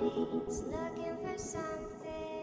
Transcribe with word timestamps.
Looking 0.00 1.16
for 1.22 1.36
something. 1.36 2.39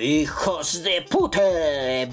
Hijos 0.00 0.82
de 0.82 1.02
puta. 1.02 1.40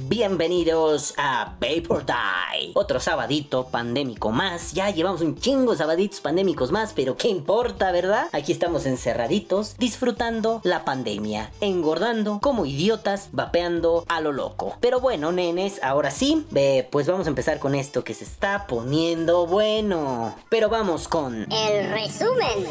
Bienvenidos 0.02 1.14
a 1.18 1.56
Vapor 1.60 2.06
Die. 2.06 2.72
Otro 2.74 3.00
sabadito 3.00 3.68
pandémico 3.68 4.32
más. 4.32 4.74
Ya 4.74 4.90
llevamos 4.90 5.22
un 5.22 5.38
chingo 5.40 5.72
de 5.72 5.78
sabaditos 5.78 6.22
pandémicos 6.22 6.72
más, 6.72 6.94
pero 6.94 7.18
¿qué 7.18 7.28
importa, 7.28 7.92
verdad? 7.92 8.28
Aquí 8.32 8.52
estamos 8.52 8.86
encerraditos, 8.86 9.78
disfrutando 9.78 10.62
la 10.64 10.86
pandemia, 10.86 11.52
engordando 11.62 12.40
como 12.42 12.66
idiotas, 12.66 13.30
vapeando 13.32 14.06
a 14.08 14.22
lo 14.22 14.32
loco. 14.32 14.78
Pero 14.80 15.00
bueno, 15.00 15.32
nenes, 15.32 15.82
ahora 15.84 16.12
sí, 16.12 16.46
pues 16.92 17.08
vamos 17.08 17.28
a 17.28 17.30
empezar 17.30 17.60
con 17.60 17.76
esto 17.76 18.04
que 18.04 18.14
se 18.14 18.24
está 18.24 18.68
poniendo 18.68 19.48
bueno. 19.48 20.36
Pero 20.50 20.70
vamos 20.70 21.08
con... 21.08 21.52
El 21.52 21.90
resumen. 21.90 22.66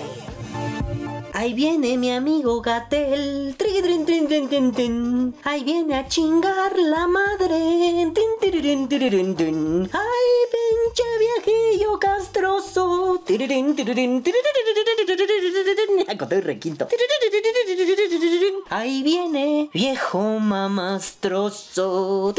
Ahí 1.36 1.52
viene 1.52 1.98
mi 1.98 2.12
amigo 2.12 2.62
Gatel. 2.62 3.56
Ahí 5.42 5.64
viene 5.64 5.96
a 5.96 6.06
chingar 6.06 6.78
la 6.78 7.08
madre. 7.08 7.56
Ay, 9.92 10.28
pinche 10.54 11.02
viejillo 11.18 11.98
castroso. 11.98 13.20
Ahí 18.70 19.02
viene 19.02 19.70
viejo 19.74 20.38
mamastroso. 20.38 22.32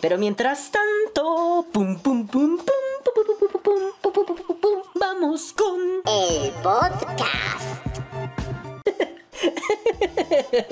Pero 0.00 0.16
mientras 0.16 0.70
tanto, 0.70 1.66
pum 1.72 1.98
pum 1.98 2.26
pum 2.26 2.56
pum, 2.56 2.66
pum, 3.04 3.14
pum, 3.14 4.24
pum, 4.24 4.56
pum 4.60 4.82
vamos 4.94 5.52
con 5.52 5.80
el 6.06 6.50
podcast. 6.62 7.33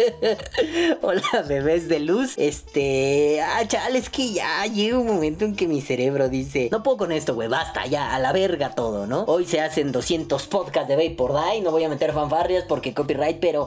Hola 1.02 1.42
bebés 1.46 1.88
de 1.88 2.00
luz. 2.00 2.34
Este. 2.36 3.40
Ah, 3.40 3.66
chale, 3.66 3.98
es 3.98 4.10
que 4.10 4.32
ya 4.32 4.66
llega 4.66 4.98
un 4.98 5.06
momento 5.06 5.44
en 5.44 5.54
que 5.56 5.66
mi 5.66 5.80
cerebro 5.80 6.28
dice: 6.28 6.68
No 6.70 6.82
puedo 6.82 6.96
con 6.98 7.12
esto, 7.12 7.34
güey, 7.34 7.48
basta 7.48 7.86
ya, 7.86 8.14
a 8.14 8.18
la 8.18 8.32
verga 8.32 8.74
todo, 8.74 9.06
¿no? 9.06 9.24
Hoy 9.24 9.46
se 9.46 9.60
hacen 9.60 9.92
200 9.92 10.46
podcasts 10.46 10.88
de 10.88 10.96
Vapor 10.96 11.32
Die. 11.34 11.60
No 11.60 11.70
voy 11.70 11.84
a 11.84 11.88
meter 11.88 12.12
fanfarrias 12.12 12.64
porque 12.68 12.94
copyright, 12.94 13.38
pero. 13.40 13.64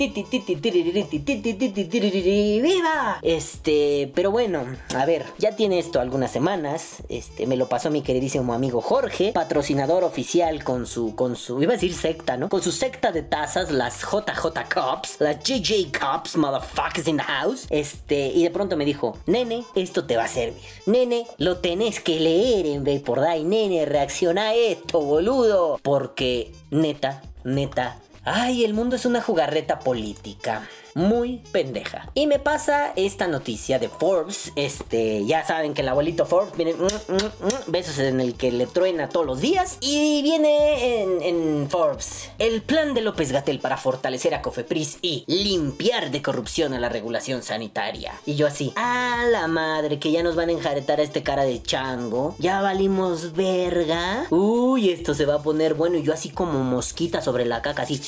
¡Viva! 2.61 3.19
Este. 3.21 4.11
Pero 4.13 4.31
bueno, 4.31 4.65
a 4.95 5.05
ver, 5.05 5.25
ya 5.37 5.55
tiene 5.55 5.79
esto 5.79 5.99
algunas 5.99 6.31
semanas. 6.31 7.03
Este, 7.09 7.47
me 7.47 7.57
lo 7.57 7.67
pasó 7.67 7.89
mi 7.89 8.01
queridísimo 8.01 8.53
amigo 8.53 8.81
Jorge, 8.81 9.31
patrocinador 9.33 10.03
oficial 10.03 10.63
con 10.63 10.85
su. 10.87 11.15
con 11.15 11.35
su. 11.35 11.61
iba 11.61 11.73
a 11.73 11.75
decir 11.75 11.93
secta, 11.93 12.37
¿no? 12.37 12.49
Con 12.49 12.61
su 12.61 12.71
secta 12.71 13.11
de 13.11 13.23
tazas, 13.23 13.71
las 13.71 14.01
JJ 14.01 14.45
Cups, 14.73 15.17
las 15.19 15.39
JJ 15.43 15.91
Cups, 15.91 16.24
motherfuckers 16.35 17.07
in 17.07 17.17
the 17.17 17.23
house. 17.23 17.67
Este, 17.69 18.27
y 18.27 18.43
de 18.43 18.49
pronto 18.49 18.77
me 18.77 18.85
dijo, 18.85 19.17
nene, 19.25 19.63
esto 19.75 20.05
te 20.05 20.17
va 20.17 20.25
a 20.25 20.27
servir. 20.27 20.61
Nene, 20.85 21.25
lo 21.37 21.57
tenés 21.57 21.99
que 21.99 22.19
leer 22.19 22.65
en 22.65 22.83
Vapor 22.83 23.21
Die. 23.21 23.43
Nene, 23.43 23.85
reacciona 23.85 24.49
a 24.49 24.53
esto, 24.55 24.99
boludo. 25.01 25.79
Porque, 25.81 26.51
neta, 26.71 27.21
neta, 27.43 27.99
ay, 28.23 28.65
el 28.65 28.73
mundo 28.73 28.95
es 28.95 29.05
una 29.05 29.21
jugarreta 29.21 29.79
política 29.79 30.67
muy 30.95 31.43
pendeja. 31.51 32.09
Y 32.13 32.25
me 32.25 32.39
pasa 32.39 32.93
esta 32.95 33.27
noticia 33.27 33.77
de 33.79 33.89
Forbes. 33.89 34.51
Este, 34.55 35.25
ya 35.25 35.45
saben 35.45 35.73
que 35.73 35.81
el 35.81 35.89
abuelito 35.89 36.25
Forbes 36.25 36.55
viene. 36.55 36.73
mm, 36.73 36.83
mm, 36.83 37.15
mm, 37.15 37.71
besos 37.71 37.99
en 37.99 38.21
el 38.21 38.35
que 38.35 38.51
le 38.51 38.65
truena 38.65 39.09
todos 39.09 39.25
los 39.25 39.41
días. 39.41 39.77
Y 39.81 40.23
viene 40.23 41.03
en, 41.03 41.21
en 41.21 41.69
Forbes. 41.69 42.31
El 42.39 42.61
plan 42.61 42.93
de 42.93 43.01
López 43.01 43.31
Gatel 43.31 43.59
para 43.59 43.77
fortalecer 43.77 44.33
a 44.33 44.41
Cofepris 44.41 44.97
y 45.01 45.25
limpiar 45.27 46.11
de 46.11 46.21
corrupción 46.21 46.73
a 46.73 46.79
la 46.79 46.89
regulación 46.89 47.43
sanitaria. 47.43 48.13
Y 48.25 48.35
yo 48.35 48.47
así, 48.47 48.71
a 48.77 49.25
la 49.29 49.47
madre, 49.47 49.99
que 49.99 50.11
ya 50.11 50.23
nos 50.23 50.35
van 50.35 50.49
a 50.49 50.53
enjaretar 50.53 51.01
a 51.01 51.03
este 51.03 51.23
cara 51.23 51.43
de 51.43 51.61
chango. 51.61 52.35
Ya 52.39 52.61
valimos 52.61 53.33
verga. 53.33 54.27
Uy, 54.29 54.91
esto 54.91 55.13
se 55.13 55.25
va 55.25 55.35
a 55.35 55.43
poner 55.43 55.73
bueno. 55.73 55.97
Y 55.97 56.03
yo 56.03 56.13
así 56.13 56.29
como 56.29 56.63
mosquita 56.63 57.21
sobre 57.21 57.43
la 57.43 57.61
caca, 57.61 57.83
así 57.83 58.01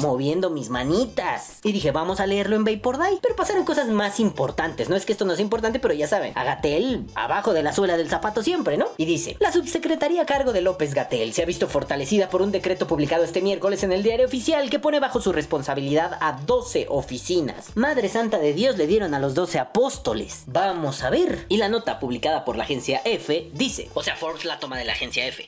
moviendo 0.00 0.50
mis 0.50 0.70
manitas. 0.70 1.58
Y 1.62 1.72
dije, 1.72 1.90
vamos 1.90 2.20
a 2.20 2.26
leerlo 2.26 2.56
en 2.56 2.64
Vapor 2.64 2.98
Die. 2.98 3.18
Pero 3.22 3.36
pasaron 3.36 3.64
cosas 3.64 3.88
más 3.88 4.20
importantes. 4.20 4.88
No 4.88 4.96
es 4.96 5.06
que 5.06 5.12
esto 5.12 5.24
no 5.24 5.34
sea 5.34 5.42
importante, 5.42 5.78
pero 5.78 5.94
ya 5.94 6.06
saben. 6.06 6.32
A 6.36 6.44
Gatel, 6.44 7.04
abajo 7.14 7.52
de 7.52 7.62
la 7.62 7.72
suela 7.72 7.96
del 7.96 8.08
zapato 8.08 8.42
siempre, 8.42 8.76
¿no? 8.76 8.86
Y 8.96 9.04
dice, 9.04 9.36
la 9.40 9.52
subsecretaría 9.52 10.22
a 10.22 10.26
cargo 10.26 10.52
de 10.52 10.60
López 10.60 10.94
Gatel 10.94 11.32
se 11.32 11.42
ha 11.42 11.46
visto 11.46 11.68
fortalecida 11.68 12.28
por 12.28 12.42
un 12.42 12.52
decreto 12.52 12.86
publicado 12.86 13.24
este 13.24 13.42
miércoles 13.42 13.82
en 13.82 13.92
el 13.92 14.02
diario 14.02 14.26
oficial 14.26 14.70
que 14.70 14.78
pone 14.78 15.00
bajo 15.00 15.20
su 15.20 15.32
responsabilidad 15.32 16.18
a 16.20 16.40
12 16.44 16.86
oficinas. 16.88 17.76
Madre 17.76 18.08
Santa 18.08 18.38
de 18.38 18.52
Dios 18.52 18.76
le 18.76 18.86
dieron 18.86 19.14
a 19.14 19.20
los 19.20 19.34
12 19.34 19.58
apóstoles. 19.58 20.44
Vamos 20.46 21.02
a 21.02 21.10
ver. 21.10 21.46
Y 21.48 21.56
la 21.58 21.68
nota 21.68 21.98
publicada 21.98 22.44
por 22.44 22.56
la 22.56 22.64
agencia 22.64 23.02
F 23.04 23.50
dice, 23.52 23.88
o 23.94 24.02
sea, 24.02 24.16
Forbes 24.16 24.44
la 24.44 24.58
toma 24.58 24.78
de 24.78 24.84
la 24.84 24.92
agencia 24.92 25.26
F. 25.26 25.46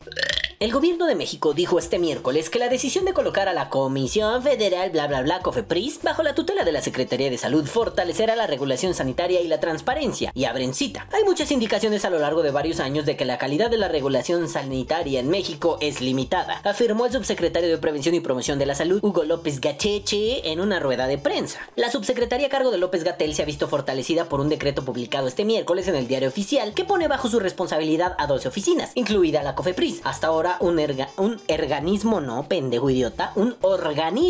El 0.60 0.72
gobierno 0.72 1.06
de 1.06 1.16
México 1.16 1.54
dijo 1.54 1.78
este 1.78 1.98
miércoles 1.98 2.50
que 2.50 2.58
la 2.58 2.68
decisión 2.68 3.04
de 3.04 3.12
colocar 3.12 3.48
a 3.48 3.52
la 3.52 3.68
Comisión 3.68 4.41
Federal 4.42 4.90
bla 4.90 5.06
bla 5.06 5.22
bla 5.22 5.38
Cofepris 5.38 6.00
bajo 6.02 6.24
la 6.24 6.34
tutela 6.34 6.64
de 6.64 6.72
la 6.72 6.82
Secretaría 6.82 7.30
de 7.30 7.38
Salud 7.38 7.64
fortalecerá 7.64 8.34
la 8.34 8.48
regulación 8.48 8.92
sanitaria 8.92 9.40
y 9.40 9.46
la 9.46 9.60
transparencia. 9.60 10.32
Y 10.34 10.46
abren 10.46 10.74
cita. 10.74 11.06
Hay 11.12 11.22
muchas 11.22 11.52
indicaciones 11.52 12.04
a 12.04 12.10
lo 12.10 12.18
largo 12.18 12.42
de 12.42 12.50
varios 12.50 12.80
años 12.80 13.06
de 13.06 13.16
que 13.16 13.24
la 13.24 13.38
calidad 13.38 13.70
de 13.70 13.78
la 13.78 13.88
regulación 13.88 14.48
sanitaria 14.48 15.20
en 15.20 15.28
México 15.28 15.78
es 15.80 16.00
limitada, 16.00 16.60
afirmó 16.64 17.06
el 17.06 17.12
subsecretario 17.12 17.68
de 17.68 17.78
Prevención 17.78 18.14
y 18.14 18.20
Promoción 18.20 18.58
de 18.58 18.66
la 18.66 18.74
Salud, 18.74 18.98
Hugo 19.02 19.24
López 19.24 19.60
Gacheche, 19.60 20.50
en 20.50 20.60
una 20.60 20.80
rueda 20.80 21.06
de 21.06 21.18
prensa. 21.18 21.60
La 21.76 21.90
subsecretaría 21.90 22.48
a 22.48 22.50
cargo 22.50 22.70
de 22.70 22.78
López 22.78 23.04
Gatel 23.04 23.34
se 23.34 23.42
ha 23.42 23.46
visto 23.46 23.68
fortalecida 23.68 24.28
por 24.28 24.40
un 24.40 24.48
decreto 24.48 24.84
publicado 24.84 25.28
este 25.28 25.44
miércoles 25.44 25.86
en 25.88 25.94
el 25.94 26.08
diario 26.08 26.28
oficial 26.28 26.74
que 26.74 26.84
pone 26.84 27.06
bajo 27.06 27.28
su 27.28 27.38
responsabilidad 27.38 28.16
a 28.18 28.26
12 28.26 28.48
oficinas, 28.48 28.90
incluida 28.96 29.42
la 29.42 29.54
Cofepris. 29.54 30.00
Hasta 30.04 30.26
ahora 30.26 30.56
un, 30.60 30.80
un 31.18 31.40
organismo, 31.48 32.20
no, 32.20 32.48
pendejo 32.48 32.90
idiota, 32.90 33.32
un 33.36 33.56
organismo 33.60 34.21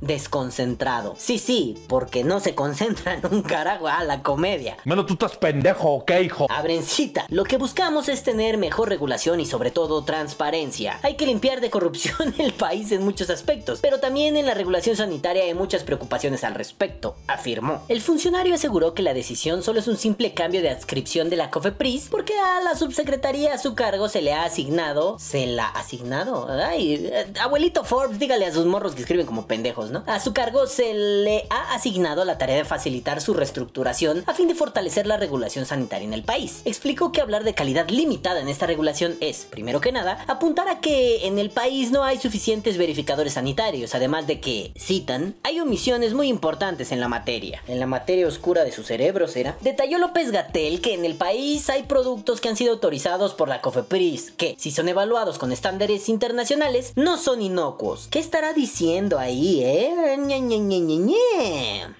desconcentrado. 0.00 1.14
Sí, 1.18 1.38
sí, 1.38 1.76
porque 1.88 2.24
no 2.24 2.40
se 2.40 2.54
concentra 2.54 3.14
en 3.14 3.26
un 3.26 3.42
carajo 3.42 3.88
a 3.88 4.04
la 4.04 4.22
comedia. 4.22 4.76
Menos 4.84 5.06
tú 5.06 5.14
estás 5.14 5.36
pendejo, 5.36 5.94
¿ok, 5.94 6.12
hijo? 6.22 6.46
Abren 6.48 6.82
cita. 6.82 7.26
Lo 7.28 7.44
que 7.44 7.56
buscamos 7.56 8.08
es 8.08 8.22
tener 8.22 8.58
mejor 8.58 8.88
regulación 8.88 9.40
y 9.40 9.46
sobre 9.46 9.70
todo 9.70 10.04
transparencia. 10.04 10.98
Hay 11.02 11.16
que 11.16 11.26
limpiar 11.26 11.60
de 11.60 11.70
corrupción 11.70 12.34
el 12.38 12.52
país 12.52 12.92
en 12.92 13.04
muchos 13.04 13.28
aspectos, 13.30 13.80
pero 13.82 13.98
también 13.98 14.36
en 14.36 14.46
la 14.46 14.54
regulación 14.54 14.96
sanitaria 14.96 15.42
hay 15.42 15.54
muchas 15.54 15.82
preocupaciones 15.82 16.44
al 16.44 16.54
respecto, 16.54 17.16
afirmó. 17.26 17.82
El 17.88 18.00
funcionario 18.00 18.54
aseguró 18.54 18.94
que 18.94 19.02
la 19.02 19.14
decisión 19.14 19.62
solo 19.62 19.80
es 19.80 19.88
un 19.88 19.96
simple 19.96 20.32
cambio 20.32 20.62
de 20.62 20.70
adscripción 20.70 21.28
de 21.28 21.36
la 21.36 21.50
COFEPRIS 21.50 22.08
porque 22.08 22.34
a 22.38 22.60
la 22.60 22.76
subsecretaría 22.76 23.54
a 23.54 23.58
su 23.58 23.74
cargo 23.74 24.08
se 24.08 24.22
le 24.22 24.32
ha 24.32 24.44
asignado, 24.44 25.18
se 25.18 25.46
la 25.46 25.66
ha 25.66 25.80
asignado, 25.80 26.48
ay, 26.50 26.94
eh, 26.94 27.32
abuelito 27.40 27.84
Forbes, 27.84 28.18
dígale 28.18 28.46
a 28.46 28.52
sus 28.52 28.66
morros 28.66 28.94
que 28.94 29.02
escriben 29.02 29.26
como 29.26 29.39
pendejos, 29.46 29.90
¿no? 29.90 30.04
A 30.06 30.20
su 30.20 30.32
cargo 30.32 30.66
se 30.66 30.94
le 30.94 31.46
ha 31.50 31.74
asignado 31.74 32.24
la 32.24 32.38
tarea 32.38 32.56
de 32.56 32.64
facilitar 32.64 33.20
su 33.20 33.34
reestructuración 33.34 34.24
a 34.26 34.34
fin 34.34 34.48
de 34.48 34.54
fortalecer 34.54 35.06
la 35.06 35.16
regulación 35.16 35.66
sanitaria 35.66 36.06
en 36.06 36.14
el 36.14 36.22
país. 36.22 36.62
Explicó 36.64 37.12
que 37.12 37.20
hablar 37.20 37.44
de 37.44 37.54
calidad 37.54 37.88
limitada 37.88 38.40
en 38.40 38.48
esta 38.48 38.66
regulación 38.66 39.16
es, 39.20 39.46
primero 39.50 39.80
que 39.80 39.92
nada, 39.92 40.24
apuntar 40.26 40.68
a 40.68 40.80
que 40.80 41.26
en 41.26 41.38
el 41.38 41.50
país 41.50 41.90
no 41.90 42.04
hay 42.04 42.18
suficientes 42.18 42.78
verificadores 42.78 43.34
sanitarios, 43.34 43.94
además 43.94 44.26
de 44.26 44.40
que, 44.40 44.72
citan, 44.78 45.34
hay 45.42 45.60
omisiones 45.60 46.14
muy 46.14 46.28
importantes 46.28 46.92
en 46.92 47.00
la 47.00 47.08
materia. 47.08 47.62
En 47.66 47.80
la 47.80 47.86
materia 47.86 48.26
oscura 48.26 48.64
de 48.64 48.72
su 48.72 48.82
cerebro, 48.82 49.28
será. 49.28 49.56
Detalló 49.60 49.98
López 49.98 50.30
Gatel 50.30 50.80
que 50.80 50.94
en 50.94 51.04
el 51.04 51.14
país 51.14 51.68
hay 51.70 51.84
productos 51.84 52.40
que 52.40 52.48
han 52.48 52.56
sido 52.56 52.72
autorizados 52.72 53.34
por 53.34 53.48
la 53.48 53.60
COFEPRIS, 53.60 54.32
que, 54.32 54.56
si 54.58 54.70
son 54.70 54.88
evaluados 54.88 55.38
con 55.38 55.52
estándares 55.52 56.08
internacionales, 56.08 56.92
no 56.96 57.16
son 57.16 57.42
inocuos. 57.42 58.08
¿Qué 58.10 58.18
estará 58.18 58.52
diciendo 58.52 59.18
ahí 59.18 59.29
ahí, 59.30 59.62
¿eh? 59.62 59.96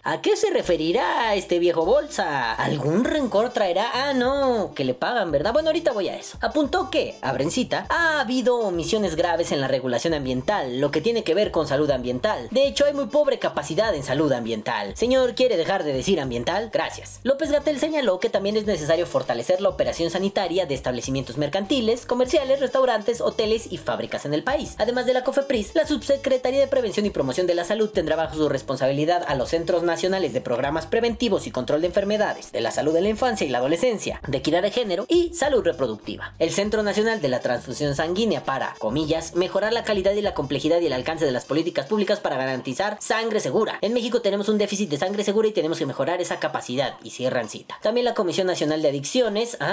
¿A 0.03 0.21
qué 0.21 0.37
se 0.37 0.51
referirá 0.51 1.35
este 1.35 1.59
viejo 1.59 1.85
bolsa? 1.85 2.55
¿Algún 2.55 3.05
rencor 3.05 3.51
traerá? 3.51 3.91
Ah, 3.95 4.13
no, 4.13 4.73
que 4.75 4.85
le 4.85 4.95
pagan, 4.95 5.31
¿verdad? 5.31 5.53
Bueno, 5.53 5.69
ahorita 5.69 5.93
voy 5.93 6.09
a 6.09 6.17
eso. 6.17 6.37
Apuntó 6.41 6.91
que, 6.91 7.17
abrencita, 7.23 7.87
ha 7.89 8.21
habido 8.21 8.59
omisiones 8.59 9.15
graves 9.15 9.53
en 9.53 9.61
la 9.61 9.69
regulación 9.69 10.15
ambiental, 10.15 10.81
lo 10.81 10.91
que 10.91 11.01
tiene 11.01 11.23
que 11.23 11.35
ver 11.35 11.53
con 11.53 11.69
salud 11.69 11.91
ambiental. 11.91 12.49
De 12.51 12.67
hecho, 12.67 12.85
hay 12.85 12.93
muy 12.93 13.07
pobre 13.07 13.39
capacidad 13.39 13.95
en 13.95 14.03
salud 14.03 14.33
ambiental. 14.33 14.97
Señor, 14.97 15.35
¿quiere 15.35 15.57
dejar 15.57 15.85
de 15.85 15.93
decir 15.93 16.21
ambiental? 16.21 16.71
Gracias. 16.73 17.21
López 17.23 17.53
Gatel 17.53 17.79
señaló 17.79 18.19
que 18.19 18.31
también 18.31 18.57
es 18.57 18.67
necesario 18.67 19.07
fortalecer 19.07 19.61
la 19.61 19.69
operación 19.69 20.11
sanitaria 20.11 20.67
de 20.67 20.75
establecimientos 20.75 21.39
mercantiles, 21.39 22.07
comerciales, 22.07 22.61
restaurantes, 22.61 23.21
hoteles 23.21 23.71
y 23.71 23.79
fábricas 23.79 24.25
en 24.25 24.35
el 24.35 24.43
país. 24.43 24.75
Además 24.79 25.07
de 25.07 25.15
la 25.15 25.23
COFEPRIS, 25.23 25.75
la 25.75 25.87
Subsecretaría 25.87 26.61
de 26.61 26.67
Prevención 26.67 27.07
y 27.07 27.11
Promoción 27.21 27.47
de 27.47 27.55
la 27.55 27.65
Salud 27.65 27.91
tendrá 27.91 28.17
bajo 28.17 28.35
su 28.35 28.49
responsabilidad 28.49 29.23
a 29.29 29.35
los 29.35 29.51
Centros 29.51 29.83
Nacionales 29.83 30.33
de 30.33 30.41
Programas 30.41 30.87
Preventivos 30.87 31.47
y 31.47 31.51
Control 31.51 31.83
de 31.83 31.89
Enfermedades, 31.89 32.51
de 32.51 32.63
la 32.63 32.71
Salud 32.71 32.95
de 32.95 33.03
la 33.03 33.11
Infancia 33.11 33.47
y 33.47 33.51
la 33.51 33.59
Adolescencia, 33.59 34.23
de 34.27 34.39
Equidad 34.39 34.63
de 34.63 34.71
Género 34.71 35.05
y 35.07 35.35
Salud 35.35 35.63
Reproductiva. 35.63 36.33
El 36.39 36.51
Centro 36.51 36.83
Nacional 36.83 37.21
de 37.21 37.29
la 37.29 37.41
Transfusión 37.41 37.95
Sanguínea 37.95 38.47
para, 38.47 38.75
comillas, 38.79 39.35
mejorar 39.35 39.75
la 39.75 39.85
calidad 39.85 40.15
y 40.15 40.23
la 40.23 40.33
complejidad 40.33 40.81
y 40.81 40.87
el 40.87 40.95
alcance 40.95 41.27
de 41.27 41.31
las 41.31 41.45
políticas 41.45 41.85
públicas 41.85 42.21
para 42.21 42.39
garantizar 42.39 42.97
sangre 43.01 43.41
segura. 43.41 43.77
En 43.83 43.93
México 43.93 44.23
tenemos 44.23 44.49
un 44.49 44.57
déficit 44.57 44.89
de 44.89 44.97
sangre 44.97 45.23
segura 45.23 45.47
y 45.47 45.53
tenemos 45.53 45.79
que 45.79 45.85
mejorar 45.85 46.23
esa 46.23 46.39
capacidad. 46.41 46.95
Y 47.03 47.11
cierran 47.11 47.51
cita. 47.51 47.79
También 47.83 48.07
la 48.07 48.15
Comisión 48.15 48.47
Nacional 48.47 48.81
de 48.81 48.89
Adicciones. 48.89 49.59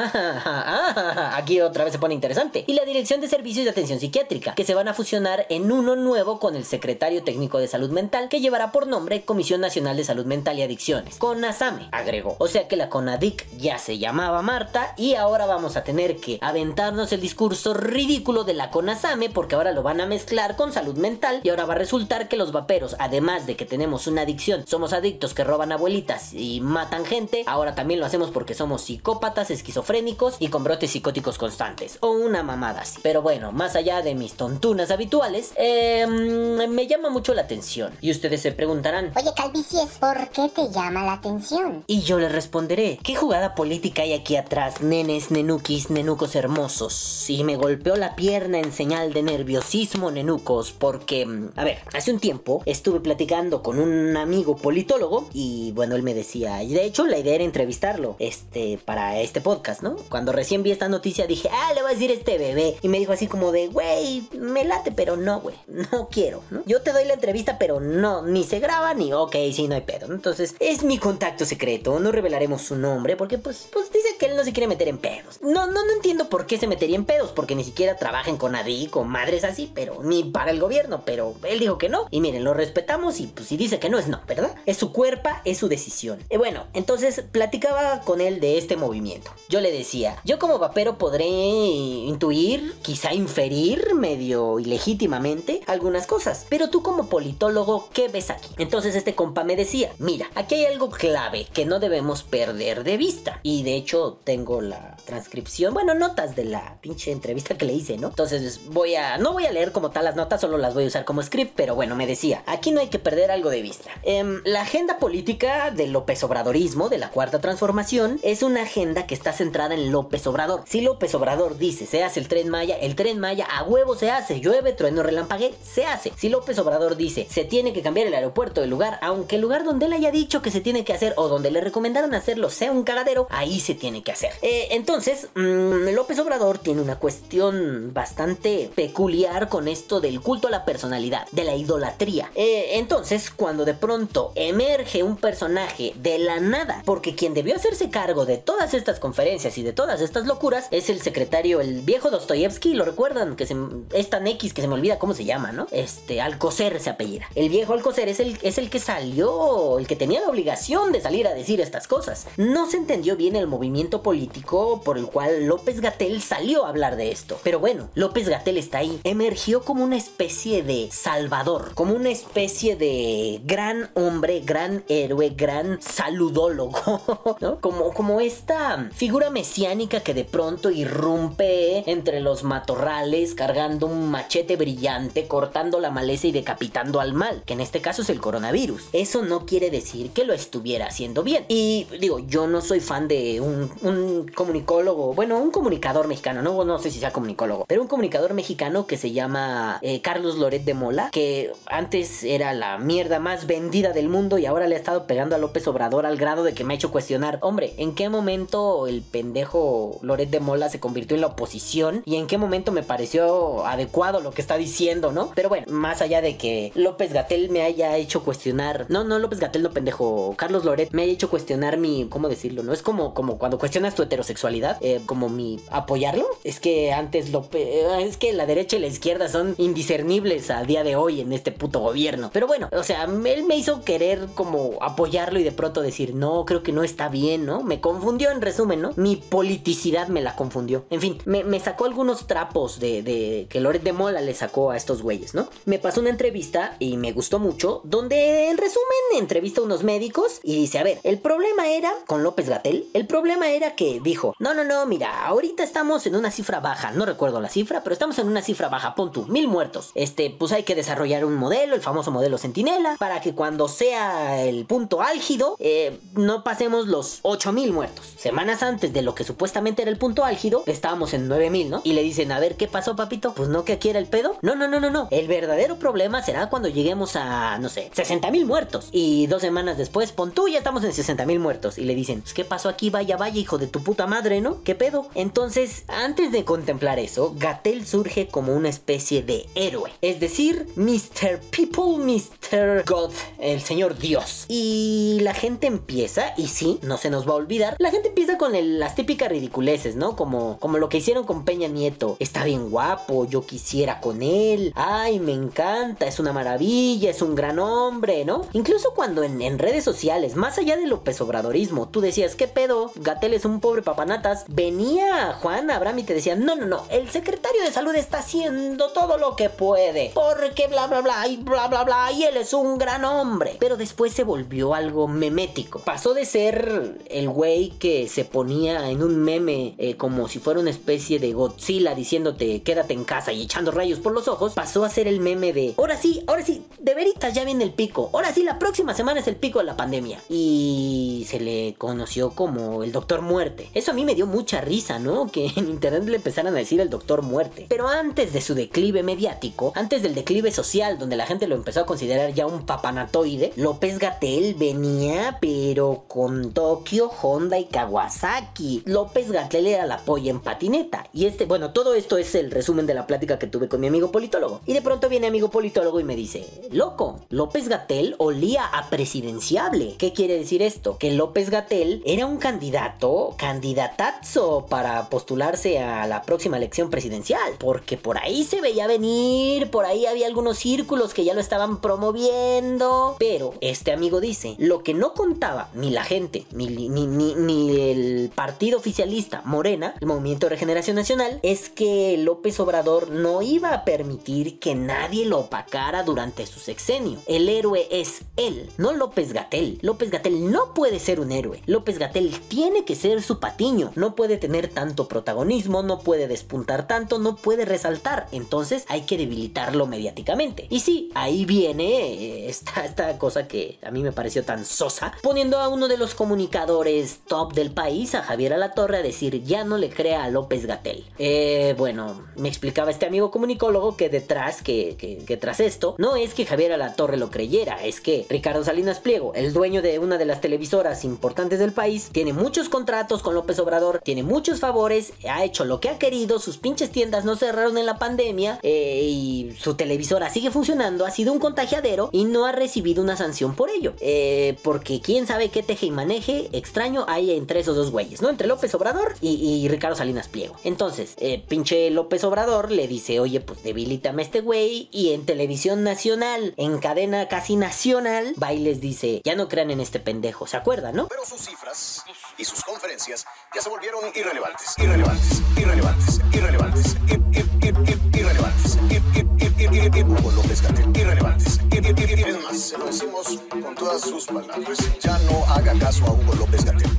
Ah, 0.49 1.33
aquí 1.37 1.61
otra 1.61 1.83
vez 1.83 1.93
se 1.93 1.99
pone 1.99 2.13
interesante. 2.13 2.63
Y 2.67 2.73
la 2.73 2.83
Dirección 2.83 3.21
de 3.21 3.27
Servicios 3.27 3.63
de 3.63 3.71
Atención 3.71 3.99
Psiquiátrica, 3.99 4.53
que 4.53 4.65
se 4.65 4.73
van 4.73 4.87
a 4.87 4.93
fusionar 4.93 5.45
en 5.49 5.71
uno 5.71 5.95
nuevo 5.95 6.39
con 6.39 6.55
el 6.55 6.65
Secretario 6.65 7.23
Técnico 7.37 7.59
de 7.59 7.67
Salud 7.67 7.91
Mental, 7.91 8.29
que 8.29 8.39
llevará 8.39 8.71
por 8.71 8.87
nombre 8.87 9.23
Comisión 9.23 9.61
Nacional 9.61 9.95
de 9.95 10.03
Salud 10.03 10.25
Mental 10.25 10.57
y 10.57 10.63
Adicciones. 10.63 11.17
CONASAME, 11.17 11.87
agregó. 11.91 12.35
O 12.39 12.47
sea 12.47 12.67
que 12.67 12.75
la 12.75 12.89
CONADIC 12.89 13.45
ya 13.59 13.77
se 13.77 13.99
llamaba 13.99 14.41
Marta 14.41 14.95
y 14.97 15.13
ahora 15.13 15.45
vamos 15.45 15.77
a 15.77 15.83
tener 15.83 16.17
que 16.17 16.39
aventarnos 16.41 17.11
el 17.13 17.21
discurso 17.21 17.75
ridículo 17.75 18.43
de 18.43 18.55
la 18.55 18.71
CONASAME 18.71 19.29
porque 19.29 19.53
ahora 19.53 19.71
lo 19.71 19.83
van 19.83 20.01
a 20.01 20.07
mezclar 20.07 20.55
con 20.55 20.73
salud 20.73 20.95
mental 20.95 21.41
y 21.43 21.49
ahora 21.49 21.65
va 21.65 21.75
a 21.75 21.77
resultar 21.77 22.27
que 22.27 22.37
los 22.37 22.51
vaperos, 22.51 22.95
además 22.97 23.45
de 23.45 23.55
que 23.55 23.67
tenemos 23.67 24.07
una 24.07 24.23
adicción, 24.23 24.65
somos 24.65 24.91
adictos 24.91 25.35
que 25.35 25.43
roban 25.43 25.71
abuelitas 25.71 26.33
y 26.33 26.59
matan 26.59 27.05
gente, 27.05 27.43
ahora 27.45 27.75
también 27.75 27.99
lo 27.99 28.07
hacemos 28.07 28.31
porque 28.31 28.55
somos 28.55 28.81
psicópatas, 28.81 29.51
esquizofrénicos 29.51 30.37
y 30.39 30.47
con 30.47 30.63
brotes 30.63 30.89
psicóticos 30.89 31.37
constantes. 31.37 31.99
O 31.99 32.09
una 32.09 32.41
mamada 32.41 32.81
así. 32.81 32.99
Pero 33.03 33.21
bueno, 33.21 33.51
más 33.51 33.75
allá 33.75 34.01
de 34.01 34.15
mis 34.15 34.33
tontunas 34.33 34.89
habituales, 34.89 35.53
em, 35.55 36.67
me 36.67 36.87
llama 36.87 37.11
mucho 37.11 37.26
la 37.33 37.43
atención. 37.43 37.93
Y 38.01 38.11
ustedes 38.11 38.41
se 38.41 38.51
preguntarán, 38.51 39.11
Oye, 39.15 39.31
Calvicies, 39.35 39.97
¿por 39.99 40.29
qué 40.29 40.49
te 40.49 40.69
llama 40.71 41.03
la 41.03 41.13
atención? 41.13 41.83
y 41.87 42.01
yo 42.01 42.19
les 42.19 42.31
responderé, 42.31 42.99
¿qué 43.03 43.15
jugada 43.15 43.55
política 43.55 44.01
hay 44.03 44.13
aquí 44.13 44.35
atrás, 44.35 44.81
nenes, 44.81 45.31
nenukis, 45.31 45.89
nenucos 45.89 46.35
hermosos? 46.35 47.29
Y 47.29 47.43
me 47.43 47.55
golpeó 47.55 47.95
la 47.95 48.15
pierna 48.15 48.59
en 48.59 48.71
señal 48.71 49.13
de 49.13 49.23
nerviosismo, 49.23 50.11
nenucos, 50.11 50.71
porque, 50.71 51.25
mm, 51.25 51.51
a 51.55 51.63
ver, 51.63 51.79
hace 51.93 52.11
un 52.11 52.19
tiempo 52.19 52.61
estuve 52.65 52.99
platicando 52.99 53.61
con 53.63 53.79
un 53.79 54.17
amigo 54.17 54.55
politólogo 54.55 55.27
y 55.33 55.71
bueno, 55.73 55.95
él 55.95 56.03
me 56.03 56.13
decía, 56.13 56.63
y 56.63 56.73
de 56.73 56.85
hecho 56.85 57.05
la 57.05 57.17
idea 57.17 57.35
era 57.35 57.43
entrevistarlo, 57.43 58.15
este, 58.19 58.77
para 58.83 59.19
este 59.19 59.41
podcast, 59.41 59.81
¿no? 59.81 59.95
Cuando 60.09 60.31
recién 60.31 60.63
vi 60.63 60.71
esta 60.71 60.89
noticia 60.89 61.27
dije, 61.27 61.49
ah, 61.51 61.73
le 61.73 61.81
voy 61.81 61.91
a 61.91 61.93
decir 61.93 62.11
este 62.11 62.37
bebé. 62.37 62.77
Y 62.81 62.89
me 62.89 62.99
dijo 62.99 63.13
así 63.13 63.27
como 63.27 63.51
de, 63.51 63.67
güey, 63.67 64.27
me 64.39 64.63
late, 64.63 64.91
pero 64.91 65.17
no, 65.17 65.41
güey, 65.41 65.55
no 65.91 66.09
quiero, 66.09 66.41
¿no? 66.49 66.63
Yo 66.65 66.81
te 66.81 66.91
doy 66.91 67.05
la 67.05 67.16
entrevista, 67.17 67.57
pero 67.59 67.79
no, 67.79 68.25
ni 68.25 68.43
se 68.43 68.59
graba, 68.59 68.93
ni, 68.93 69.11
ok, 69.13 69.35
sí, 69.53 69.67
no 69.67 69.75
hay 69.75 69.81
pedo. 69.81 70.13
Entonces, 70.13 70.55
es 70.59 70.83
mi 70.83 70.97
contacto 70.97 71.45
secreto, 71.45 71.99
no 71.99 72.11
revelaremos 72.11 72.61
su 72.61 72.75
nombre, 72.75 73.15
porque 73.15 73.37
pues, 73.37 73.67
pues 73.71 73.91
dice 73.91 74.06
que 74.17 74.25
él 74.27 74.35
no 74.35 74.43
se 74.43 74.53
quiere 74.53 74.67
meter 74.67 74.87
en 74.87 74.97
pedos. 74.97 75.39
No, 75.41 75.67
no, 75.67 75.85
no 75.85 75.91
entiendo 75.93 76.29
por 76.29 76.45
qué 76.45 76.57
se 76.57 76.67
metería 76.67 76.95
en 76.95 77.05
pedos, 77.05 77.31
porque 77.31 77.55
ni 77.55 77.63
siquiera 77.63 77.95
trabajan 77.95 78.37
con 78.37 78.55
ADI, 78.55 78.87
con 78.87 79.07
madres 79.07 79.43
así, 79.43 79.71
pero 79.73 80.03
ni 80.03 80.23
para 80.23 80.51
el 80.51 80.59
gobierno, 80.59 81.03
pero 81.05 81.35
él 81.43 81.59
dijo 81.59 81.77
que 81.77 81.89
no. 81.89 82.07
Y 82.11 82.21
miren, 82.21 82.43
lo 82.43 82.53
respetamos 82.53 83.19
y 83.19 83.27
pues 83.27 83.47
si 83.47 83.57
dice 83.57 83.79
que 83.79 83.89
no 83.89 83.97
es 83.97 84.07
no, 84.07 84.21
¿verdad? 84.27 84.55
Es 84.65 84.77
su 84.77 84.91
cuerpo, 84.91 85.29
es 85.45 85.57
su 85.57 85.67
decisión. 85.67 86.19
Y 86.29 86.37
bueno, 86.37 86.65
entonces 86.73 87.23
platicaba 87.31 88.01
con 88.01 88.21
él 88.21 88.39
de 88.39 88.57
este 88.57 88.75
movimiento. 88.77 89.31
Yo 89.49 89.61
le 89.61 89.71
decía, 89.71 90.17
yo 90.23 90.39
como 90.39 90.59
vapero 90.59 90.97
podré 90.97 91.25
intuir, 91.25 92.75
quizá 92.81 93.13
inferir 93.13 93.95
medio 93.95 94.59
ilegítimamente 94.59 95.61
algunas 95.67 96.07
cosas, 96.07 96.45
pero 96.49 96.69
tú 96.69 96.81
como 96.81 97.07
politólogo, 97.07 97.89
¿qué 97.93 98.07
ves 98.07 98.29
aquí? 98.29 98.49
Entonces 98.57 98.95
este 98.95 99.15
compa 99.15 99.43
me 99.43 99.55
decía, 99.55 99.91
mira, 99.99 100.29
aquí 100.35 100.55
hay 100.55 100.65
algo 100.65 100.89
clave 100.89 101.47
que 101.53 101.65
no 101.65 101.79
debemos 101.79 102.23
perder 102.23 102.83
de 102.83 102.97
vista. 102.97 103.39
Y 103.43 103.63
de 103.63 103.75
hecho 103.75 104.06
tengo 104.13 104.61
la 104.61 104.97
transcripción, 105.05 105.73
bueno, 105.73 105.93
notas 105.93 106.35
de 106.35 106.45
la 106.45 106.77
pinche 106.81 107.11
entrevista 107.11 107.57
que 107.57 107.65
le 107.65 107.73
hice, 107.73 107.97
¿no? 107.97 108.07
Entonces 108.09 108.61
voy 108.69 108.95
a, 108.95 109.17
no 109.17 109.33
voy 109.33 109.45
a 109.45 109.51
leer 109.51 109.71
como 109.71 109.91
tal 109.91 110.05
las 110.05 110.15
notas, 110.15 110.41
solo 110.41 110.57
las 110.57 110.73
voy 110.73 110.85
a 110.85 110.87
usar 110.87 111.05
como 111.05 111.21
script, 111.23 111.53
pero 111.55 111.75
bueno, 111.75 111.95
me 111.95 112.07
decía, 112.07 112.43
aquí 112.45 112.71
no 112.71 112.79
hay 112.79 112.87
que 112.87 112.99
perder 112.99 113.31
algo 113.31 113.49
de 113.49 113.61
vista. 113.61 113.89
Em, 114.03 114.41
la 114.45 114.61
agenda 114.61 114.99
política 114.99 115.71
del 115.71 115.91
López 115.91 116.23
Obradorismo, 116.23 116.89
de 116.89 116.97
la 116.97 117.09
Cuarta 117.09 117.39
Transformación, 117.39 118.19
es 118.23 118.43
una 118.43 118.63
agenda 118.63 119.07
que 119.07 119.15
está 119.15 119.33
centrada 119.33 119.75
en 119.75 119.91
López 119.91 120.25
Obrador. 120.27 120.63
Si 120.65 120.81
López 120.81 121.13
Obrador 121.15 121.57
dice 121.57 121.85
se 121.85 122.03
hace 122.03 122.19
el 122.19 122.27
tren 122.27 122.49
Maya, 122.49 122.77
el 122.77 122.95
tren 122.95 123.19
Maya 123.19 123.45
a 123.45 123.63
huevo 123.63 123.95
se 123.95 124.11
hace, 124.11 124.39
llueve, 124.39 124.73
trueno, 124.73 125.03
relampague, 125.03 125.53
se 125.61 125.85
hace. 125.85 126.11
Si 126.15 126.29
López 126.29 126.57
Obrador 126.59 126.97
dice 126.97 127.27
se 127.29 127.45
tiene 127.45 127.73
que 127.73 127.81
cambiar 127.81 128.07
el 128.07 128.13
aeropuerto 128.13 128.61
del 128.61 128.69
lugar, 128.69 128.99
aunque 129.01 129.35
el 129.35 129.41
lugar 129.41 129.63
donde 129.63 129.85
él 129.85 129.93
haya 129.93 130.11
dicho 130.11 130.41
que 130.41 130.51
se 130.51 130.61
tiene 130.61 130.83
que 130.83 130.93
hacer 130.93 131.13
o 131.17 131.27
donde 131.27 131.51
le 131.51 131.61
recomendaron 131.61 132.13
hacerlo 132.13 132.49
sea 132.49 132.71
un 132.71 132.83
cagadero, 132.83 133.27
ahí 133.29 133.59
se 133.59 133.75
tiene 133.75 133.96
que 134.01 134.11
hacer. 134.11 134.31
Eh, 134.41 134.69
entonces, 134.71 135.27
mm, 135.35 135.89
López 135.93 136.19
Obrador 136.19 136.59
tiene 136.59 136.81
una 136.81 136.97
cuestión 136.97 137.93
bastante 137.93 138.69
peculiar 138.75 139.49
con 139.49 139.67
esto 139.67 139.99
del 139.99 140.21
culto 140.21 140.47
a 140.47 140.51
la 140.51 140.65
personalidad, 140.65 141.27
de 141.31 141.43
la 141.43 141.55
idolatría. 141.55 142.31
Eh, 142.35 142.71
entonces, 142.73 143.31
cuando 143.31 143.65
de 143.65 143.73
pronto 143.73 144.31
emerge 144.35 145.03
un 145.03 145.17
personaje 145.17 145.93
de 145.95 146.19
la 146.19 146.39
nada, 146.39 146.81
porque 146.85 147.15
quien 147.15 147.33
debió 147.33 147.55
hacerse 147.55 147.89
cargo 147.89 148.25
de 148.25 148.37
todas 148.37 148.73
estas 148.73 148.99
conferencias 148.99 149.57
y 149.57 149.63
de 149.63 149.73
todas 149.73 150.01
estas 150.01 150.25
locuras 150.25 150.67
es 150.71 150.89
el 150.89 151.01
secretario, 151.01 151.61
el 151.61 151.81
viejo 151.81 152.09
Dostoyevsky, 152.11 152.73
lo 152.73 152.85
recuerdan, 152.85 153.35
que 153.35 153.45
se, 153.45 153.55
es 153.93 154.09
tan 154.09 154.27
X 154.27 154.53
que 154.53 154.61
se 154.61 154.67
me 154.67 154.75
olvida 154.75 154.99
cómo 154.99 155.13
se 155.13 155.25
llama, 155.25 155.51
¿no? 155.51 155.67
Este, 155.71 156.21
Alcocer 156.21 156.79
se 156.79 156.89
apellida. 156.89 157.25
El 157.35 157.49
viejo 157.49 157.73
Alcocer 157.73 158.09
es 158.09 158.19
el, 158.19 158.37
es 158.41 158.57
el 158.57 158.69
que 158.69 158.79
salió, 158.79 159.79
el 159.79 159.87
que 159.87 159.95
tenía 159.95 160.21
la 160.21 160.29
obligación 160.29 160.91
de 160.91 161.01
salir 161.01 161.27
a 161.27 161.33
decir 161.33 161.61
estas 161.61 161.87
cosas. 161.87 162.27
No 162.37 162.69
se 162.69 162.77
entendió 162.77 163.15
bien 163.15 163.35
el 163.35 163.47
movimiento 163.47 163.86
político 163.89 164.81
por 164.83 164.97
el 164.97 165.07
cual 165.07 165.45
López 165.45 165.81
Gatel 165.81 166.21
salió 166.21 166.65
a 166.65 166.69
hablar 166.69 166.95
de 166.95 167.11
esto. 167.11 167.39
Pero 167.43 167.59
bueno, 167.59 167.89
López 167.95 168.29
Gatel 168.29 168.57
está 168.57 168.79
ahí. 168.79 168.99
Emergió 169.03 169.63
como 169.63 169.83
una 169.83 169.97
especie 169.97 170.63
de 170.63 170.89
salvador, 170.91 171.73
como 171.73 171.93
una 171.93 172.09
especie 172.09 172.75
de 172.75 173.41
gran 173.43 173.89
hombre, 173.93 174.41
gran 174.41 174.83
héroe, 174.87 175.29
gran 175.29 175.81
saludólogo, 175.81 177.37
¿no? 177.41 177.59
Como, 177.59 177.93
como 177.93 178.19
esta 178.19 178.89
figura 178.93 179.29
mesiánica 179.29 180.01
que 180.01 180.13
de 180.13 180.25
pronto 180.25 180.69
irrumpe 180.69 181.89
entre 181.89 182.19
los 182.19 182.43
matorrales 182.43 183.33
cargando 183.35 183.87
un 183.87 184.09
machete 184.09 184.55
brillante, 184.55 185.27
cortando 185.27 185.79
la 185.79 185.91
maleza 185.91 186.27
y 186.27 186.31
decapitando 186.31 186.99
al 186.99 187.13
mal, 187.13 187.43
que 187.45 187.53
en 187.53 187.61
este 187.61 187.81
caso 187.81 188.01
es 188.01 188.09
el 188.09 188.19
coronavirus. 188.19 188.89
Eso 188.93 189.23
no 189.23 189.45
quiere 189.45 189.69
decir 189.69 190.11
que 190.11 190.25
lo 190.25 190.33
estuviera 190.33 190.87
haciendo 190.87 191.23
bien. 191.23 191.45
Y 191.47 191.87
digo, 191.99 192.19
yo 192.19 192.47
no 192.47 192.61
soy 192.61 192.79
fan 192.79 193.07
de 193.07 193.41
un, 193.41 193.71
un 193.81 194.27
comunicólogo, 194.33 195.13
bueno, 195.13 195.37
un 195.37 195.51
comunicador 195.51 196.07
mexicano, 196.07 196.41
no, 196.41 196.63
no 196.63 196.79
sé 196.79 196.91
si 196.91 196.99
sea 196.99 197.11
comunicólogo, 197.11 197.65
pero 197.67 197.81
un 197.81 197.87
comunicador 197.87 198.33
mexicano 198.33 198.87
que 198.87 198.97
se 198.97 199.11
llama 199.11 199.79
eh, 199.81 200.01
Carlos 200.01 200.37
Loret 200.37 200.63
de 200.63 200.73
Mola, 200.73 201.09
que 201.11 201.51
antes 201.65 202.23
era 202.23 202.53
la 202.53 202.77
mierda 202.77 203.19
más 203.19 203.47
vendida 203.47 203.93
del 203.93 204.09
mundo 204.09 204.37
y 204.37 204.45
ahora 204.45 204.67
le 204.67 204.75
ha 204.75 204.77
estado 204.77 205.07
pegando 205.07 205.35
a 205.35 205.39
López 205.39 205.67
Obrador 205.67 206.05
al 206.05 206.17
grado 206.17 206.43
de 206.43 206.53
que 206.53 206.63
me 206.63 206.73
ha 206.73 206.75
hecho 206.75 206.91
cuestionar, 206.91 207.39
hombre, 207.41 207.73
¿en 207.77 207.95
qué 207.95 208.09
momento 208.09 208.87
el 208.87 209.01
pendejo 209.01 209.99
Loret 210.01 210.29
de 210.29 210.39
Mola 210.39 210.69
se 210.69 210.79
convirtió 210.79 211.15
en 211.15 211.21
la 211.21 211.27
oposición 211.27 212.01
y 212.05 212.15
en 212.15 212.27
qué 212.27 212.37
momento 212.37 212.71
me 212.71 212.83
pareció 212.83 213.65
adecuado 213.65 214.21
lo 214.21 214.31
que 214.31 214.41
está 214.41 214.57
diciendo, 214.57 215.11
¿no? 215.11 215.31
Pero 215.35 215.49
bueno, 215.49 215.65
más 215.69 216.01
allá 216.01 216.21
de 216.21 216.37
que 216.37 216.71
López 216.75 217.13
Gatel 217.13 217.49
me 217.49 217.61
haya 217.61 217.97
hecho 217.97 218.23
cuestionar, 218.23 218.85
no, 218.89 219.03
no 219.03 219.19
López 219.19 219.39
Gatel, 219.39 219.63
no 219.63 219.71
pendejo, 219.71 220.35
Carlos 220.37 220.65
Loret 220.65 220.91
me 220.91 221.03
haya 221.03 221.13
hecho 221.13 221.29
cuestionar 221.29 221.77
mi, 221.77 222.07
¿cómo 222.09 222.29
decirlo? 222.29 222.63
No 222.63 222.73
es 222.73 222.81
como, 222.81 223.13
como 223.13 223.37
cuando 223.37 223.57
cuestionas 223.67 223.95
tu 223.95 224.03
heterosexualidad, 224.03 224.77
eh, 224.79 225.01
como 225.05 225.27
mi 225.27 225.59
apoyarlo. 225.69 226.25
Es 226.45 226.61
que 226.61 226.93
antes 226.93 227.31
lo... 227.31 227.45
eh, 227.51 227.85
Es 228.07 228.15
que 228.15 228.31
la 228.31 228.45
derecha 228.45 228.77
y 228.77 228.79
la 228.79 228.87
izquierda 228.87 229.27
son 229.27 229.55
indiscernibles 229.57 230.49
a 230.51 230.63
día 230.63 230.85
de 230.85 230.95
hoy 230.95 231.19
en 231.19 231.33
este 231.33 231.51
puto 231.51 231.81
gobierno. 231.81 232.29
Pero 232.31 232.47
bueno, 232.47 232.69
o 232.71 232.83
sea, 232.83 233.03
él 233.03 233.43
me 233.43 233.57
hizo 233.57 233.83
querer 233.83 234.27
como 234.35 234.77
apoyarlo 234.79 235.37
y 235.37 235.43
de 235.43 235.51
pronto 235.51 235.81
decir, 235.81 236.15
no, 236.15 236.45
creo 236.45 236.63
que 236.63 236.71
no 236.71 236.81
está 236.81 237.09
bien, 237.09 237.45
¿no? 237.45 237.61
Me 237.61 237.81
confundió 237.81 238.31
en 238.31 238.39
resumen, 238.41 238.81
¿no? 238.81 238.93
Mi 238.95 239.17
politicidad 239.17 240.07
me 240.07 240.21
la 240.21 240.37
confundió. 240.37 240.85
En 240.89 241.01
fin, 241.01 241.17
me, 241.25 241.43
me 241.43 241.59
sacó 241.59 241.83
algunos 241.83 242.25
trapos 242.25 242.79
de, 242.79 243.03
de 243.03 243.47
que 243.49 243.59
Loret 243.59 243.83
de 243.83 243.91
Mola 243.91 244.21
le 244.21 244.33
sacó 244.33 244.71
a 244.71 244.77
estos 244.77 245.01
güeyes, 245.01 245.33
¿no? 245.33 245.49
Me 245.65 245.77
pasó 245.77 245.99
una 245.99 246.09
entrevista 246.09 246.77
y 246.79 246.95
me 246.95 247.11
gustó 247.11 247.37
mucho, 247.39 247.81
donde 247.83 248.47
en 248.49 248.57
resumen 248.57 248.85
entrevista 249.17 249.59
a 249.59 249.65
unos 249.65 249.83
médicos 249.83 250.39
y 250.41 250.55
dice, 250.55 250.79
a 250.79 250.83
ver, 250.83 250.99
el 251.03 251.17
problema 251.17 251.67
era 251.67 251.91
con 252.05 252.23
López 252.23 252.47
Gatel, 252.47 252.85
el 252.93 253.07
problema 253.07 253.49
era 253.51 253.56
que 253.75 253.99
dijo, 253.99 254.35
no, 254.39 254.53
no, 254.53 254.63
no, 254.63 254.85
mira, 254.85 255.25
ahorita 255.25 255.63
estamos 255.63 256.05
en 256.05 256.15
una 256.15 256.31
cifra 256.31 256.59
baja, 256.59 256.91
no 256.91 257.05
recuerdo 257.05 257.41
la 257.41 257.49
cifra, 257.49 257.83
pero 257.83 257.93
estamos 257.93 258.17
en 258.19 258.27
una 258.27 258.41
cifra 258.41 258.69
baja, 258.69 258.95
pon 258.95 259.11
tú, 259.11 259.25
mil 259.27 259.47
muertos. 259.47 259.91
Este, 259.95 260.29
pues 260.29 260.51
hay 260.51 260.63
que 260.63 260.75
desarrollar 260.75 261.25
un 261.25 261.35
modelo, 261.35 261.75
el 261.75 261.81
famoso 261.81 262.11
modelo 262.11 262.37
Centinela, 262.37 262.95
para 262.99 263.21
que 263.21 263.33
cuando 263.33 263.67
sea 263.67 264.43
el 264.43 264.65
punto 264.65 265.01
álgido, 265.01 265.55
eh, 265.59 265.99
no 266.13 266.43
pasemos 266.43 266.87
los 266.87 267.19
8000 267.23 267.73
muertos. 267.73 268.13
Semanas 268.17 268.63
antes 268.63 268.93
de 268.93 269.01
lo 269.01 269.15
que 269.15 269.23
supuestamente 269.23 269.81
era 269.81 269.91
el 269.91 269.97
punto 269.97 270.23
álgido, 270.23 270.63
estábamos 270.65 271.13
en 271.13 271.27
9000, 271.27 271.69
¿no? 271.69 271.81
Y 271.83 271.93
le 271.93 272.03
dicen, 272.03 272.31
a 272.31 272.39
ver, 272.39 272.55
¿qué 272.55 272.67
pasó, 272.67 272.95
papito? 272.95 273.33
Pues 273.33 273.49
no 273.49 273.65
que 273.65 273.73
aquí 273.73 273.89
era 273.89 273.99
el 273.99 274.07
pedo. 274.07 274.37
No, 274.41 274.55
no, 274.55 274.67
no, 274.67 274.79
no, 274.79 274.89
no. 274.89 275.07
El 275.11 275.27
verdadero 275.27 275.77
problema 275.77 276.21
será 276.21 276.49
cuando 276.49 276.69
lleguemos 276.69 277.15
a, 277.15 277.57
no 277.59 277.69
sé, 277.69 277.91
60 277.93 278.31
mil 278.31 278.45
muertos. 278.45 278.89
Y 278.91 279.27
dos 279.27 279.41
semanas 279.41 279.77
después, 279.77 280.11
pon 280.11 280.31
tú, 280.31 280.47
ya 280.47 280.57
estamos 280.57 280.83
en 280.83 280.93
60 280.93 281.25
mil 281.25 281.39
muertos. 281.39 281.77
Y 281.77 281.85
le 281.85 281.95
dicen, 281.95 282.23
¿qué 282.33 282.45
pasó 282.45 282.69
aquí? 282.69 282.89
Vaya, 282.89 283.17
vaya, 283.17 283.39
hijo 283.47 283.57
de 283.57 283.67
tu 283.67 283.81
puta 283.81 284.07
madre, 284.07 284.41
¿no? 284.41 284.61
¿Qué 284.65 284.75
pedo? 284.75 285.07
Entonces, 285.15 285.85
antes 285.87 286.33
de 286.33 286.43
contemplar 286.43 286.99
eso, 286.99 287.33
Gatel 287.37 287.87
surge 287.87 288.27
como 288.27 288.53
una 288.53 288.67
especie 288.67 289.21
de 289.23 289.45
héroe. 289.55 289.89
Es 290.01 290.19
decir, 290.19 290.67
Mr. 290.75 291.39
People, 291.49 291.97
Mr. 292.03 292.83
God, 292.85 293.11
el 293.39 293.61
señor 293.61 293.97
Dios. 293.97 294.43
Y 294.49 295.19
la 295.21 295.33
gente 295.33 295.65
empieza, 295.65 296.33
y 296.35 296.47
sí, 296.47 296.79
no 296.81 296.97
se 296.97 297.09
nos 297.09 297.25
va 297.25 297.31
a 297.31 297.35
olvidar, 297.35 297.77
la 297.79 297.89
gente 297.89 298.09
empieza 298.09 298.37
con 298.37 298.53
el- 298.53 298.79
las 298.79 298.95
típicas 298.95 299.29
ridiculeces, 299.29 299.95
¿no? 299.95 300.17
Como, 300.17 300.57
como 300.59 300.77
lo 300.77 300.89
que 300.89 300.97
hicieron 300.97 301.23
con 301.23 301.45
Peña 301.45 301.69
Nieto. 301.69 302.17
Está 302.19 302.43
bien 302.43 302.69
guapo, 302.69 303.25
yo 303.29 303.45
quisiera 303.45 304.01
con 304.01 304.23
él. 304.23 304.73
Ay, 304.75 305.21
me 305.21 305.31
encanta, 305.31 306.05
es 306.05 306.19
una 306.19 306.33
maravilla, 306.33 307.09
es 307.09 307.21
un 307.21 307.33
gran 307.33 307.59
hombre, 307.59 308.25
¿no? 308.25 308.41
Incluso 308.51 308.93
cuando 308.93 309.23
en, 309.23 309.57
redes 309.57 309.85
sociales, 309.85 310.35
más 310.35 310.57
allá 310.57 310.75
de 310.75 310.85
López 310.85 311.21
Obradorismo, 311.21 311.87
tú 311.87 312.01
decías, 312.01 312.35
¿qué 312.35 312.49
pedo? 312.49 312.91
Gatel 312.95 313.26
es 313.33 313.45
un 313.45 313.59
pobre 313.59 313.81
papanatas. 313.81 314.45
Venía 314.47 315.33
Juan 315.41 315.69
Abraham 315.71 315.99
y 315.99 316.03
te 316.03 316.13
decía, 316.13 316.35
no, 316.35 316.55
no, 316.55 316.65
no, 316.65 316.85
el 316.89 317.09
secretario 317.09 317.61
de 317.63 317.71
salud 317.71 317.95
está 317.95 318.19
haciendo 318.19 318.89
todo 318.91 319.17
lo 319.17 319.35
que 319.35 319.49
puede. 319.49 320.11
Porque 320.13 320.67
bla, 320.67 320.87
bla, 320.87 321.01
bla, 321.01 321.27
y 321.27 321.37
bla, 321.37 321.67
bla, 321.67 321.83
bla, 321.83 322.11
y 322.11 322.23
él 322.23 322.37
es 322.37 322.53
un 322.53 322.77
gran 322.77 323.05
hombre. 323.05 323.57
Pero 323.59 323.77
después 323.77 324.13
se 324.13 324.23
volvió 324.23 324.73
algo 324.73 325.07
memético. 325.07 325.79
Pasó 325.79 326.13
de 326.13 326.25
ser 326.25 326.97
el 327.09 327.29
güey 327.29 327.69
que 327.71 328.07
se 328.07 328.25
ponía 328.25 328.89
en 328.89 329.03
un 329.03 329.17
meme 329.17 329.75
eh, 329.77 329.95
como 329.95 330.27
si 330.27 330.39
fuera 330.39 330.59
una 330.59 330.69
especie 330.69 331.19
de 331.19 331.33
Godzilla 331.33 331.95
diciéndote 331.95 332.61
quédate 332.63 332.93
en 332.93 333.03
casa 333.03 333.31
y 333.31 333.43
echando 333.43 333.71
rayos 333.71 333.99
por 333.99 334.11
los 334.13 334.27
ojos, 334.27 334.53
pasó 334.53 334.83
a 334.83 334.89
ser 334.89 335.07
el 335.07 335.19
meme 335.19 335.53
de 335.53 335.75
ahora 335.77 335.97
sí, 335.97 336.23
ahora 336.27 336.43
sí, 336.43 336.65
de 336.79 336.93
veritas 336.93 337.33
ya 337.33 337.43
viene 337.43 337.63
el 337.63 337.73
pico. 337.73 338.09
Ahora 338.13 338.33
sí, 338.33 338.43
la 338.43 338.59
próxima 338.59 338.93
semana 338.93 339.19
es 339.19 339.27
el 339.27 339.35
pico 339.35 339.59
de 339.59 339.65
la 339.65 339.77
pandemia. 339.77 340.19
Y 340.29 341.25
se 341.29 341.39
le 341.39 341.75
conoció 341.77 342.31
como 342.31 342.83
el 342.83 342.91
Doctor 342.91 343.16
Muerte. 343.21 343.69
Eso 343.73 343.91
a 343.91 343.93
mí 343.93 344.05
me 344.05 344.15
dio 344.15 344.27
mucha 344.27 344.61
risa, 344.61 344.99
¿no? 344.99 345.31
Que 345.31 345.47
en 345.55 345.67
internet 345.69 346.03
le 346.05 346.17
empezaran 346.17 346.53
a 346.53 346.57
decir 346.57 346.79
el 346.81 346.89
Doctor 346.89 347.21
Muerte. 347.21 347.65
Pero 347.69 347.87
antes 347.87 348.33
de 348.33 348.41
su 348.41 348.53
declive 348.55 349.03
mediático, 349.03 349.71
antes 349.75 350.03
del 350.03 350.15
declive 350.15 350.51
social, 350.51 350.97
donde 350.97 351.17
la 351.17 351.25
gente 351.25 351.47
lo 351.47 351.55
empezó 351.55 351.81
a 351.81 351.85
considerar 351.85 352.33
ya 352.33 352.47
un 352.47 352.65
papanatoide, 352.65 353.53
López 353.55 353.99
Gatel 353.99 354.55
venía, 354.55 355.37
pero 355.41 356.05
con 356.07 356.53
Tokio, 356.53 357.11
Honda 357.21 357.59
y 357.59 357.65
Kawasaki. 357.65 358.83
López 358.85 359.31
Gatel 359.31 359.67
era 359.67 359.85
la 359.85 359.99
polla 359.99 360.31
en 360.31 360.39
patineta. 360.39 361.07
Y 361.13 361.25
este, 361.25 361.45
bueno, 361.45 361.71
todo 361.71 361.93
esto 361.93 362.17
es 362.17 362.35
el 362.35 362.51
resumen 362.51 362.85
de 362.85 362.93
la 362.93 363.07
plática 363.07 363.39
que 363.39 363.47
tuve 363.47 363.67
con 363.67 363.81
mi 363.81 363.87
amigo 363.87 364.11
politólogo. 364.11 364.61
Y 364.65 364.73
de 364.73 364.81
pronto 364.81 365.09
viene 365.09 365.27
amigo 365.27 365.49
politólogo 365.49 365.99
y 365.99 366.03
me 366.03 366.15
dice, 366.15 366.45
loco, 366.71 367.19
López 367.29 367.67
Gatel 367.67 368.15
olía 368.17 368.65
a 368.65 368.89
presidenciable. 368.89 369.95
¿Qué 369.97 370.13
quiere 370.13 370.37
decir 370.37 370.61
esto? 370.61 370.97
Que 370.97 371.11
López 371.11 371.49
Gatel 371.49 372.01
era 372.05 372.25
un 372.25 372.37
candidato, 372.37 373.06
candidatazo 373.37 374.65
para 374.69 375.09
postularse 375.09 375.79
a 375.79 376.07
la 376.07 376.21
próxima 376.21 376.57
elección 376.57 376.89
presidencial. 376.89 377.53
Porque 377.59 377.97
por 377.97 378.17
ahí 378.17 378.43
se 378.43 378.61
veía 378.61 378.87
venir, 378.87 379.69
por 379.71 379.85
ahí 379.85 380.05
había 380.05 380.27
algunos 380.27 380.57
círculos 380.57 381.13
que 381.13 381.23
ya 381.23 381.33
lo 381.33 381.41
estaban 381.41 381.81
promoviendo. 381.81 383.15
Pero 383.19 383.53
este 383.61 383.91
amigo 383.91 384.19
dice, 384.19 384.55
lo 384.57 384.83
que 384.83 384.93
no 384.93 385.13
contaba 385.13 385.69
ni 385.73 385.89
la 385.89 386.03
gente, 386.03 386.45
ni, 386.51 386.67
ni, 386.67 386.89
ni, 386.89 387.35
ni 387.35 387.91
el 387.91 388.31
partido 388.33 388.77
oficialista 388.77 389.41
Morena, 389.45 389.95
el 389.99 390.07
Movimiento 390.07 390.45
de 390.45 390.51
Regeneración 390.51 390.95
Nacional, 390.95 391.39
es 391.43 391.69
que 391.69 392.17
López 392.17 392.59
Obrador 392.59 393.09
no 393.09 393.41
iba 393.41 393.73
a 393.73 393.83
permitir 393.85 394.59
que 394.59 394.75
nadie 394.75 395.25
lo 395.25 395.39
opacara 395.39 396.03
durante 396.03 396.45
su 396.45 396.59
sexenio. 396.59 397.19
El 397.27 397.49
héroe 397.49 397.87
es 397.91 398.21
él, 398.35 398.69
no 398.77 398.93
López 398.93 399.33
Gatel. 399.33 399.79
López 399.81 400.11
Gatel 400.11 400.51
no 400.51 400.73
puede 400.73 400.99
ser 400.99 401.19
un 401.19 401.31
héroe. 401.31 401.61
López 401.65 401.99
Gatel 401.99 402.37
tiene 402.47 402.85
que 402.85 402.95
ser 402.97 403.21
su 403.21 403.39
patiño. 403.39 403.91
No 403.95 404.15
puede 404.15 404.37
tener 404.37 404.67
tanto 404.67 405.07
protagonismo, 405.07 405.83
no 405.83 405.99
puede 405.99 406.27
despuntar 406.27 406.87
tanto, 406.87 407.19
no 407.19 407.35
puede 407.35 407.65
resaltar. 407.65 408.27
Entonces 408.31 408.85
hay 408.89 409.01
que 409.01 409.17
debilitarlo 409.17 409.87
mediáticamente. 409.87 410.67
Y 410.69 410.81
sí, 410.81 411.11
ahí 411.15 411.45
viene 411.45 411.85
eh, 411.85 412.49
esta, 412.49 412.85
esta 412.85 413.17
cosa 413.17 413.47
que 413.47 413.79
a 413.83 413.91
mí 413.91 414.03
me 414.03 414.11
pareció 414.11 414.43
tan 414.43 414.65
sosa, 414.65 415.13
poniendo 415.21 415.59
a 415.59 415.69
uno 415.69 415.87
de 415.87 415.97
los 415.97 416.15
comunicadores 416.15 417.21
top 417.27 417.53
del 417.53 417.71
país, 417.71 418.15
a 418.15 418.23
Javier 418.23 418.53
Alatorre, 418.53 418.97
a 418.97 419.01
decir 419.03 419.43
ya 419.43 419.63
no 419.63 419.77
le 419.77 419.89
crea 419.89 420.23
a 420.23 420.29
López 420.29 420.65
Gatel. 420.65 421.05
Eh, 421.17 421.75
bueno, 421.77 422.25
me 422.35 422.49
explicaba 422.49 422.91
este 422.91 423.05
amigo 423.05 423.31
comunicólogo 423.31 423.95
que 423.97 424.09
detrás, 424.09 424.61
que, 424.61 424.95
que, 424.97 425.17
que 425.19 425.37
tras 425.37 425.59
esto, 425.59 425.95
no 425.97 426.15
es 426.15 426.33
que 426.33 426.45
Javier 426.45 426.73
Alatorre 426.73 427.17
lo 427.17 427.29
creyera, 427.29 427.83
es 427.83 428.01
que 428.01 428.25
Ricardo 428.29 428.63
Salinas 428.63 428.99
Pliego, 428.99 429.33
el 429.35 429.53
dueño 429.53 429.81
de 429.81 429.99
una 429.99 430.17
de 430.17 430.25
las 430.25 430.41
televisoras 430.41 431.03
importantes 431.03 431.59
del 431.59 431.71
país, 431.71 432.09
tiene 432.11 432.33
muchos 432.33 432.69
contratos 432.87 433.21
con 433.21 433.35
López 433.35 433.59
Obrador, 433.59 433.99
tiene 434.01 434.23
muchos 434.23 434.61
favores, 434.61 435.11
ha 435.29 435.43
hecho 435.43 435.65
lo 435.65 435.81
que 435.81 435.89
ha 435.89 435.99
querido, 435.99 436.39
sus 436.39 436.57
pinches 436.57 436.89
tiendas 436.89 437.25
no 437.25 437.35
cerraron 437.35 437.77
en 437.77 437.85
la 437.85 437.99
pandemia 437.99 438.61
eh, 438.63 439.01
y 439.03 439.53
su 439.59 439.73
televisora 439.73 440.29
sigue 440.29 440.51
funcionando, 440.51 441.05
ha 441.05 441.11
sido 441.11 441.33
un 441.33 441.39
contagiadero 441.39 442.09
y 442.13 442.23
no 442.23 442.45
ha 442.45 442.53
recibido 442.53 443.03
una 443.03 443.17
sanción 443.17 443.55
por 443.55 443.69
ello. 443.69 443.93
Eh, 443.99 444.57
porque 444.63 445.01
quién 445.01 445.27
sabe 445.27 445.49
qué 445.49 445.63
teje 445.63 445.87
y 445.87 445.91
maneje 445.91 446.47
extraño 446.53 447.03
hay 447.09 447.31
entre 447.31 447.59
esos 447.59 447.75
dos 447.75 447.91
güeyes, 447.91 448.21
¿no? 448.21 448.29
Entre 448.29 448.47
López 448.47 448.73
Obrador 448.73 449.15
y, 449.19 449.67
Ricardo 449.67 449.97
Salinas 449.97 450.29
Pliego. 450.29 450.55
Entonces, 450.63 451.15
eh, 451.17 451.43
pinche 451.45 451.89
López 451.89 452.23
Obrador 452.23 452.71
le 452.71 452.87
dice, 452.87 453.19
oye, 453.19 453.41
pues 453.41 453.63
debilítame 453.63 454.21
a 454.21 454.25
este 454.25 454.39
güey 454.39 454.87
y 454.93 455.11
en 455.11 455.25
televisión 455.25 455.83
nacional, 455.83 456.53
en 456.55 456.77
cadena 456.77 457.27
casi 457.27 457.57
nacional, 457.57 458.33
va 458.41 458.53
y 458.53 458.59
les 458.59 458.79
dice, 458.79 459.21
ya 459.25 459.35
no 459.35 459.49
crean 459.49 459.71
en 459.71 459.81
este 459.81 459.99
pendejo, 459.99 460.47
¿se 460.47 460.55
acuerdan, 460.55 460.95
no? 460.95 461.07
Pero 461.09 461.25
sus 461.25 461.41
cifras 461.41 462.05
y 462.37 462.45
sus 462.45 462.63
conferencias 462.77 463.25
ya 463.55 463.61
se 463.61 463.69
volvieron 463.69 464.01
irrelevantes, 464.13 464.75
irrelevantes, 464.77 465.41
irrelevantes, 465.55 466.21
irrelevantes, 466.31 466.95
ir- 467.07 467.23
ir- 467.31 467.49
ir- 467.63 467.89
ir- 467.89 468.19
irrelevantes, 468.19 468.77
ir- 468.91 469.01
ir- 469.15 469.27
ir- 469.39 469.61
ir- 469.61 469.73
ir- 469.73 469.95
ir- 469.97 470.05
Hugo 470.05 470.31
López 470.31 470.61
irrelevantes. 470.93 471.59
Ir- 471.71 471.85
ir- 471.87 471.99
ir- 471.99 472.19
ir- 472.19 472.27
Es 472.27 472.43
más, 472.43 472.59
se 472.59 472.77
lo 472.77 472.85
decimos 472.85 473.39
con 473.49 473.73
todas 473.73 474.01
sus 474.01 474.27
palabras. 474.27 474.77
Ya 475.01 475.17
no 475.19 475.43
haga 475.45 475.73
caso 475.79 476.05
a 476.05 476.11
Hugo 476.11 476.35
López 476.35 476.65
Gatell, 476.65 476.91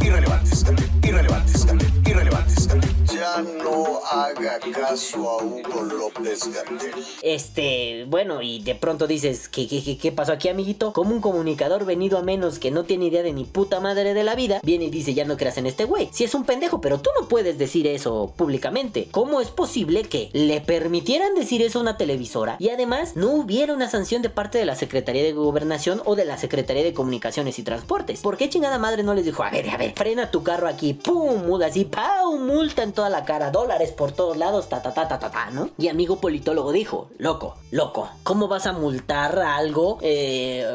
irrelevantes, 0.00 0.64
irrelevantes, 1.02 1.66
irrelevantes. 2.06 2.68
Ya 3.14 3.42
no 3.42 4.00
haga 4.10 4.58
caso 4.72 5.30
a 5.30 5.44
Hugo 5.44 5.82
López 5.82 6.48
Gatell. 6.52 7.04
Este, 7.22 8.06
bueno, 8.08 8.42
y 8.42 8.60
de 8.60 8.74
pronto 8.74 9.06
dices, 9.06 9.48
¿qué, 9.48 9.68
qué, 9.68 9.84
qué, 9.84 9.96
qué 9.96 10.10
pasó 10.10 10.32
aquí, 10.32 10.48
amiguito? 10.48 10.92
Como 10.92 11.14
un 11.14 11.20
comunicador 11.20 11.84
venido 11.84 12.18
a 12.18 12.22
menos 12.22 12.58
que 12.58 12.72
no 12.72 12.82
tiene 12.82 13.06
idea 13.06 13.22
de 13.22 13.32
ni 13.32 13.44
puta 13.44 13.78
madre 13.78 14.14
de 14.14 14.24
la 14.24 14.34
vida, 14.34 14.60
viene 14.64 14.86
y 14.86 14.90
dice, 14.90 15.14
ya 15.14 15.24
no 15.24 15.36
creas 15.36 15.58
en 15.58 15.66
este 15.66 15.84
güey. 15.84 16.08
Si 16.12 16.24
es 16.24 16.34
un 16.34 16.44
pendejo, 16.44 16.80
pero 16.80 17.00
tú 17.00 17.10
no 17.20 17.28
puedes 17.28 17.56
decir 17.56 17.86
eso 17.86 18.32
públicamente. 18.36 19.06
¿Cómo 19.12 19.40
es 19.40 19.48
posible 19.48 20.02
que 20.02 20.30
le 20.32 20.60
permitieran 20.60 21.36
decir 21.36 21.62
eso 21.62 21.78
a 21.78 21.82
una 21.82 21.96
televisora 21.96 22.56
y 22.58 22.70
además 22.70 23.14
no 23.14 23.30
hubiera 23.30 23.74
una 23.74 23.88
sanción 23.88 24.22
de 24.22 24.30
parte 24.30 24.58
de 24.58 24.66
la 24.66 24.74
Secretaría 24.74 25.22
de 25.22 25.32
Gobernación 25.32 26.02
o 26.04 26.16
de 26.16 26.24
la 26.24 26.36
Secretaría 26.36 26.82
de 26.82 26.94
Comunicaciones 26.94 27.60
y 27.60 27.62
Transportes? 27.62 28.22
¿Por 28.22 28.36
qué 28.36 28.48
chingada 28.48 28.78
madre 28.78 29.04
no 29.04 29.14
les 29.14 29.24
dijo, 29.24 29.44
a 29.44 29.50
ver, 29.50 29.70
a 29.70 29.76
ver, 29.76 29.92
frena 29.94 30.32
tu 30.32 30.42
carro 30.42 30.66
aquí, 30.66 30.94
pum, 30.94 31.46
muda 31.46 31.66
así, 31.66 31.84
pau, 31.84 32.38
multa 32.38 32.82
en 32.82 32.92
toda 32.92 33.03
la 33.08 33.24
cara, 33.24 33.50
dólares 33.50 33.92
por 33.92 34.12
todos 34.12 34.36
lados, 34.36 34.68
ta 34.68 34.82
ta 34.82 34.92
ta 34.92 35.08
ta 35.08 35.18
ta 35.18 35.30
ta, 35.30 35.50
¿no? 35.50 35.70
Y 35.78 35.88
amigo 35.88 36.16
politólogo 36.16 36.72
dijo, 36.72 37.08
loco, 37.18 37.56
loco, 37.70 38.08
¿cómo 38.22 38.48
vas 38.48 38.66
a 38.66 38.72
multar 38.72 39.38
algo? 39.38 39.98
Eh, 40.02 40.66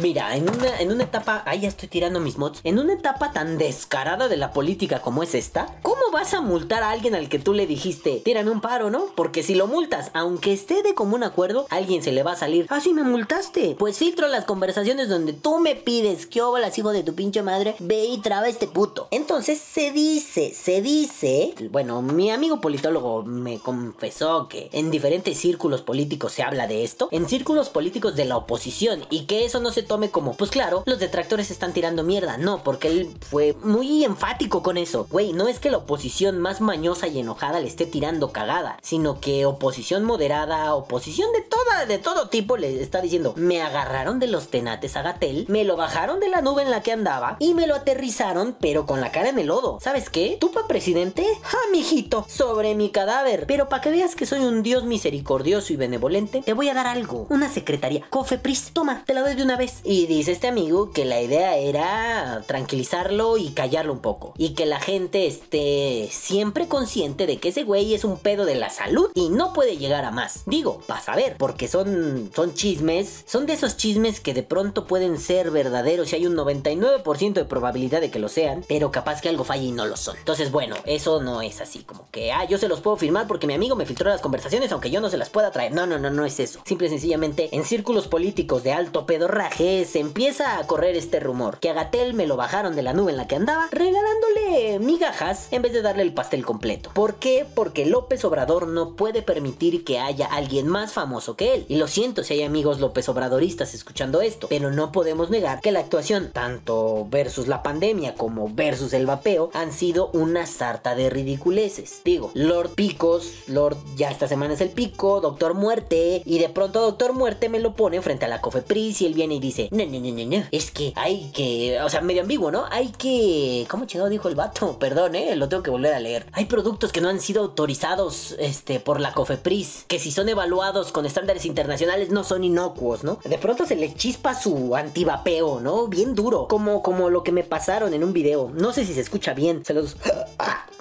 mira, 0.00 0.36
en 0.36 0.48
una, 0.48 0.80
en 0.80 0.92
una 0.92 1.04
etapa, 1.04 1.42
ahí 1.46 1.60
ya 1.60 1.68
estoy 1.68 1.88
tirando 1.88 2.20
mis 2.20 2.38
mods, 2.38 2.60
en 2.64 2.78
una 2.78 2.94
etapa 2.94 3.32
tan 3.32 3.58
descarada 3.58 4.28
de 4.28 4.36
la 4.36 4.52
política 4.52 5.00
como 5.00 5.22
es 5.22 5.34
esta, 5.34 5.66
¿cómo 5.82 6.10
vas 6.12 6.34
a 6.34 6.40
multar 6.40 6.82
a 6.82 6.90
alguien 6.90 7.14
al 7.14 7.28
que 7.28 7.38
tú 7.38 7.52
le 7.52 7.66
dijiste, 7.66 8.22
tírame 8.24 8.50
un 8.50 8.60
paro, 8.60 8.90
¿no? 8.90 9.06
Porque 9.14 9.42
si 9.42 9.54
lo 9.54 9.66
multas, 9.66 10.10
aunque 10.14 10.52
esté 10.52 10.82
de 10.82 10.94
común 10.94 11.22
acuerdo, 11.22 11.66
alguien 11.70 12.02
se 12.02 12.12
le 12.12 12.22
va 12.22 12.32
a 12.32 12.36
salir, 12.36 12.66
ah, 12.70 12.80
sí 12.80 12.92
me 12.92 13.02
multaste. 13.02 13.76
Pues 13.78 13.98
filtro 13.98 14.28
las 14.28 14.44
conversaciones 14.44 15.08
donde 15.08 15.32
tú 15.32 15.58
me 15.58 15.74
pides, 15.74 16.26
que 16.26 16.40
las 16.60 16.78
hijo 16.78 16.92
de 16.92 17.02
tu 17.02 17.14
pinche 17.14 17.42
madre, 17.42 17.74
ve 17.78 18.04
y 18.04 18.18
traba 18.18 18.48
este 18.48 18.66
puto. 18.66 19.08
Entonces 19.10 19.58
se 19.58 19.90
dice, 19.90 20.52
se 20.54 20.80
dice, 20.80 21.45
bueno, 21.70 22.02
mi 22.02 22.30
amigo 22.30 22.60
politólogo 22.60 23.22
me 23.22 23.58
confesó 23.58 24.48
que 24.48 24.68
en 24.72 24.90
diferentes 24.90 25.38
círculos 25.38 25.82
políticos 25.82 26.32
se 26.32 26.42
habla 26.42 26.66
de 26.66 26.84
esto, 26.84 27.08
en 27.10 27.28
círculos 27.28 27.68
políticos 27.68 28.16
de 28.16 28.24
la 28.24 28.36
oposición, 28.36 29.04
y 29.10 29.26
que 29.26 29.44
eso 29.44 29.60
no 29.60 29.70
se 29.70 29.82
tome 29.82 30.10
como, 30.10 30.34
pues 30.34 30.50
claro, 30.50 30.82
los 30.86 30.98
detractores 30.98 31.50
están 31.50 31.72
tirando 31.72 32.02
mierda, 32.02 32.36
no, 32.38 32.62
porque 32.62 32.88
él 32.88 33.16
fue 33.20 33.54
muy 33.62 34.04
enfático 34.04 34.62
con 34.62 34.76
eso. 34.76 35.06
Güey, 35.10 35.32
no 35.32 35.48
es 35.48 35.58
que 35.58 35.70
la 35.70 35.78
oposición 35.78 36.38
más 36.38 36.60
mañosa 36.60 37.08
y 37.08 37.18
enojada 37.18 37.60
le 37.60 37.68
esté 37.68 37.86
tirando 37.86 38.32
cagada, 38.32 38.78
sino 38.82 39.20
que 39.20 39.46
oposición 39.46 40.04
moderada, 40.04 40.74
oposición 40.74 41.32
de 41.32 41.42
toda, 41.42 41.86
de 41.86 41.98
todo 41.98 42.28
tipo 42.28 42.56
le 42.56 42.80
está 42.82 43.00
diciendo, 43.00 43.34
me 43.36 43.62
agarraron 43.62 44.18
de 44.18 44.26
los 44.26 44.48
tenates 44.48 44.96
a 44.96 45.02
Gatel, 45.02 45.46
me 45.48 45.64
lo 45.64 45.76
bajaron 45.76 46.20
de 46.20 46.28
la 46.28 46.40
nube 46.40 46.62
en 46.62 46.70
la 46.70 46.82
que 46.82 46.92
andaba 46.92 47.36
y 47.38 47.54
me 47.54 47.66
lo 47.66 47.74
aterrizaron, 47.74 48.56
pero 48.60 48.86
con 48.86 49.00
la 49.00 49.12
cara 49.12 49.28
en 49.28 49.38
el 49.38 49.46
lodo. 49.46 49.78
¿Sabes 49.80 50.10
qué? 50.10 50.36
¿Tú 50.40 50.52
pa' 50.52 50.66
presidente? 50.66 51.26
¡Ja, 51.42 51.58
mijito! 51.72 52.24
Sobre 52.28 52.74
mi 52.74 52.90
cadáver. 52.90 53.44
Pero 53.46 53.68
para 53.68 53.82
que 53.82 53.90
veas 53.90 54.14
que 54.14 54.26
soy 54.26 54.40
un 54.40 54.62
dios 54.62 54.84
misericordioso 54.84 55.72
y 55.72 55.76
benevolente, 55.76 56.42
te 56.42 56.52
voy 56.52 56.68
a 56.68 56.74
dar 56.74 56.86
algo. 56.86 57.26
Una 57.30 57.48
secretaría. 57.48 58.06
Cofepris. 58.10 58.70
Toma, 58.72 59.04
te 59.06 59.14
la 59.14 59.22
doy 59.22 59.34
de 59.34 59.42
una 59.42 59.56
vez. 59.56 59.80
Y 59.84 60.06
dice 60.06 60.32
este 60.32 60.48
amigo 60.48 60.90
que 60.90 61.04
la 61.04 61.20
idea 61.20 61.56
era 61.56 62.42
tranquilizarlo 62.46 63.36
y 63.36 63.50
callarlo 63.50 63.92
un 63.92 64.00
poco. 64.00 64.34
Y 64.36 64.54
que 64.54 64.66
la 64.66 64.80
gente 64.80 65.26
esté 65.26 66.08
siempre 66.10 66.68
consciente 66.68 67.26
de 67.26 67.38
que 67.38 67.48
ese 67.48 67.64
güey 67.64 67.94
es 67.94 68.04
un 68.04 68.18
pedo 68.18 68.44
de 68.44 68.54
la 68.54 68.70
salud 68.70 69.10
y 69.14 69.28
no 69.28 69.52
puede 69.52 69.76
llegar 69.76 70.04
a 70.04 70.10
más. 70.10 70.42
Digo, 70.46 70.80
para 70.86 71.00
saber, 71.00 71.36
porque 71.38 71.68
son, 71.68 72.30
son 72.34 72.54
chismes. 72.54 73.24
Son 73.26 73.46
de 73.46 73.54
esos 73.54 73.76
chismes 73.76 74.20
que 74.20 74.34
de 74.34 74.42
pronto 74.42 74.86
pueden 74.86 75.18
ser 75.18 75.50
verdaderos 75.50 76.12
y 76.12 76.16
hay 76.16 76.26
un 76.26 76.36
99% 76.36 77.32
de 77.32 77.44
probabilidad 77.44 78.00
de 78.00 78.10
que 78.10 78.18
lo 78.18 78.28
sean, 78.28 78.64
pero 78.68 78.90
capaz 78.90 79.20
que 79.20 79.28
algo 79.28 79.44
falle 79.44 79.66
y 79.66 79.72
no 79.72 79.86
lo 79.86 79.96
son. 79.96 80.16
Entonces, 80.16 80.50
bueno, 80.50 80.76
eso 80.84 81.20
no 81.26 81.42
es 81.42 81.60
así 81.60 81.80
como 81.80 82.08
que, 82.12 82.30
ah, 82.30 82.44
yo 82.44 82.56
se 82.56 82.68
los 82.68 82.80
puedo 82.80 82.96
firmar 82.96 83.26
porque 83.26 83.48
mi 83.48 83.54
amigo 83.54 83.74
me 83.74 83.84
filtró 83.84 84.08
las 84.08 84.20
conversaciones 84.20 84.70
aunque 84.70 84.92
yo 84.92 85.00
no 85.00 85.10
se 85.10 85.18
las 85.18 85.28
pueda 85.28 85.50
traer. 85.50 85.72
No, 85.72 85.84
no, 85.84 85.98
no, 85.98 86.08
no 86.08 86.24
es 86.24 86.38
eso. 86.38 86.60
Simple 86.64 86.86
y 86.86 86.90
sencillamente, 86.90 87.48
en 87.50 87.64
círculos 87.64 88.06
políticos 88.06 88.62
de 88.62 88.72
alto 88.72 89.06
pedorraje 89.06 89.84
se 89.84 89.98
empieza 89.98 90.58
a 90.58 90.66
correr 90.68 90.94
este 90.94 91.18
rumor, 91.18 91.58
que 91.58 91.68
a 91.68 91.72
Gatel 91.74 92.14
me 92.14 92.28
lo 92.28 92.36
bajaron 92.36 92.76
de 92.76 92.82
la 92.82 92.92
nube 92.92 93.10
en 93.10 93.16
la 93.16 93.26
que 93.26 93.34
andaba, 93.34 93.68
regalándole 93.72 94.78
migajas 94.78 95.48
en 95.50 95.62
vez 95.62 95.72
de 95.72 95.82
darle 95.82 96.02
el 96.02 96.14
pastel 96.14 96.46
completo. 96.46 96.90
¿Por 96.94 97.16
qué? 97.16 97.44
Porque 97.54 97.86
López 97.86 98.24
Obrador 98.24 98.68
no 98.68 98.94
puede 98.94 99.22
permitir 99.22 99.84
que 99.84 99.98
haya 99.98 100.26
alguien 100.26 100.68
más 100.68 100.92
famoso 100.92 101.34
que 101.34 101.54
él. 101.54 101.66
Y 101.68 101.74
lo 101.74 101.88
siento 101.88 102.22
si 102.22 102.34
hay 102.34 102.44
amigos 102.44 102.78
López 102.78 103.08
Obradoristas 103.08 103.74
escuchando 103.74 104.20
esto, 104.20 104.46
pero 104.48 104.70
no 104.70 104.92
podemos 104.92 105.28
negar 105.28 105.60
que 105.60 105.72
la 105.72 105.80
actuación, 105.80 106.30
tanto 106.32 107.06
versus 107.10 107.48
la 107.48 107.64
pandemia 107.64 108.14
como 108.14 108.48
versus 108.48 108.92
el 108.92 109.06
vapeo, 109.06 109.50
han 109.54 109.72
sido 109.72 110.10
una 110.12 110.46
sarta 110.46 110.94
de 110.94 111.10
ridiculeces. 111.16 112.02
Digo, 112.04 112.30
Lord 112.34 112.74
Picos, 112.74 113.48
Lord 113.48 113.78
ya 113.96 114.10
esta 114.10 114.28
semana 114.28 114.54
es 114.54 114.60
el 114.60 114.68
pico, 114.68 115.20
Doctor 115.20 115.54
Muerte, 115.54 116.22
y 116.24 116.38
de 116.38 116.48
pronto 116.48 116.80
Doctor 116.80 117.14
Muerte 117.14 117.48
me 117.48 117.58
lo 117.58 117.74
pone 117.74 118.02
frente 118.02 118.26
a 118.26 118.28
la 118.28 118.40
Cofepris 118.40 119.00
y 119.00 119.06
él 119.06 119.14
viene 119.14 119.36
y 119.36 119.40
dice, 119.40 119.68
no, 119.70 119.84
no, 119.86 119.98
no, 119.98 120.12
no, 120.12 120.26
no, 120.26 120.44
es 120.50 120.70
que 120.70 120.92
hay 120.94 121.30
que, 121.32 121.80
o 121.80 121.88
sea, 121.88 122.02
medio 122.02 122.22
ambiguo, 122.22 122.50
¿no? 122.50 122.66
Hay 122.70 122.88
que, 122.88 123.66
¿cómo 123.70 123.86
chingado 123.86 124.10
dijo 124.10 124.28
el 124.28 124.34
vato? 124.34 124.78
Perdón, 124.78 125.14
eh, 125.14 125.34
lo 125.36 125.48
tengo 125.48 125.62
que 125.62 125.70
volver 125.70 125.94
a 125.94 126.00
leer. 126.00 126.26
Hay 126.32 126.44
productos 126.44 126.92
que 126.92 127.00
no 127.00 127.08
han 127.08 127.20
sido 127.20 127.42
autorizados, 127.42 128.36
este, 128.38 128.78
por 128.78 129.00
la 129.00 129.14
Cofepris, 129.14 129.84
que 129.88 129.98
si 129.98 130.10
son 130.10 130.28
evaluados 130.28 130.92
con 130.92 131.06
estándares 131.06 131.46
internacionales 131.46 132.10
no 132.10 132.24
son 132.24 132.44
inocuos, 132.44 133.04
¿no? 133.04 133.18
De 133.24 133.38
pronto 133.38 133.64
se 133.64 133.76
le 133.76 133.94
chispa 133.94 134.34
su 134.38 134.76
antivapeo, 134.76 135.60
¿no? 135.60 135.86
Bien 135.88 136.14
duro, 136.14 136.46
como, 136.48 136.82
como 136.82 137.08
lo 137.08 137.22
que 137.22 137.32
me 137.32 137.42
pasaron 137.42 137.94
en 137.94 138.04
un 138.04 138.12
video. 138.12 138.50
No 138.54 138.72
sé 138.72 138.84
si 138.84 138.94
se 138.94 139.00
escucha 139.00 139.32
bien, 139.32 139.64
se 139.64 139.72
los... 139.72 139.96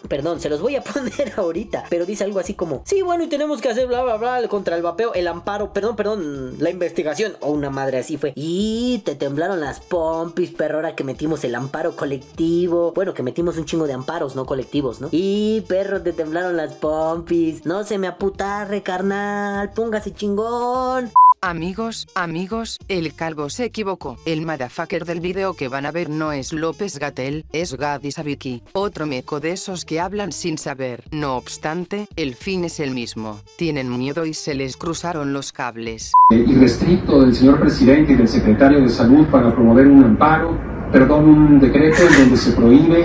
Perdón, 0.07 0.39
se 0.39 0.49
los 0.49 0.61
voy 0.61 0.75
a 0.75 0.83
poner 0.83 1.33
ahorita. 1.37 1.85
Pero 1.89 2.05
dice 2.05 2.23
algo 2.23 2.39
así 2.39 2.53
como: 2.53 2.81
Sí, 2.85 3.01
bueno, 3.01 3.23
y 3.23 3.27
tenemos 3.27 3.61
que 3.61 3.69
hacer 3.69 3.87
bla 3.87 4.03
bla 4.03 4.17
bla 4.17 4.47
contra 4.47 4.75
el 4.75 4.81
vapeo, 4.81 5.13
el 5.13 5.27
amparo, 5.27 5.73
perdón, 5.73 5.95
perdón, 5.95 6.55
la 6.59 6.69
investigación. 6.69 7.35
O 7.41 7.51
una 7.51 7.69
madre 7.69 7.99
así 7.99 8.17
fue. 8.17 8.33
Y 8.35 9.01
te 9.05 9.15
temblaron 9.15 9.59
las 9.59 9.79
pompis, 9.79 10.51
perro, 10.51 10.77
ahora 10.77 10.95
que 10.95 11.03
metimos 11.03 11.43
el 11.43 11.55
amparo 11.55 11.95
colectivo. 11.95 12.91
Bueno, 12.93 13.13
que 13.13 13.23
metimos 13.23 13.57
un 13.57 13.65
chingo 13.65 13.87
de 13.87 13.93
amparos, 13.93 14.35
no 14.35 14.45
colectivos, 14.45 15.01
¿no? 15.01 15.09
Y 15.11 15.61
perro, 15.61 16.01
te 16.01 16.13
temblaron 16.13 16.57
las 16.57 16.73
pompis. 16.73 17.65
No 17.65 17.83
se 17.83 17.97
me 17.97 18.07
aputarre, 18.07 18.83
carnal. 18.83 19.71
Póngase 19.71 20.13
chingón. 20.13 21.11
Amigos, 21.47 22.07
amigos, 22.15 22.79
el 22.87 23.13
calvo 23.13 23.51
se 23.51 23.65
equivocó. 23.65 24.17
El 24.25 24.47
motherfucker 24.47 25.05
del 25.05 25.19
video 25.19 25.53
que 25.53 25.67
van 25.67 25.85
a 25.85 25.91
ver 25.91 26.09
no 26.09 26.31
es 26.31 26.51
López 26.51 26.97
Gatel, 26.97 27.45
es 27.53 27.77
Gadi 27.77 28.09
Sabiki, 28.09 28.63
otro 28.73 29.05
meco 29.05 29.39
de 29.39 29.51
esos 29.51 29.85
que 29.85 29.99
hablan 29.99 30.31
sin 30.31 30.57
saber. 30.57 31.03
No 31.11 31.37
obstante, 31.37 32.07
el 32.15 32.33
fin 32.33 32.63
es 32.63 32.79
el 32.79 32.95
mismo. 32.95 33.41
Tienen 33.59 33.95
miedo 33.95 34.25
y 34.25 34.33
se 34.33 34.55
les 34.55 34.75
cruzaron 34.75 35.33
los 35.33 35.51
cables. 35.51 36.13
eh, 36.31 36.43
irrestricto 36.47 37.21
del 37.21 37.35
señor 37.35 37.59
presidente 37.59 38.13
y 38.13 38.15
del 38.15 38.27
secretario 38.27 38.81
de 38.81 38.89
salud 38.89 39.27
para 39.27 39.53
promover 39.53 39.85
un 39.85 40.03
amparo, 40.03 40.59
perdón, 40.91 41.25
un 41.25 41.59
decreto 41.59 42.07
en 42.07 42.21
donde 42.21 42.37
se 42.37 42.53
prohíbe 42.53 43.03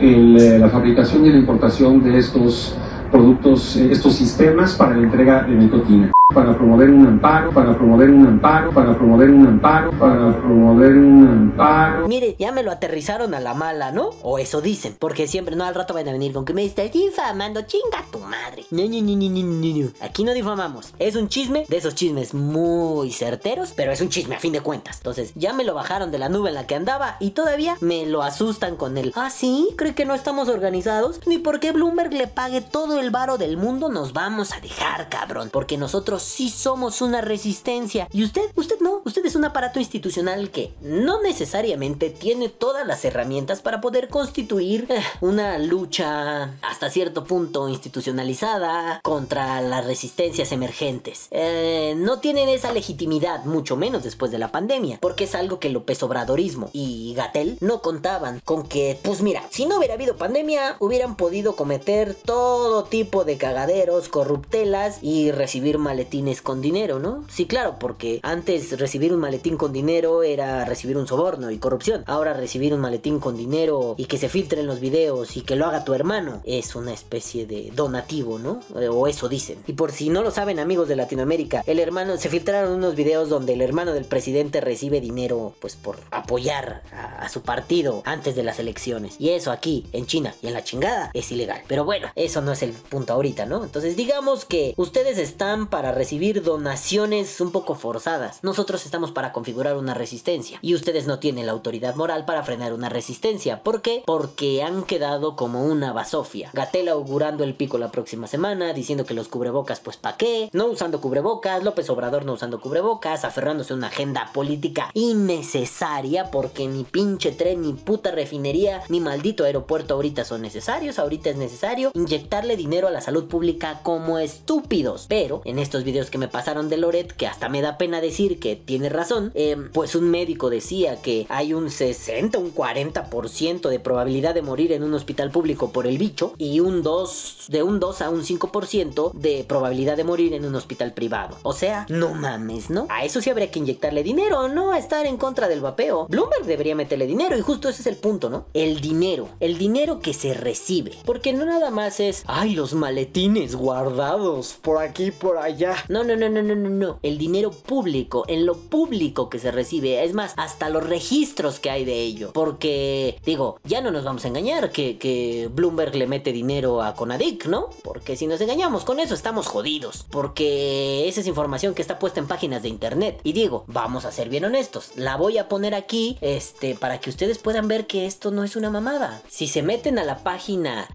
el, 0.00 0.36
eh, 0.38 0.58
la 0.58 0.68
fabricación 0.68 1.24
y 1.24 1.30
la 1.30 1.38
importación 1.38 2.02
de 2.04 2.18
estos 2.18 2.76
productos, 3.10 3.76
eh, 3.76 3.90
estos 3.92 4.14
sistemas 4.14 4.74
para 4.74 4.96
la 4.96 5.02
entrega 5.02 5.42
de 5.42 5.54
nicotina. 5.54 6.12
Para 6.32 6.56
promover 6.56 6.90
un 6.90 7.04
amparo, 7.08 7.50
para 7.50 7.76
promover 7.76 8.08
un 8.08 8.24
amparo, 8.24 8.70
para 8.70 8.96
promover 8.96 9.30
un 9.30 9.48
amparo, 9.48 9.90
para 9.98 10.38
promover 10.38 10.92
un 10.92 11.26
amparo. 11.26 12.06
Mire, 12.06 12.36
ya 12.38 12.52
me 12.52 12.62
lo 12.62 12.70
aterrizaron 12.70 13.34
a 13.34 13.40
la 13.40 13.52
mala, 13.52 13.90
¿no? 13.90 14.10
O 14.22 14.38
eso 14.38 14.60
dicen. 14.60 14.94
Porque 14.96 15.26
siempre, 15.26 15.56
no, 15.56 15.64
al 15.64 15.74
rato 15.74 15.92
van 15.92 16.08
a 16.08 16.12
venir 16.12 16.32
con 16.32 16.44
que 16.44 16.54
me 16.54 16.64
estás 16.64 16.92
difamando, 16.92 17.62
chinga 17.62 18.04
tu 18.12 18.20
madre. 18.20 18.64
No, 18.70 18.84
no, 18.84 19.00
no, 19.00 19.16
no, 19.16 19.28
no. 19.28 19.90
Aquí 20.00 20.22
no 20.22 20.32
difamamos. 20.32 20.94
Es 21.00 21.16
un 21.16 21.28
chisme 21.28 21.64
de 21.68 21.76
esos 21.76 21.96
chismes 21.96 22.32
muy 22.32 23.10
certeros, 23.10 23.72
pero 23.74 23.90
es 23.90 24.00
un 24.00 24.08
chisme 24.08 24.36
a 24.36 24.38
fin 24.38 24.52
de 24.52 24.60
cuentas. 24.60 24.98
Entonces, 24.98 25.32
ya 25.34 25.52
me 25.52 25.64
lo 25.64 25.74
bajaron 25.74 26.12
de 26.12 26.18
la 26.18 26.28
nube 26.28 26.50
en 26.50 26.54
la 26.54 26.68
que 26.68 26.76
andaba 26.76 27.16
y 27.18 27.30
todavía 27.30 27.76
me 27.80 28.06
lo 28.06 28.22
asustan 28.22 28.76
con 28.76 28.96
él. 28.98 29.12
¿Ah, 29.16 29.30
sí? 29.30 29.70
¿Cree 29.76 29.96
que 29.96 30.04
no 30.04 30.14
estamos 30.14 30.48
organizados? 30.48 31.20
Ni 31.26 31.38
porque 31.38 31.72
Bloomberg 31.72 32.12
le 32.12 32.28
pague 32.28 32.60
todo 32.60 32.99
el 33.00 33.10
varo 33.10 33.38
del 33.38 33.56
mundo 33.56 33.88
nos 33.88 34.12
vamos 34.12 34.52
a 34.52 34.60
dejar, 34.60 35.08
cabrón. 35.08 35.50
Porque 35.52 35.76
nosotros 35.76 36.22
sí 36.22 36.50
somos 36.50 37.00
una 37.00 37.20
resistencia. 37.20 38.08
Y 38.12 38.24
usted, 38.24 38.50
usted 38.54 38.80
no. 38.80 39.02
Usted 39.04 39.24
es 39.24 39.34
un 39.34 39.44
aparato 39.44 39.78
institucional 39.78 40.50
que 40.50 40.72
no 40.80 41.22
necesariamente 41.22 42.10
tiene 42.10 42.48
todas 42.48 42.86
las 42.86 43.04
herramientas 43.04 43.60
para 43.60 43.80
poder 43.80 44.08
constituir 44.08 44.86
eh, 44.88 45.02
una 45.20 45.58
lucha 45.58 46.54
hasta 46.62 46.90
cierto 46.90 47.24
punto 47.24 47.68
institucionalizada 47.68 49.00
contra 49.02 49.60
las 49.60 49.86
resistencias 49.86 50.52
emergentes. 50.52 51.28
Eh, 51.30 51.94
no 51.96 52.20
tienen 52.20 52.48
esa 52.48 52.72
legitimidad, 52.72 53.44
mucho 53.44 53.76
menos 53.76 54.02
después 54.02 54.30
de 54.30 54.38
la 54.38 54.52
pandemia, 54.52 54.98
porque 55.00 55.24
es 55.24 55.34
algo 55.34 55.58
que 55.58 55.70
López 55.70 56.02
Obradorismo 56.02 56.70
y 56.72 57.14
Gatel 57.14 57.56
no 57.60 57.82
contaban 57.82 58.40
con 58.44 58.66
que, 58.66 58.98
pues 59.02 59.22
mira, 59.22 59.42
si 59.50 59.66
no 59.66 59.78
hubiera 59.78 59.94
habido 59.94 60.16
pandemia, 60.16 60.76
hubieran 60.78 61.16
podido 61.16 61.56
cometer 61.56 62.14
todo 62.14 62.84
tipo 62.90 63.24
de 63.24 63.38
cagaderos, 63.38 64.08
corruptelas 64.08 64.98
y 65.02 65.30
recibir 65.30 65.78
maletines 65.78 66.42
con 66.42 66.60
dinero, 66.60 66.98
¿no? 66.98 67.24
Sí, 67.28 67.46
claro, 67.46 67.76
porque 67.78 68.20
antes 68.22 68.78
recibir 68.78 69.12
un 69.14 69.20
maletín 69.20 69.56
con 69.56 69.72
dinero 69.72 70.22
era 70.22 70.64
recibir 70.64 70.96
un 70.96 71.06
soborno 71.06 71.50
y 71.50 71.58
corrupción. 71.58 72.04
Ahora 72.06 72.34
recibir 72.34 72.74
un 72.74 72.80
maletín 72.80 73.20
con 73.20 73.36
dinero 73.36 73.94
y 73.96 74.06
que 74.06 74.18
se 74.18 74.28
filtren 74.28 74.66
los 74.66 74.80
videos 74.80 75.36
y 75.36 75.42
que 75.42 75.56
lo 75.56 75.66
haga 75.66 75.84
tu 75.84 75.94
hermano 75.94 76.42
es 76.44 76.74
una 76.74 76.92
especie 76.92 77.46
de 77.46 77.70
donativo, 77.74 78.38
¿no? 78.38 78.60
Eh, 78.78 78.88
O 78.88 79.06
eso 79.06 79.28
dicen. 79.28 79.58
Y 79.66 79.72
por 79.74 79.92
si 79.92 80.08
no 80.10 80.22
lo 80.22 80.30
saben, 80.30 80.58
amigos 80.58 80.88
de 80.88 80.96
Latinoamérica, 80.96 81.62
el 81.66 81.78
hermano 81.78 82.16
se 82.16 82.28
filtraron 82.28 82.72
unos 82.72 82.96
videos 82.96 83.28
donde 83.28 83.52
el 83.54 83.62
hermano 83.62 83.92
del 83.92 84.04
presidente 84.04 84.60
recibe 84.60 85.00
dinero 85.00 85.54
pues 85.60 85.76
por 85.76 85.96
apoyar 86.10 86.82
a, 86.92 87.24
a 87.24 87.28
su 87.28 87.42
partido 87.42 88.02
antes 88.04 88.34
de 88.34 88.42
las 88.42 88.58
elecciones. 88.58 89.14
Y 89.18 89.30
eso 89.30 89.52
aquí 89.52 89.86
en 89.92 90.06
China 90.06 90.34
y 90.42 90.48
en 90.48 90.54
la 90.54 90.64
chingada 90.64 91.10
es 91.14 91.30
ilegal. 91.30 91.62
Pero 91.68 91.84
bueno, 91.84 92.08
eso 92.16 92.40
no 92.40 92.52
es 92.52 92.62
el 92.62 92.74
punto 92.80 93.12
ahorita, 93.12 93.46
¿no? 93.46 93.64
Entonces 93.64 93.96
digamos 93.96 94.44
que 94.44 94.74
ustedes 94.76 95.18
están 95.18 95.68
para 95.68 95.92
recibir 95.92 96.42
donaciones 96.42 97.40
un 97.40 97.52
poco 97.52 97.74
forzadas. 97.74 98.40
Nosotros 98.42 98.84
estamos 98.84 99.12
para 99.12 99.32
configurar 99.32 99.76
una 99.76 99.94
resistencia. 99.94 100.58
Y 100.62 100.74
ustedes 100.74 101.06
no 101.06 101.18
tienen 101.18 101.46
la 101.46 101.52
autoridad 101.52 101.94
moral 101.94 102.24
para 102.24 102.42
frenar 102.42 102.72
una 102.72 102.88
resistencia. 102.88 103.62
¿Por 103.62 103.82
qué? 103.82 104.02
Porque 104.06 104.62
han 104.62 104.84
quedado 104.84 105.36
como 105.36 105.64
una 105.64 105.92
basofia. 105.92 106.50
Gatel 106.52 106.88
augurando 106.88 107.44
el 107.44 107.54
pico 107.54 107.78
la 107.78 107.90
próxima 107.90 108.26
semana, 108.26 108.72
diciendo 108.72 109.04
que 109.04 109.14
los 109.14 109.28
cubrebocas, 109.28 109.80
pues 109.80 109.96
pa' 109.96 110.16
qué, 110.16 110.50
no 110.52 110.66
usando 110.66 111.00
cubrebocas, 111.00 111.62
López 111.62 111.88
Obrador 111.90 112.24
no 112.24 112.34
usando 112.34 112.60
cubrebocas, 112.60 113.24
aferrándose 113.24 113.72
a 113.72 113.76
una 113.76 113.88
agenda 113.88 114.30
política 114.32 114.90
innecesaria, 114.94 116.30
porque 116.30 116.66
ni 116.66 116.84
pinche 116.84 117.32
tren, 117.32 117.62
ni 117.62 117.72
puta 117.72 118.10
refinería, 118.10 118.82
ni 118.88 119.00
maldito 119.00 119.44
aeropuerto 119.44 119.94
ahorita 119.94 120.24
son 120.24 120.42
necesarios, 120.42 120.98
ahorita 120.98 121.30
es 121.30 121.36
necesario 121.36 121.90
inyectarle 121.94 122.56
dinero 122.70 122.86
a 122.86 122.92
la 122.92 123.00
salud 123.00 123.24
pública 123.24 123.80
como 123.82 124.18
estúpidos. 124.20 125.06
Pero 125.08 125.42
en 125.44 125.58
estos 125.58 125.82
videos 125.82 126.08
que 126.08 126.18
me 126.18 126.28
pasaron 126.28 126.68
de 126.68 126.76
Loret, 126.76 127.12
que 127.12 127.26
hasta 127.26 127.48
me 127.48 127.62
da 127.62 127.78
pena 127.78 128.00
decir 128.00 128.38
que 128.38 128.54
tiene 128.54 128.88
razón, 128.88 129.32
eh, 129.34 129.56
pues 129.72 129.96
un 129.96 130.08
médico 130.08 130.50
decía 130.50 131.02
que 131.02 131.26
hay 131.28 131.52
un 131.52 131.68
60, 131.68 132.38
un 132.38 132.54
40% 132.54 133.68
de 133.68 133.80
probabilidad 133.80 134.36
de 134.36 134.42
morir 134.42 134.70
en 134.70 134.84
un 134.84 134.94
hospital 134.94 135.32
público 135.32 135.72
por 135.72 135.88
el 135.88 135.98
bicho 135.98 136.34
y 136.38 136.60
un 136.60 136.84
2, 136.84 137.46
de 137.48 137.64
un 137.64 137.80
2 137.80 138.02
a 138.02 138.10
un 138.10 138.22
5% 138.22 139.12
de 139.14 139.44
probabilidad 139.48 139.96
de 139.96 140.04
morir 140.04 140.32
en 140.34 140.44
un 140.44 140.54
hospital 140.54 140.92
privado. 140.92 141.38
O 141.42 141.52
sea, 141.52 141.86
no 141.88 142.14
mames, 142.14 142.70
¿no? 142.70 142.86
A 142.88 143.04
eso 143.04 143.20
sí 143.20 143.30
habría 143.30 143.50
que 143.50 143.58
inyectarle 143.58 144.04
dinero, 144.04 144.46
no 144.46 144.70
a 144.70 144.78
estar 144.78 145.06
en 145.06 145.16
contra 145.16 145.48
del 145.48 145.60
vapeo. 145.60 146.06
Bloomberg 146.08 146.44
debería 146.44 146.76
meterle 146.76 147.08
dinero 147.08 147.36
y 147.36 147.40
justo 147.40 147.68
ese 147.68 147.80
es 147.80 147.88
el 147.88 147.96
punto, 147.96 148.30
¿no? 148.30 148.46
El 148.54 148.80
dinero, 148.80 149.28
el 149.40 149.58
dinero 149.58 149.98
que 149.98 150.14
se 150.14 150.34
recibe. 150.34 150.92
Porque 151.04 151.32
no 151.32 151.44
nada 151.44 151.70
más 151.70 151.98
es, 151.98 152.22
ay, 152.28 152.59
los 152.60 152.74
maletines 152.74 153.54
guardados 153.54 154.58
por 154.60 154.82
aquí, 154.82 155.12
por 155.12 155.38
allá. 155.38 155.76
No, 155.88 156.04
no, 156.04 156.14
no, 156.14 156.28
no, 156.28 156.42
no, 156.42 156.54
no, 156.54 156.68
no. 156.68 156.98
El 157.02 157.16
dinero 157.16 157.52
público, 157.52 158.26
en 158.28 158.44
lo 158.44 158.54
público 158.54 159.30
que 159.30 159.38
se 159.38 159.50
recibe. 159.50 160.04
Es 160.04 160.12
más, 160.12 160.34
hasta 160.36 160.68
los 160.68 160.86
registros 160.86 161.58
que 161.58 161.70
hay 161.70 161.86
de 161.86 162.02
ello. 162.02 162.32
Porque, 162.34 163.18
digo, 163.24 163.58
ya 163.64 163.80
no 163.80 163.90
nos 163.90 164.04
vamos 164.04 164.26
a 164.26 164.28
engañar 164.28 164.72
que, 164.72 165.48
Bloomberg 165.54 165.94
le 165.94 166.06
mete 166.06 166.32
dinero 166.32 166.82
a 166.82 166.94
Conadic, 166.94 167.46
¿no? 167.46 167.70
Porque 167.82 168.14
si 168.14 168.26
nos 168.26 168.42
engañamos 168.42 168.84
con 168.84 169.00
eso 169.00 169.14
estamos 169.14 169.46
jodidos. 169.46 170.04
Porque 170.10 171.08
esa 171.08 171.22
es 171.22 171.26
información 171.26 171.74
que 171.74 171.80
está 171.80 171.98
puesta 171.98 172.20
en 172.20 172.28
páginas 172.28 172.62
de 172.62 172.68
internet. 172.68 173.20
Y 173.24 173.32
digo, 173.32 173.64
vamos 173.68 174.04
a 174.04 174.12
ser 174.12 174.28
bien 174.28 174.44
honestos. 174.44 174.90
La 174.96 175.16
voy 175.16 175.38
a 175.38 175.48
poner 175.48 175.74
aquí, 175.74 176.18
este, 176.20 176.74
para 176.74 177.00
que 177.00 177.08
ustedes 177.08 177.38
puedan 177.38 177.68
ver 177.68 177.86
que 177.86 178.04
esto 178.04 178.30
no 178.30 178.44
es 178.44 178.54
una 178.54 178.68
mamada. 178.68 179.22
Si 179.30 179.46
se 179.46 179.62
meten 179.62 179.98
a 179.98 180.04
la 180.04 180.18
página 180.18 180.88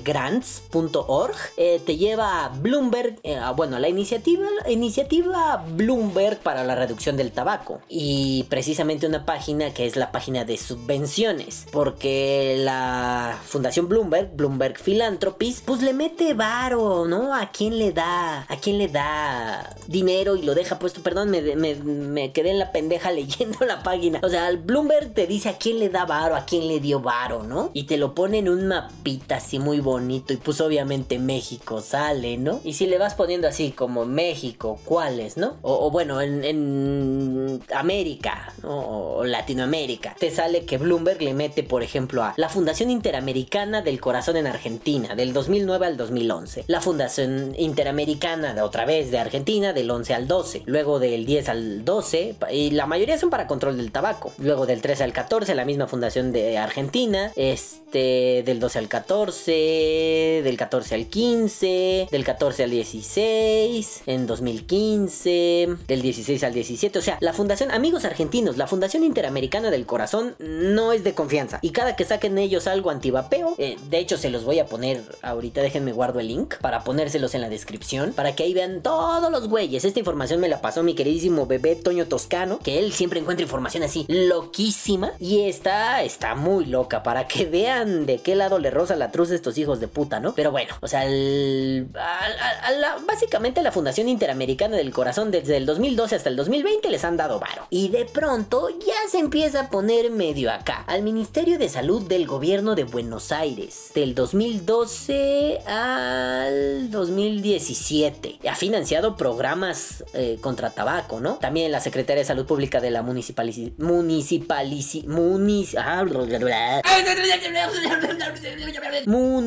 tobaccocontrolgrants.org, 0.00 1.36
eh, 1.56 1.80
te 1.84 1.96
lleva 1.96 2.44
a 2.44 2.48
Bloomberg, 2.48 3.18
eh, 3.22 3.40
bueno, 3.56 3.76
a 3.76 3.80
la 3.80 3.88
iniciativa, 3.88 4.46
iniciativa 4.68 5.64
Bloomberg 5.74 6.38
para 6.38 6.64
la 6.64 6.74
reducción 6.74 7.16
del 7.16 7.32
tabaco. 7.32 7.80
Y 7.88 8.44
precisamente 8.48 9.06
una 9.06 9.24
página 9.24 9.72
que 9.72 9.86
es 9.86 9.96
la 9.96 10.12
página 10.12 10.44
de 10.44 10.56
subvenciones. 10.56 11.66
Porque 11.70 12.56
la 12.58 13.38
Fundación 13.44 13.88
Bloomberg, 13.88 14.34
Bloomberg 14.36 14.78
Philanthropies, 14.78 15.62
pues 15.64 15.82
le 15.82 15.92
mete 15.92 16.34
varo, 16.34 17.06
¿no? 17.06 17.34
¿A 17.34 17.50
quién 17.50 17.78
le 17.78 17.92
da? 17.92 18.46
¿A 18.48 18.56
quién 18.56 18.78
le 18.78 18.88
da 18.88 19.74
dinero 19.86 20.36
y 20.36 20.42
lo 20.42 20.54
deja 20.54 20.78
puesto? 20.78 21.02
Perdón, 21.02 21.30
me 21.30 22.32
quedé 22.32 22.50
en 22.50 22.58
la 22.58 22.72
pendeja 22.72 23.10
leyendo 23.12 23.64
la 23.64 23.82
página. 23.82 24.20
O 24.22 24.28
sea, 24.28 24.48
el 24.48 24.58
Bloomberg 24.58 25.12
te 25.14 25.26
dice 25.26 25.48
a 25.48 25.58
quién 25.58 25.78
le 25.78 25.88
da 25.88 26.04
varo, 26.04 26.36
a 26.36 26.44
quién 26.44 26.68
le 26.68 26.80
dio 26.80 27.00
varo, 27.00 27.42
¿no? 27.42 27.70
Y 27.72 27.84
te 27.84 27.96
lo 27.96 28.14
pone 28.14 28.38
en 28.38 28.48
un 28.48 28.66
mapita 28.68 29.36
así 29.36 29.58
muy 29.58 29.80
bonito. 29.86 30.34
Y 30.34 30.36
pues 30.36 30.60
obviamente 30.60 31.18
México 31.18 31.80
sale, 31.80 32.36
¿no? 32.36 32.60
Y 32.62 32.74
si 32.74 32.86
le 32.86 32.98
vas 32.98 33.14
poniendo 33.14 33.48
así 33.48 33.70
como 33.70 34.04
México, 34.04 34.78
¿cuáles, 34.84 35.38
no? 35.38 35.56
O, 35.62 35.90
bueno, 35.90 36.20
en, 36.20 37.62
América, 37.74 38.52
¿no? 38.62 39.18
O 39.18 39.24
Latinoamérica. 39.24 40.14
Te 40.18 40.30
sale 40.30 40.64
que 40.66 40.76
Bloomberg 40.78 41.22
le 41.22 41.32
mete, 41.34 41.62
por 41.62 41.82
ejemplo, 41.82 42.22
a 42.22 42.34
la 42.36 42.48
Fundación 42.48 42.90
Interamericana 42.90 43.80
del 43.82 44.00
Corazón 44.00 44.36
en 44.36 44.46
Argentina, 44.46 45.14
del 45.14 45.32
2009 45.32 45.86
al 45.86 45.96
2011. 45.96 46.64
La 46.66 46.80
Fundación 46.80 47.54
Interamericana, 47.58 48.62
otra 48.64 48.84
vez, 48.84 49.10
de 49.10 49.18
Argentina, 49.18 49.72
del 49.72 49.90
11 49.90 50.14
al 50.14 50.26
12. 50.28 50.62
Luego 50.66 50.98
del 50.98 51.24
10 51.26 51.48
al 51.48 51.84
12, 51.84 52.34
pa- 52.38 52.52
y 52.52 52.70
la 52.70 52.86
mayoría 52.86 53.18
son 53.18 53.30
para 53.30 53.46
control 53.46 53.76
del 53.76 53.92
tabaco. 53.92 54.32
Luego 54.38 54.66
del 54.66 54.82
13 54.82 55.04
al 55.04 55.12
14, 55.12 55.54
la 55.54 55.64
misma 55.64 55.86
Fundación 55.86 56.32
de 56.32 56.58
Argentina. 56.58 57.32
Este, 57.36 58.42
del 58.44 58.58
12 58.60 58.78
al 58.80 58.88
14, 58.88 59.75
del 59.76 60.56
14 60.56 60.94
al 60.94 61.06
15, 61.06 62.08
del 62.10 62.24
14 62.24 62.64
al 62.64 62.70
16, 62.70 64.02
en 64.06 64.26
2015, 64.26 65.76
del 65.86 66.02
16 66.02 66.44
al 66.44 66.52
17. 66.52 66.98
O 66.98 67.02
sea, 67.02 67.18
la 67.20 67.32
Fundación, 67.32 67.70
amigos 67.70 68.04
argentinos, 68.04 68.56
la 68.56 68.66
Fundación 68.66 69.04
Interamericana 69.04 69.70
del 69.70 69.86
Corazón 69.86 70.34
no 70.38 70.92
es 70.92 71.04
de 71.04 71.14
confianza. 71.14 71.58
Y 71.62 71.70
cada 71.70 71.96
que 71.96 72.04
saquen 72.04 72.38
ellos 72.38 72.66
algo 72.66 72.90
antivapeo, 72.90 73.54
eh, 73.58 73.76
de 73.90 73.98
hecho 73.98 74.16
se 74.16 74.30
los 74.30 74.44
voy 74.44 74.58
a 74.58 74.66
poner 74.66 75.02
ahorita, 75.22 75.60
déjenme 75.62 75.92
guardo 75.92 76.20
el 76.20 76.28
link 76.28 76.56
para 76.60 76.84
ponérselos 76.84 77.34
en 77.34 77.40
la 77.40 77.48
descripción, 77.48 78.12
para 78.12 78.34
que 78.34 78.44
ahí 78.44 78.54
vean 78.54 78.82
todos 78.82 79.30
los 79.30 79.48
güeyes. 79.48 79.84
Esta 79.84 79.98
información 79.98 80.40
me 80.40 80.48
la 80.48 80.60
pasó 80.60 80.82
mi 80.82 80.94
queridísimo 80.94 81.46
bebé 81.46 81.76
Toño 81.76 82.06
Toscano, 82.06 82.58
que 82.62 82.78
él 82.78 82.92
siempre 82.92 83.20
encuentra 83.20 83.44
información 83.44 83.82
así 83.82 84.06
loquísima. 84.08 85.12
Y 85.18 85.42
está, 85.42 86.02
está 86.02 86.34
muy 86.34 86.66
loca, 86.66 87.02
para 87.02 87.26
que 87.28 87.46
vean 87.46 88.06
de 88.06 88.18
qué 88.18 88.34
lado 88.34 88.58
le 88.58 88.70
roza 88.70 88.96
la 88.96 89.10
truz 89.10 89.30
estos 89.30 89.58
hijos 89.58 89.65
de 89.74 89.88
puta, 89.88 90.20
¿no? 90.20 90.34
Pero 90.34 90.50
bueno, 90.52 90.74
o 90.80 90.88
sea, 90.88 91.04
el- 91.04 91.88
a- 91.98 92.70
la- 92.72 92.96
básicamente 93.06 93.62
la 93.62 93.72
Fundación 93.72 94.08
Interamericana 94.08 94.76
del 94.76 94.92
Corazón 94.92 95.30
desde 95.30 95.56
el 95.56 95.66
2012 95.66 96.14
hasta 96.14 96.28
el 96.28 96.36
2020 96.36 96.90
les 96.90 97.04
han 97.04 97.16
dado 97.16 97.40
varo. 97.40 97.66
Y 97.70 97.88
de 97.88 98.04
pronto 98.04 98.68
ya 98.70 99.10
se 99.10 99.18
empieza 99.18 99.60
a 99.62 99.70
poner 99.70 100.10
medio 100.10 100.52
acá. 100.52 100.84
Al 100.86 101.02
Ministerio 101.02 101.58
de 101.58 101.68
Salud 101.68 102.02
del 102.06 102.26
Gobierno 102.26 102.74
de 102.74 102.84
Buenos 102.84 103.32
Aires. 103.32 103.90
Del 103.94 104.14
2012 104.14 105.60
al 105.66 106.90
2017. 106.90 108.38
Ha 108.48 108.54
financiado 108.54 109.16
programas 109.16 110.04
eh, 110.14 110.38
contra 110.40 110.70
tabaco, 110.70 111.20
¿no? 111.20 111.34
También 111.34 111.72
la 111.72 111.80
Secretaría 111.80 112.20
de 112.20 112.24
Salud 112.26 112.46
Pública 112.46 112.80
de 112.80 112.90
la 112.90 113.02
municipalici... 113.02 113.74
Municipalici... 113.78 115.04
Munici... 115.06 115.76
ah, 115.76 116.04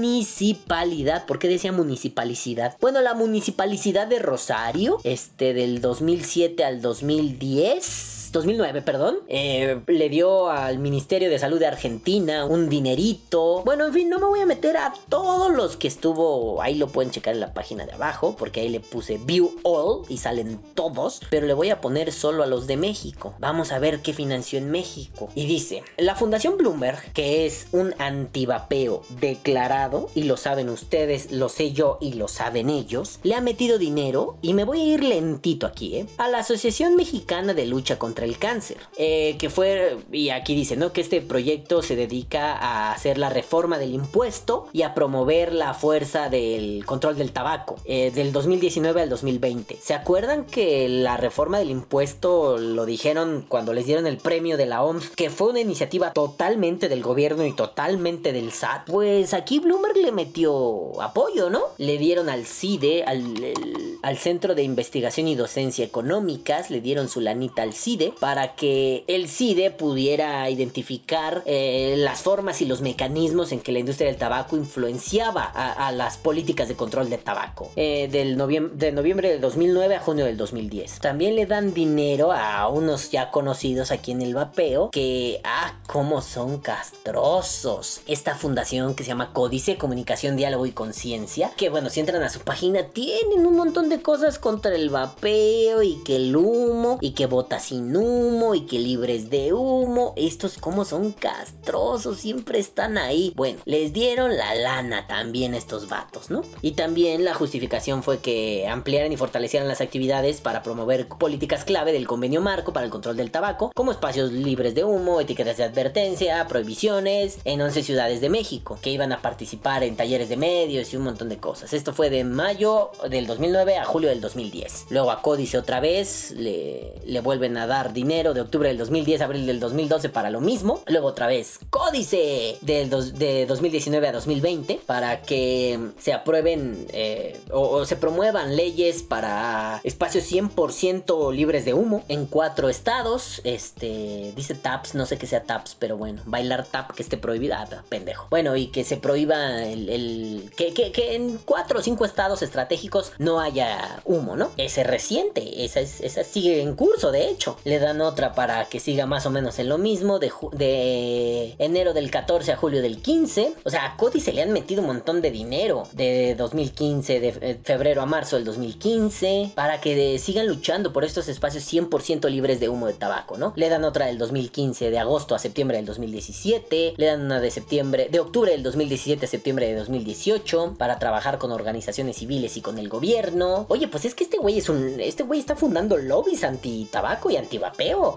Municipalidad. 0.10 1.28
¿Por 1.28 1.38
qué 1.38 1.48
decía 1.48 1.72
municipalicidad? 1.72 2.76
Bueno, 2.82 3.00
la 3.02 3.14
municipalidad 3.14 4.08
de 4.08 4.18
Rosario, 4.18 4.98
este 5.04 5.54
del 5.54 5.82
2007 5.82 6.66
al 6.66 6.82
2010. 6.82 8.19
2009, 8.32 8.82
perdón, 8.82 9.18
eh, 9.28 9.82
le 9.88 10.10
dio 10.10 10.50
al 10.50 10.80
Ministerio 10.80 11.30
de 11.30 11.40
Salud 11.40 11.60
de 11.60 11.68
Argentina 11.68 12.46
un 12.46 12.70
dinerito. 12.70 13.64
Bueno, 13.64 13.86
en 13.86 13.94
fin, 13.94 14.10
no 14.10 14.20
me 14.20 14.26
voy 14.26 14.40
a 14.42 14.46
meter 14.46 14.78
a 14.78 14.94
todos 15.10 15.52
los 15.52 15.78
que 15.78 15.88
estuvo. 15.88 16.62
Ahí 16.62 16.76
lo 16.76 16.88
pueden 16.88 17.12
checar 17.12 17.34
en 17.34 17.40
la 17.40 17.54
página 17.54 17.86
de 17.86 17.94
abajo, 17.94 18.36
porque 18.38 18.62
ahí 18.62 18.70
le 18.70 18.80
puse 18.80 19.18
View 19.18 19.56
All 19.64 20.04
y 20.10 20.18
salen 20.18 20.60
todos. 20.76 21.22
Pero 21.30 21.48
le 21.48 21.54
voy 21.54 21.70
a 21.70 21.82
poner 21.82 22.12
solo 22.12 22.44
a 22.44 22.48
los 22.48 22.68
de 22.68 22.78
México. 22.78 23.34
Vamos 23.40 23.72
a 23.72 23.80
ver 23.80 24.02
qué 24.02 24.14
financió 24.14 24.60
en 24.60 24.72
México. 24.72 25.30
Y 25.36 25.46
dice: 25.46 25.84
La 25.98 26.16
Fundación 26.16 26.58
Bloomberg, 26.58 27.12
que 27.14 27.46
es 27.46 27.68
un 27.72 27.94
antivapeo 27.98 29.02
declarado, 29.20 30.10
y 30.16 30.24
lo 30.24 30.38
saben 30.38 30.70
ustedes, 30.70 31.32
lo 31.32 31.50
sé 31.50 31.72
yo 31.72 31.98
y 32.02 32.14
lo 32.14 32.28
saben 32.28 32.70
ellos, 32.70 33.20
le 33.24 33.36
ha 33.36 33.42
metido 33.42 33.78
dinero, 33.78 34.38
y 34.42 34.54
me 34.54 34.64
voy 34.64 34.82
a 34.82 34.86
ir 34.86 35.04
lentito 35.04 35.66
aquí, 35.66 35.96
¿eh? 35.98 36.06
A 36.18 36.28
la 36.28 36.40
Asociación 36.40 36.96
Mexicana 36.96 37.54
de 37.54 37.66
Lucha 37.66 37.98
contra 37.98 38.19
el 38.26 38.38
Cáncer, 38.38 38.78
eh, 38.98 39.36
que 39.40 39.50
fue, 39.50 39.98
y 40.12 40.30
aquí 40.30 40.56
dice, 40.56 40.76
¿no? 40.76 40.92
Que 40.92 41.02
este 41.02 41.22
proyecto 41.22 41.82
se 41.82 41.96
dedica 41.96 42.54
a 42.54 42.92
hacer 42.92 43.18
la 43.18 43.30
reforma 43.30 43.78
del 43.78 43.94
impuesto 43.94 44.68
y 44.74 44.84
a 44.84 44.94
promover 44.94 45.54
la 45.54 45.74
fuerza 45.74 46.30
del 46.30 46.86
control 46.86 47.18
del 47.18 47.32
tabaco, 47.32 47.78
eh, 47.86 48.12
del 48.12 48.32
2019 48.32 49.02
al 49.02 49.10
2020. 49.10 49.78
¿Se 49.82 49.94
acuerdan 49.94 50.46
que 50.46 50.88
la 50.90 51.18
reforma 51.18 51.60
del 51.60 51.70
impuesto 51.70 52.58
lo 52.58 52.86
dijeron 52.86 53.46
cuando 53.48 53.74
les 53.74 53.86
dieron 53.86 54.08
el 54.08 54.18
premio 54.18 54.58
de 54.58 54.66
la 54.66 54.84
OMS, 54.84 55.10
que 55.10 55.30
fue 55.30 55.50
una 55.50 55.60
iniciativa 55.60 56.14
totalmente 56.14 56.90
del 56.90 57.02
gobierno 57.02 57.46
y 57.46 57.54
totalmente 57.54 58.34
del 58.34 58.52
SAT? 58.52 58.88
Pues 58.88 59.34
aquí 59.34 59.60
Bloomberg 59.60 59.98
le 59.98 60.12
metió 60.12 61.02
apoyo, 61.02 61.50
¿no? 61.50 61.62
Le 61.78 61.98
dieron 61.98 62.30
al 62.30 62.46
CIDE, 62.46 63.04
al, 63.04 63.54
al 64.02 64.18
Centro 64.18 64.56
de 64.56 64.64
Investigación 64.64 65.28
y 65.28 65.36
Docencia 65.36 65.86
Económicas, 65.86 66.70
le 66.70 66.82
dieron 66.82 67.10
su 67.10 67.22
lanita 67.22 67.64
al 67.64 67.74
CIDE 67.74 68.09
Para 68.20 68.56
que 68.56 69.04
el 69.08 69.30
CIDE 69.30 69.72
pudiera 69.72 70.50
identificar 70.50 71.44
eh, 71.46 71.96
las 71.98 72.22
formas 72.22 72.62
y 72.62 72.66
los 72.66 72.82
mecanismos 72.82 73.52
en 73.52 73.60
que 73.60 73.72
la 73.72 73.80
industria 73.80 74.08
del 74.08 74.18
tabaco 74.18 74.56
influenciaba 74.56 75.44
a, 75.44 75.92
las 75.92 76.18
políticas 76.18 76.68
de 76.68 76.76
control 76.76 77.10
de 77.10 77.18
tabaco. 77.18 77.72
Eh, 77.76 78.08
del 78.12 78.38
de 78.74 78.92
noviembre 78.92 79.30
del 79.30 79.42
2009 79.42 79.96
a 79.96 80.00
junio 80.00 80.26
del 80.26 80.38
2010. 80.38 81.00
También 81.00 81.36
le 81.36 81.46
dan 81.46 81.74
dinero 81.74 82.32
a 82.32 82.68
unos 82.68 83.12
ya 83.12 83.32
conocidos 83.32 83.92
aquí 83.92 84.12
en 84.12 84.22
el 84.22 84.34
vapeo 84.34 84.90
que, 84.92 85.42
ah, 85.44 85.76
cómo 85.88 86.22
son 86.22 86.60
castrosos. 86.60 88.02
Esta 88.08 88.36
fundación 88.36 88.96
que 88.96 89.04
se 89.04 89.10
llama 89.10 89.34
Códice 89.34 89.78
Comunicación, 89.78 90.36
Diálogo 90.36 90.66
y 90.66 90.72
Conciencia, 90.72 91.52
que 91.58 91.70
bueno, 91.70 91.90
si 91.90 92.00
entran 92.00 92.24
a 92.24 92.30
su 92.30 92.40
página 92.42 92.84
tienen 92.94 93.46
un 93.46 93.56
montón 93.56 93.90
de 93.90 94.02
cosas 94.02 94.40
contra 94.40 94.76
el 94.76 94.90
vapeo 94.90 95.82
y 95.84 95.96
que 96.04 96.16
el 96.16 96.36
humo 96.36 96.98
y 97.02 97.12
que 97.12 97.26
bota 97.26 97.60
sin 97.60 97.96
humo 98.00 98.56
y 98.56 98.62
que 98.62 98.80
libres 98.80 99.30
de 99.30 99.54
humo. 99.54 100.14
Estos 100.16 100.58
como 100.58 100.86
son 100.86 101.12
castrosos, 101.12 102.20
siempre 102.20 102.60
están 102.60 102.98
ahí. 102.98 103.34
Bueno, 103.36 103.60
les 103.66 103.94
dieron 103.94 104.36
la 104.38 104.56
lana 104.56 105.08
también 105.08 105.54
estos 105.54 105.88
vatos, 105.88 106.30
¿no? 106.30 106.42
Y 106.62 106.72
también 106.72 107.24
la 107.24 107.34
justificación 107.34 108.04
fue 108.04 108.20
que 108.20 108.68
ampliaran 108.68 109.12
y 109.12 109.18
fortalecieran 109.18 109.68
las 109.68 109.82
actividades 109.82 110.42
para 110.42 110.64
promover 110.64 111.08
políticas 111.08 111.66
clave 111.66 111.92
del 111.92 112.08
convenio 112.08 112.42
marco 112.42 112.74
para 112.74 112.86
el 112.86 112.92
control 112.92 113.18
del 113.18 113.32
tabaco, 113.32 113.72
como 113.76 113.92
espacios 113.92 114.32
libres 114.32 114.76
de 114.76 114.84
humo, 114.84 115.22
etiquetas 115.22 115.58
de 115.58 115.64
advertencia, 115.64 116.48
prohibiciones 116.48 117.40
en 117.46 117.62
11 117.62 117.84
ciudades 117.84 118.22
de 118.22 118.30
México, 118.30 118.80
que 118.82 118.92
iban 118.92 119.12
a 119.12 119.22
participar 119.22 119.84
en 119.84 119.96
talleres 119.96 120.30
de 120.30 120.38
medios 120.38 120.94
y 120.94 120.98
un 120.98 121.04
montón 121.04 121.30
de 121.30 121.38
cosas. 121.38 121.74
Esto 121.74 121.94
fue 121.94 122.10
de 122.10 122.24
mayo 122.24 122.92
del 123.10 123.28
2009 123.28 123.78
a 123.78 123.86
julio 123.86 124.10
del 124.10 124.22
2010. 124.22 124.88
Luego 124.90 125.12
a 125.12 125.22
Códice 125.22 125.58
otra 125.58 125.80
vez 125.80 126.32
le, 126.32 126.94
le 127.06 127.22
vuelven 127.22 127.58
a 127.58 127.68
dar 127.68 127.89
dinero 127.94 128.34
de 128.34 128.42
octubre 128.42 128.68
del 128.70 128.78
2010 128.78 129.22
a 129.22 129.26
abril 129.26 129.46
del 129.46 129.60
2012 129.60 130.10
para 130.10 130.30
lo 130.30 130.42
mismo. 130.42 130.84
Luego 130.88 131.08
otra 131.08 131.28
vez 131.28 131.60
Códice 131.70 132.58
del 132.62 132.90
dos- 132.90 133.14
de 133.16 133.46
2019 133.46 134.08
a 134.08 134.12
2020 134.12 134.80
para 134.86 135.22
que 135.22 135.80
se 136.00 136.14
aprueben 136.14 136.86
eh, 136.94 137.40
o, 137.52 137.86
se 137.86 137.96
promuevan 137.96 138.56
leyes 138.56 139.02
para 139.04 139.82
espacios 139.84 140.26
100% 140.32 141.34
libres 141.34 141.66
de 141.66 141.74
humo 141.74 142.04
en 142.08 142.26
cuatro 142.26 142.70
estados. 142.70 143.42
Este 143.44 144.34
dice 144.36 144.56
TAPS, 144.56 144.96
no 144.96 145.06
sé 145.06 145.18
qué 145.18 145.26
sea 145.28 145.44
TAPS, 145.44 145.76
pero 145.80 145.98
bueno, 145.98 146.22
bailar 146.26 146.66
TAP 146.66 146.92
que 146.92 147.04
esté 147.04 147.18
prohibida, 147.18 147.68
ah, 147.72 147.84
pendejo. 147.90 148.28
Bueno, 148.30 148.56
y 148.56 148.68
que 148.68 148.84
se 148.84 148.98
prohíba 148.98 149.64
el, 149.66 150.52
que, 150.56 150.74
que- 150.74 150.92
que 150.92 151.16
en 151.16 151.38
cuatro 151.46 151.80
o 151.80 151.82
cinco 151.82 152.06
estados 152.06 152.42
estratégicos 152.42 153.12
no 153.18 153.40
haya 153.40 154.02
humo, 154.06 154.36
¿no? 154.36 154.52
Ese 154.58 154.84
reciente, 154.84 155.64
esa, 155.66 155.80
es- 155.80 156.02
esa 156.02 156.24
sigue 156.24 156.62
en 156.62 156.76
curso, 156.76 157.12
de 157.12 157.30
hecho. 157.30 157.58
Le 157.64 157.79
dan 157.80 158.02
otra 158.02 158.34
para 158.34 158.66
que 158.66 158.80
siga 158.80 159.06
más 159.06 159.26
o 159.26 159.30
menos 159.30 159.60
en 159.60 159.70
lo 159.70 159.78
mismo, 159.78 160.20
de, 160.20 161.56
enero 161.60 161.94
del 161.94 162.12
14 162.12 162.52
a 162.52 162.58
julio 162.58 162.82
del 162.82 163.02
15. 163.02 163.54
O 163.64 163.70
sea, 163.70 163.86
a 163.86 163.98
Cody 163.98 164.20
se 164.20 164.34
le 164.34 164.42
han 164.42 164.52
metido 164.52 164.82
un 164.82 164.88
montón 164.88 165.22
de 165.22 165.32
dinero 165.32 165.88
de 165.94 166.36
2015, 166.36 167.20
de 167.20 167.60
febrero 167.64 168.02
a 168.02 168.06
marzo 168.06 168.36
del 168.36 168.46
2015, 168.46 169.52
para 169.56 169.82
que 169.82 170.18
sigan 170.20 170.48
luchando 170.48 170.94
por 170.94 171.04
estos 171.04 171.28
espacios 171.28 171.72
100% 171.72 172.30
libres 172.30 172.60
de 172.60 172.70
humo 172.70 172.88
de 172.88 172.94
tabaco, 172.94 173.38
¿no? 173.38 173.54
Le 173.56 173.70
dan 173.70 173.84
otra 173.84 174.08
del 174.08 174.18
2015, 174.18 174.90
de 174.90 175.00
agosto 175.00 175.36
a 175.36 175.40
septiembre 175.40 175.78
del 175.78 175.86
2017, 175.86 176.94
le 176.98 177.06
dan 177.06 177.22
una 177.22 177.40
de 177.40 177.52
septiembre, 177.52 178.10
de 178.12 178.20
octubre 178.20 178.52
del 178.52 178.64
2017 178.64 179.26
a 179.26 179.30
septiembre 179.30 179.68
de 179.68 179.76
2018, 179.76 180.76
para 180.78 181.00
trabajar 181.00 181.38
con 181.38 181.52
organizaciones 181.52 182.18
civiles 182.18 182.58
y 182.58 182.62
con 182.62 182.80
el 182.80 182.90
gobierno. 182.90 183.66
Oye, 183.70 183.88
pues 183.88 184.06
es 184.06 184.16
que 184.16 184.24
este 184.24 184.38
güey 184.38 184.58
es 184.58 184.70
un, 184.70 185.00
este 185.00 185.24
güey 185.24 185.40
está 185.40 185.56
fundando 185.56 185.98
lobbies 185.98 186.44
anti 186.44 186.88
tabaco 186.92 187.30
y 187.30 187.38
anti 187.38 187.58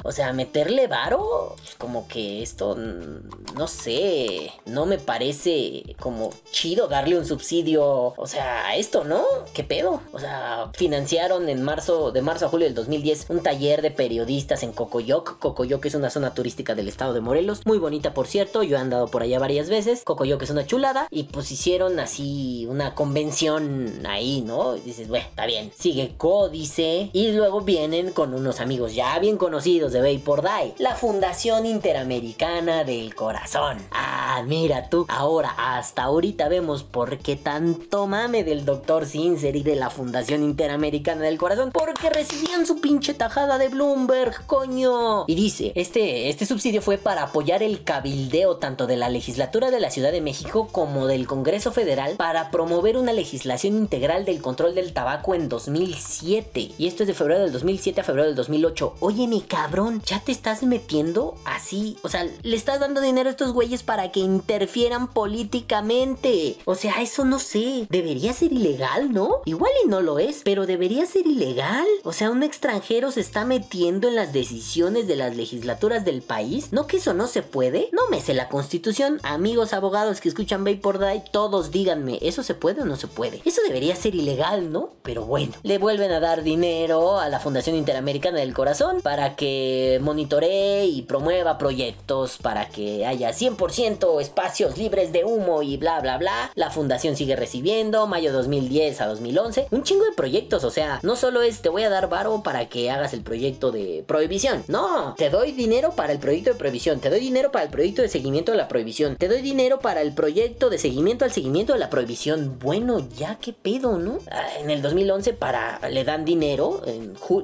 O 0.02 0.12
sea, 0.12 0.32
meterle 0.32 0.86
varo, 0.86 1.54
pues, 1.56 1.74
como 1.76 2.06
que 2.08 2.42
esto, 2.42 2.76
no 2.76 3.68
sé, 3.68 4.52
no 4.66 4.86
me 4.86 4.98
parece 4.98 5.96
como 5.98 6.30
chido 6.50 6.88
darle 6.88 7.18
un 7.18 7.26
subsidio, 7.26 8.14
o 8.16 8.26
sea, 8.26 8.66
a 8.66 8.76
esto, 8.76 9.04
¿no? 9.04 9.24
¿Qué 9.54 9.64
pedo? 9.64 10.00
O 10.12 10.18
sea, 10.18 10.70
financiaron 10.74 11.48
en 11.48 11.62
marzo, 11.62 12.12
de 12.12 12.22
marzo 12.22 12.46
a 12.46 12.48
julio 12.48 12.66
del 12.66 12.74
2010, 12.74 13.26
un 13.30 13.42
taller 13.42 13.82
de 13.82 13.90
periodistas 13.90 14.62
en 14.62 14.72
Cocoyoc. 14.72 15.38
Cocoyoc 15.38 15.84
es 15.86 15.94
una 15.94 16.10
zona 16.10 16.34
turística 16.34 16.74
del 16.74 16.88
estado 16.88 17.14
de 17.14 17.20
Morelos, 17.20 17.64
muy 17.64 17.78
bonita 17.78 18.12
por 18.14 18.26
cierto, 18.26 18.62
yo 18.62 18.76
he 18.76 18.80
andado 18.80 19.08
por 19.08 19.22
allá 19.22 19.38
varias 19.38 19.68
veces. 19.68 20.02
Cocoyoc 20.04 20.42
es 20.42 20.50
una 20.50 20.66
chulada 20.66 21.06
y 21.10 21.24
pues 21.24 21.50
hicieron 21.50 21.98
así 22.00 22.66
una 22.68 22.94
convención 22.94 24.06
ahí, 24.06 24.42
¿no? 24.42 24.76
Y 24.76 24.80
dices, 24.80 25.08
bueno, 25.08 25.26
está 25.28 25.46
bien. 25.46 25.72
Sigue 25.76 26.14
Códice 26.16 27.10
y 27.12 27.32
luego 27.32 27.62
vienen 27.62 28.12
con 28.12 28.34
unos 28.34 28.60
amigos 28.60 28.94
ya 28.94 29.18
bien 29.18 29.36
conocidos 29.42 29.90
de 29.90 30.00
Vapor 30.00 30.42
Die, 30.42 30.74
la 30.78 30.94
Fundación 30.94 31.66
Interamericana 31.66 32.84
del 32.84 33.12
Corazón. 33.16 33.78
Ah, 33.90 34.40
mira 34.46 34.88
tú, 34.88 35.04
ahora 35.08 35.52
hasta 35.56 36.04
ahorita 36.04 36.48
vemos 36.48 36.84
por 36.84 37.18
qué 37.18 37.34
tanto 37.34 38.06
mame 38.06 38.44
del 38.44 38.64
Dr. 38.64 39.04
Sincer 39.04 39.56
y 39.56 39.64
de 39.64 39.74
la 39.74 39.90
Fundación 39.90 40.44
Interamericana 40.44 41.22
del 41.22 41.38
Corazón, 41.38 41.72
porque 41.72 42.08
recibían 42.08 42.66
su 42.66 42.80
pinche 42.80 43.14
tajada 43.14 43.58
de 43.58 43.68
Bloomberg, 43.68 44.46
coño. 44.46 45.24
Y 45.26 45.34
dice, 45.34 45.72
este, 45.74 46.28
este 46.28 46.46
subsidio 46.46 46.80
fue 46.80 46.96
para 46.96 47.24
apoyar 47.24 47.64
el 47.64 47.82
cabildeo 47.82 48.58
tanto 48.58 48.86
de 48.86 48.96
la 48.96 49.08
legislatura 49.08 49.72
de 49.72 49.80
la 49.80 49.90
Ciudad 49.90 50.12
de 50.12 50.20
México 50.20 50.68
como 50.70 51.08
del 51.08 51.26
Congreso 51.26 51.72
Federal 51.72 52.14
para 52.14 52.52
promover 52.52 52.96
una 52.96 53.12
legislación 53.12 53.76
integral 53.76 54.24
del 54.24 54.40
control 54.40 54.76
del 54.76 54.92
tabaco 54.92 55.34
en 55.34 55.48
2007. 55.48 56.70
Y 56.78 56.86
esto 56.86 57.02
es 57.02 57.08
de 57.08 57.14
febrero 57.14 57.40
del 57.40 57.50
2007 57.50 58.02
a 58.02 58.04
febrero 58.04 58.28
del 58.28 58.36
2008. 58.36 58.94
Oye, 59.00 59.31
mi 59.32 59.40
cabrón, 59.40 60.02
ya 60.04 60.20
te 60.20 60.30
estás 60.30 60.62
metiendo 60.62 61.36
así. 61.46 61.96
O 62.02 62.10
sea, 62.10 62.28
le 62.42 62.54
estás 62.54 62.80
dando 62.80 63.00
dinero 63.00 63.30
a 63.30 63.32
estos 63.32 63.54
güeyes 63.54 63.82
para 63.82 64.12
que 64.12 64.20
interfieran 64.20 65.10
políticamente. 65.10 66.58
O 66.66 66.74
sea, 66.74 67.00
eso 67.00 67.24
no 67.24 67.38
sé. 67.38 67.86
Debería 67.88 68.34
ser 68.34 68.52
ilegal, 68.52 69.10
¿no? 69.10 69.40
Igual 69.46 69.72
y 69.86 69.88
no 69.88 70.02
lo 70.02 70.18
es, 70.18 70.42
pero 70.44 70.66
debería 70.66 71.06
ser 71.06 71.26
ilegal. 71.26 71.86
O 72.04 72.12
sea, 72.12 72.30
un 72.30 72.42
extranjero 72.42 73.10
se 73.10 73.22
está 73.22 73.46
metiendo 73.46 74.08
en 74.08 74.16
las 74.16 74.34
decisiones 74.34 75.06
de 75.06 75.16
las 75.16 75.34
legislaturas 75.34 76.04
del 76.04 76.20
país. 76.20 76.70
¿No 76.70 76.86
que 76.86 76.98
eso 76.98 77.14
no 77.14 77.26
se 77.26 77.40
puede? 77.40 77.88
No 77.92 78.02
me 78.10 78.20
sé 78.20 78.34
la 78.34 78.50
constitución. 78.50 79.18
Amigos 79.22 79.72
abogados 79.72 80.20
que 80.20 80.28
escuchan 80.28 80.62
Vapor 80.62 80.98
Die, 80.98 81.24
todos 81.32 81.70
díganme, 81.70 82.18
¿eso 82.20 82.42
se 82.42 82.52
puede 82.52 82.82
o 82.82 82.84
no 82.84 82.96
se 82.96 83.06
puede? 83.06 83.40
Eso 83.46 83.62
debería 83.66 83.96
ser 83.96 84.14
ilegal, 84.14 84.70
¿no? 84.70 84.90
Pero 85.02 85.24
bueno, 85.24 85.54
le 85.62 85.78
vuelven 85.78 86.12
a 86.12 86.20
dar 86.20 86.42
dinero 86.42 87.18
a 87.18 87.30
la 87.30 87.40
Fundación 87.40 87.76
Interamericana 87.76 88.36
del 88.36 88.52
Corazón 88.52 89.00
para 89.00 89.11
que 89.36 89.98
monitoree 90.02 90.86
y 90.86 91.02
promueva 91.02 91.58
proyectos 91.58 92.38
para 92.38 92.68
que 92.68 93.04
haya 93.06 93.30
100% 93.30 94.20
espacios 94.20 94.78
libres 94.78 95.12
de 95.12 95.24
humo 95.24 95.62
y 95.62 95.76
bla 95.76 96.00
bla 96.00 96.18
bla. 96.18 96.50
La 96.54 96.70
fundación 96.70 97.16
sigue 97.16 97.36
recibiendo, 97.36 98.06
mayo 98.06 98.32
2010 98.32 99.00
a 99.00 99.06
2011, 99.06 99.68
un 99.70 99.82
chingo 99.82 100.04
de 100.04 100.12
proyectos, 100.12 100.64
o 100.64 100.70
sea, 100.70 101.00
no 101.02 101.16
solo 101.16 101.42
es 101.42 101.60
te 101.62 101.68
voy 101.68 101.82
a 101.82 101.90
dar 101.90 102.08
varo 102.08 102.42
para 102.42 102.68
que 102.68 102.90
hagas 102.90 103.12
el 103.12 103.22
proyecto 103.22 103.70
de 103.70 104.04
prohibición, 104.06 104.64
no, 104.68 105.14
te 105.16 105.30
doy 105.30 105.52
dinero 105.52 105.92
para 105.92 106.12
el 106.12 106.18
proyecto 106.18 106.50
de 106.50 106.56
prohibición, 106.56 107.00
te 107.00 107.10
doy 107.10 107.20
dinero 107.20 107.52
para 107.52 107.64
el 107.64 107.70
proyecto 107.70 108.02
de 108.02 108.08
seguimiento 108.08 108.52
de 108.52 108.58
la 108.58 108.68
prohibición, 108.68 109.16
te 109.16 109.28
doy 109.28 109.42
dinero 109.42 109.80
para 109.80 110.00
el 110.00 110.12
proyecto 110.12 110.70
de 110.70 110.78
seguimiento 110.78 111.24
al 111.24 111.32
seguimiento 111.32 111.72
de 111.72 111.78
la 111.78 111.90
prohibición. 111.90 112.58
Bueno, 112.58 113.06
ya 113.16 113.38
qué 113.40 113.52
pedo, 113.52 113.98
¿no? 113.98 114.18
Ah, 114.30 114.46
En 114.60 114.70
el 114.70 114.82
2011 114.82 115.32
para 115.34 115.80
le 115.90 116.04
dan 116.04 116.24
dinero 116.24 116.82